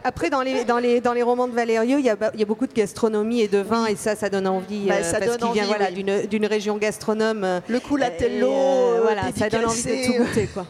[0.05, 2.43] Après, dans les, dans, les, dans les romans de Valerio, il y, a, il y
[2.43, 4.85] a beaucoup de gastronomie et de vin, et ça, ça donne envie.
[4.87, 7.43] Bah, ça parce qu'il vient voilà, d'une région gastronome.
[7.43, 10.47] Euh, le culatello, euh, voilà, ça donne envie de tout goûter.
[10.47, 10.65] Quoi.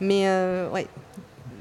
[0.00, 0.86] Mais euh, ouais.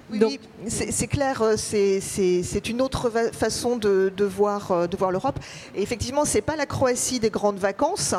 [0.09, 5.39] Oui, c'est clair, c'est une autre façon de, de voir, de voir l'Europe.
[5.75, 8.15] Et effectivement, c'est pas la Croatie des grandes vacances,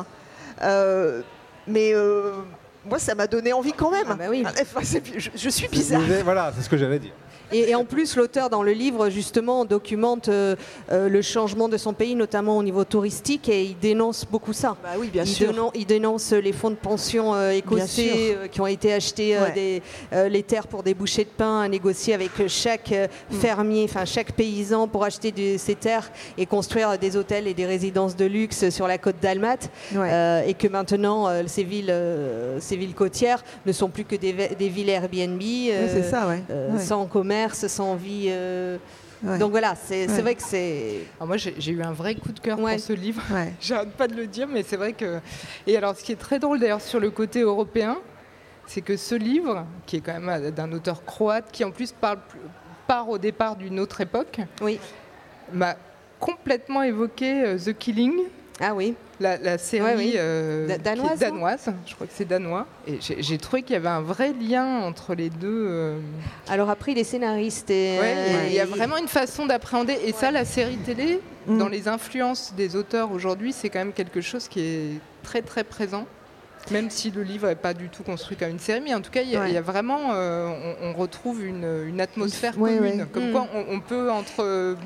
[1.66, 1.94] mais
[2.84, 4.06] moi, ça m'a donné envie quand même.
[4.08, 4.44] Ah bah oui.
[5.16, 6.02] je, je, suis bizarre.
[6.24, 7.12] Voilà, c'est ce que j'allais dire.
[7.52, 10.54] Et, en plus, l'auteur dans le livre, justement, documente euh,
[10.92, 14.76] euh, le changement de son pays, notamment au niveau touristique, et il dénonce beaucoup ça.
[14.82, 15.52] Bah oui, bien il sûr.
[15.52, 19.82] Dénonce, il dénonce les fonds de pension euh, écossais qui ont été achetés, des,
[20.28, 23.34] les terres pour des bouchées de pain à négocier avec chaque mm.
[23.34, 28.16] fermier, enfin chaque paysan pour acheter ces terres et construire des hôtels et des résidences
[28.16, 29.58] de luxe sur la côte d'Almat.
[29.92, 31.94] et que maintenant, ces, villes,
[32.60, 35.42] ces villes côtières ne sont plus que des, des villes Airbnb,
[36.10, 36.28] ça,
[36.78, 37.37] sans commerce
[37.68, 38.26] sans vie.
[38.28, 38.78] Euh,
[39.22, 41.00] donc voilà, c'est vrai que c'est.
[41.20, 43.22] Moi, j'ai eu un vrai coup de cœur pour ce livre.
[43.60, 45.20] J'arrête pas de le dire, mais c'est vrai que.
[45.66, 47.98] Et alors, ce qui est très drôle d'ailleurs sur le côté européen,
[48.66, 52.18] c'est que ce livre, qui est quand même d'un auteur croate, qui en plus parle,
[52.86, 54.78] part au départ d'une autre époque, oui.
[55.52, 55.76] m'a
[56.20, 58.14] complètement évoqué euh, The Killing.
[58.60, 62.66] Ah oui la, série euh, danoise, danoise je crois que c'est danois.
[62.86, 65.66] Et j'ai trouvé qu'il y avait un vrai lien entre les deux.
[65.68, 65.98] Euh.
[66.48, 67.98] Alors après, les scénaristes et...
[68.46, 69.98] il y a vraiment une façon d'appréhender.
[70.04, 71.58] Et ça, la série télé, mm.
[71.58, 75.64] dans les influences des auteurs aujourd'hui, c'est quand même quelque chose qui est très très
[75.64, 76.06] présent.
[76.70, 79.10] Même si le livre n'est pas du tout construit comme une série, mais en tout
[79.10, 83.06] cas, il y a, vraiment, euh, on, retrouve une, atmosphère commune.
[83.12, 83.32] Comme mm.
[83.32, 84.76] quoi, on, on peut entre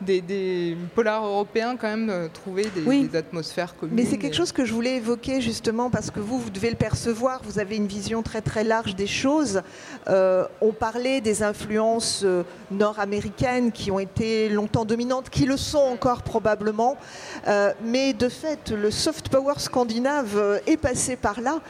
[0.00, 3.96] des, polars européens quand même euh, trouver des, atmosphères communes.
[3.96, 6.76] Mais c'est quelque chose que je voulais évoquer justement parce que vous, vous devez le
[6.76, 9.62] percevoir, vous avez une vision très très large des choses.
[10.08, 15.78] Euh, on parlait des influences euh, nord-américaines qui ont été longtemps dominantes, qui le sont
[15.78, 16.96] encore probablement,
[17.84, 21.60] mais de fait, le soft power scandinave est passé par là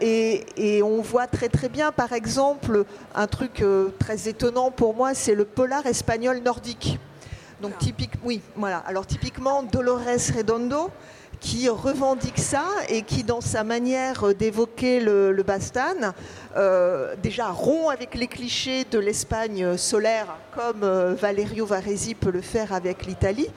[0.00, 2.84] et, et, on voit très très bien, par exemple,
[3.14, 3.62] un truc
[3.98, 6.98] très étonnant pour moi, c'est le polar espagnol nordique.
[7.64, 8.42] Donc oui.
[8.86, 10.90] Alors typiquement Dolores Redondo
[11.40, 16.12] qui revendique ça et qui, dans sa manière d'évoquer le, le Bastan,
[16.56, 22.40] euh, déjà rompt avec les clichés de l'Espagne solaire, comme euh, Valerio Varesi peut le
[22.40, 23.48] faire avec l'Italie,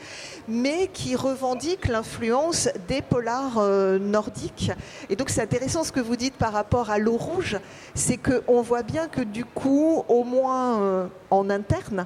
[0.47, 4.71] mais qui revendique l'influence des polars euh, nordiques.
[5.09, 7.57] Et donc c'est intéressant ce que vous dites par rapport à l'eau rouge,
[7.93, 12.05] c'est qu'on voit bien que du coup, au moins en interne,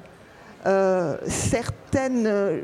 [0.64, 2.60] euh, certaines, euh,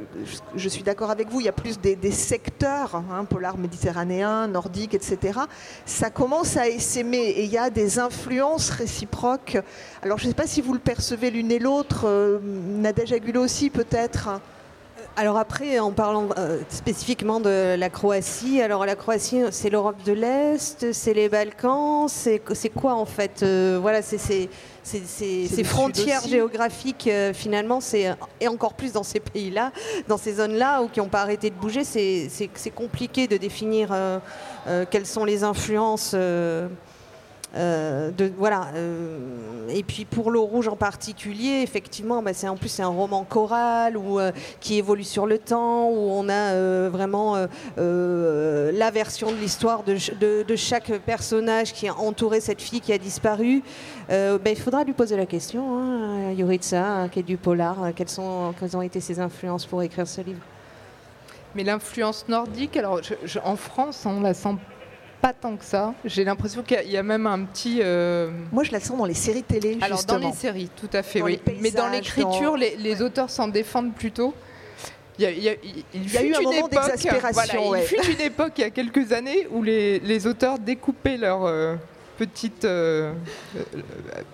[0.54, 4.94] je suis d'accord avec vous, il y a plus des, secteurs, hein, polar méditerranéen, nordique,
[4.94, 5.40] etc.
[5.84, 9.58] Ça commence à essaimer et il y a des influences réciproques.
[10.02, 13.42] Alors je ne sais pas si vous le percevez l'une et l'autre, euh, Nadège Agulot
[13.42, 14.40] aussi peut-être.
[15.18, 20.12] Alors après, en parlant euh, spécifiquement de la Croatie, alors la Croatie, c'est l'Europe de
[20.12, 22.40] l'Est, c'est les Balkans, c'est
[22.72, 24.48] quoi en fait euh, Voilà, c'est
[24.84, 27.80] ces frontières géographiques euh, finalement,
[28.40, 29.72] et encore plus dans ces pays-là,
[30.06, 33.88] dans ces zones-là, où qui n'ont pas arrêté de bouger, c'est compliqué de définir
[34.88, 36.14] quelles sont les influences.
[37.54, 38.68] Euh, voilà.
[38.74, 42.88] Euh, et puis pour l'eau rouge en particulier, effectivement, bah, c'est en plus c'est un
[42.88, 47.36] roman choral ou euh, qui évolue sur le temps, où on a vraiment
[47.76, 53.62] la version de l'histoire de, chaque personnage qui a entouré cette fille qui a disparu.
[54.08, 58.54] Bah, il faudra lui poser la question, hein, Yuritsa, qui est du polar, quelles, sont,
[58.58, 60.40] quelles ont été ses influences pour écrire ce livre?
[61.54, 63.00] Mais l'influence nordique, alors
[63.44, 64.56] en France, on la sent
[65.20, 65.94] pas tant que ça.
[66.04, 67.80] J'ai l'impression qu'il y, a même un petit.
[67.82, 69.78] Euh, Moi, je la sens dans les séries télé.
[69.80, 71.40] Alors, dans les séries, tout à fait, oui.
[71.60, 74.34] Mais dans l'écriture, les, auteurs s'en défendent plutôt.
[75.18, 77.74] Il y a, eu un moment d'exaspération.
[77.74, 81.44] Il fut une époque, il y a quelques années, où les, auteurs découpaient leur.
[81.44, 81.74] Euh,
[82.18, 83.12] petite euh,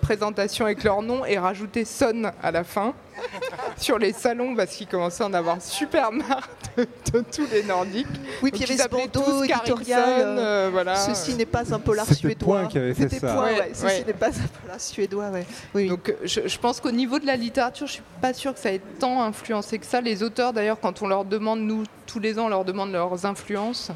[0.01, 2.95] présentation avec leur nom et rajouter Son à la fin
[3.77, 6.49] sur les salons parce qu'ils commençaient à en avoir super marre
[7.13, 8.07] de, tous les Nordiques.
[8.41, 10.03] Oui, puis il y avait ce bandeau éditorial.
[10.03, 10.95] Euh, voilà.
[10.95, 12.69] Ceci n'est pas un polar suédois.
[12.95, 15.31] C'était Point Ceci n'est pas un polar suédois.
[15.73, 15.89] Oui.
[15.89, 18.71] Donc je, je pense qu'au niveau de la littérature, je suis pas sûre que ça
[18.71, 20.01] ait tant influencé que ça.
[20.01, 23.25] Les auteurs, d'ailleurs, quand on leur demande, nous, tous les ans, on leur demande leurs
[23.25, 23.91] influences,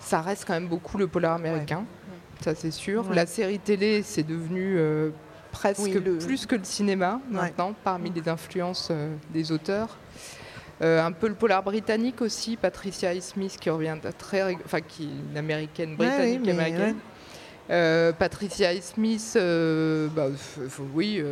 [0.00, 1.84] ça reste quand même beaucoup le polar américain
[2.42, 3.04] ça c'est sûr.
[3.12, 5.10] La série télé, c'est devenu euh,
[5.50, 9.96] presque plus que le cinéma maintenant, parmi les influences euh, des auteurs.
[10.82, 15.30] Euh, un peu le polar britannique aussi, Patricia Smith qui revient très, enfin qui est
[15.30, 16.96] une américaine britannique américaine.
[18.18, 19.38] Patricia Smith,
[20.14, 20.28] bah,
[20.94, 21.22] oui.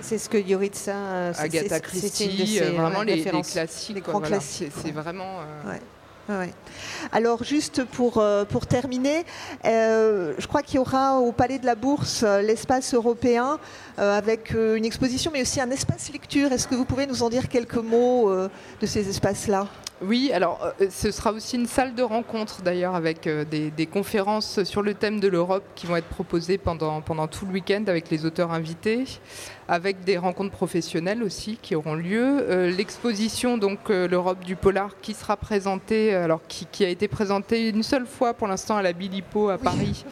[0.00, 3.94] c'est ce que Yoritsa, Agatha Christie, vraiment les, classiques.
[3.94, 4.72] Les grands classiques.
[4.82, 5.40] C'est vraiment.
[7.12, 9.24] Alors juste pour, euh, pour terminer,
[9.64, 13.58] euh, je crois qu'il y aura au Palais de la Bourse euh, l'espace européen
[13.96, 16.50] avec une exposition mais aussi un espace lecture.
[16.50, 19.68] Est-ce que vous pouvez nous en dire quelques mots de ces espaces-là?
[20.02, 24.82] Oui, alors ce sera aussi une salle de rencontre d'ailleurs avec des, des, conférences sur
[24.82, 28.26] le thème de l'Europe qui vont être proposées pendant, pendant tout le week-end avec les
[28.26, 29.04] auteurs invités
[29.68, 32.44] avec des rencontres professionnelles aussi qui auront lieu.
[32.48, 37.68] Euh, l'exposition, donc euh, l'Europe du polar, qui sera présentée, alors qui, a été présentée
[37.68, 40.04] une seule fois pour l'instant à la Bilipo à Paris.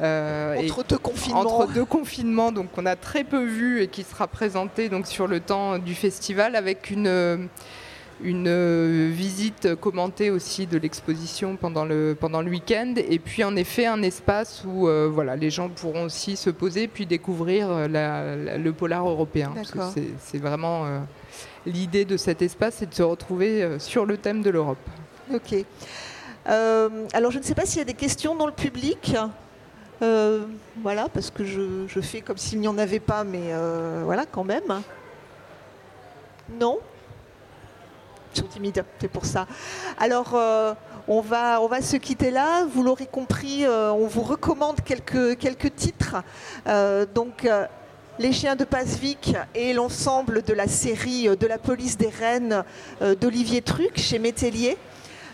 [0.00, 1.40] Euh, entre deux confinements.
[1.40, 5.28] Entre deux confinements, donc on a très peu vu et qui sera présentée donc sur
[5.28, 7.48] le temps du festival avec une
[8.24, 13.54] une euh, visite commentée aussi de l'exposition pendant le, pendant le week-end et puis en
[13.54, 18.58] effet un espace où euh, voilà, les gens pourront aussi se poser puis découvrir euh,
[18.58, 19.52] le polar européen.
[20.20, 20.86] C'est vraiment
[21.66, 24.78] l'idée de cet espace, c'est de se retrouver sur le thème de l'Europe.
[25.32, 25.54] Ok.
[26.46, 29.14] alors je ne sais pas s'il y a des questions dans le public.
[30.00, 33.52] voilà, parce que je, je fais comme s'il n'y en avait pas, mais
[34.04, 34.82] voilà quand même.
[36.58, 36.78] Non?
[39.00, 39.46] C'est pour ça.
[39.98, 40.74] Alors, euh,
[41.08, 42.64] on, va, on va se quitter là.
[42.64, 46.16] Vous l'aurez compris, euh, on vous recommande quelques, titres.
[46.66, 47.48] Euh, donc,
[48.18, 52.62] Les chiens de Pasvik et l'ensemble de la série de la police des Rennes
[53.20, 54.78] d'Olivier Truc chez Métellier.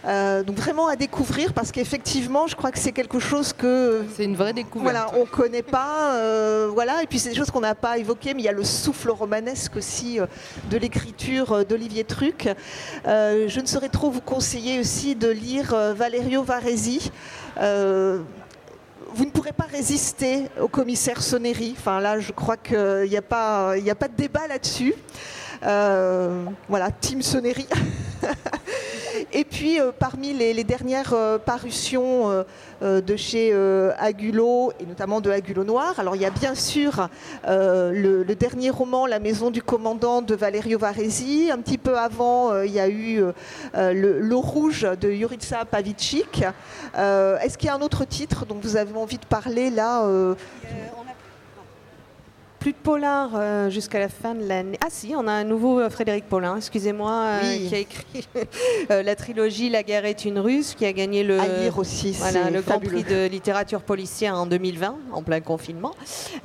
[0.06, 4.24] Euh, donc vraiment à découvrir parce qu'effectivement, je crois que c'est quelque chose que c'est
[4.24, 4.94] une vraie découverte.
[4.94, 7.02] Voilà, on connaît pas, euh, voilà.
[7.02, 9.10] Et puis c'est des choses qu'on n'a pas évoquées, mais il y a le souffle
[9.10, 10.26] romanesque aussi euh,
[10.70, 12.48] de l'écriture d'Olivier Truc.
[13.04, 17.10] je ne saurais trop vous conseiller aussi de lire Valerio Varesi
[19.12, 21.74] vous ne pourrez pas résister au commissaire Soneri.
[21.76, 24.94] Enfin là, je crois qu'il n'y a, pas, a pas de débat là-dessus.
[25.62, 27.66] Voilà, Team Soneri.
[29.32, 32.44] Et puis, euh, parmi les, dernières euh, parutions
[32.82, 33.52] euh, de chez
[33.98, 37.08] Agulot, et notamment de Agulot Noir, alors il y a bien sûr
[37.46, 41.50] le, dernier roman, La maison du commandant de Valerio Varesi.
[41.52, 43.22] Un petit peu avant, il y a eu
[43.74, 46.42] L'eau rouge de Jurica Pavicic.
[46.94, 50.06] Est-ce qu'il y a un autre titre dont vous avez envie de parler là
[52.60, 54.78] plus de polar euh, jusqu'à la fin de l'année.
[54.84, 57.66] Ah si, on a un nouveau euh, Frédéric Paulin, excusez-moi, euh, Oui.
[57.68, 58.28] qui a écrit
[58.90, 62.12] euh, la trilogie La guerre est une russe, qui a gagné le, à lire aussi.
[62.18, 62.78] voilà, le Grand.
[62.78, 65.92] Prix de littérature policière en 2020, en plein confinement.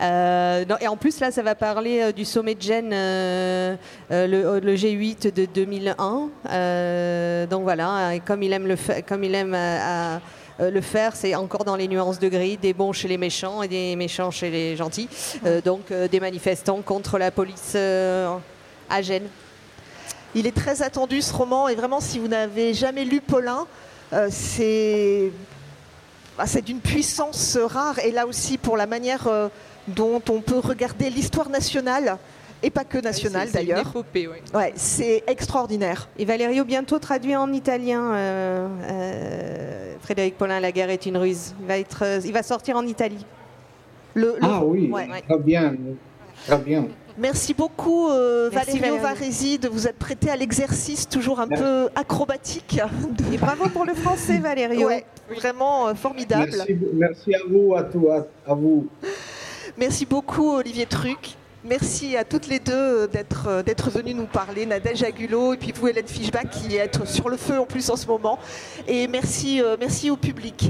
[0.02, 3.76] Euh, non, et en plus, là, ça va parler du sommet de Gênes, euh,
[4.12, 6.30] euh, le, le G8 de 2001.
[6.50, 8.76] Euh, donc voilà, et comme il aime le,
[9.08, 10.22] comme il aime à-
[10.60, 13.62] euh, le faire, c'est encore dans les nuances de gris, des bons chez les méchants
[13.62, 15.10] et des méchants chez les gentils.
[15.46, 19.28] Euh, donc euh, des manifestants contre la police à Gênes.
[20.34, 23.66] Il est très attendu ce roman et vraiment si vous n'avez jamais lu Paulin,
[24.14, 25.32] euh, c'est
[26.64, 29.30] d'une puissance rare et là aussi pour la manière
[29.88, 32.18] dont on peut regarder l'histoire nationale
[32.66, 33.88] et pas que nationale C'est- c'est une d'ailleurs.
[33.90, 34.42] épopée, ouais.
[34.54, 36.10] Ouais, c'est extraordinaire.
[36.18, 38.14] Et Valerio bientôt traduit en italien.
[38.14, 41.54] euh, euh, Frédéric Paulin, La guerre est une ruse.
[41.62, 43.26] Il va, être, euh, il va sortir en Italie.
[44.14, 45.08] Le- le- Ah oui, Ouais.
[45.28, 45.76] très bien,
[46.48, 46.88] très bien.
[47.18, 49.20] Merci beaucoup euh, Merci, Valerio Valérie.
[49.20, 51.64] Varesi de vous être prêté à l'exercice toujours un Merci.
[51.64, 52.80] peu acrobatique.
[53.34, 54.88] Et bravo pour le français, Valerio.
[54.88, 55.06] Ouais,
[55.36, 56.52] vraiment euh, formidable.
[56.56, 58.88] Merci, merci à vous, à, tout, à, à vous.
[59.78, 61.36] Merci beaucoup Olivier Truc.
[61.68, 65.58] Merci à toutes les deux euh, d'être euh, d'être venues nous parler, Nadège Agulot et
[65.58, 68.38] puis vous Hélène Fischbach qui est sur le feu en plus en ce moment.
[68.88, 70.70] Et merci, euh, merci au public.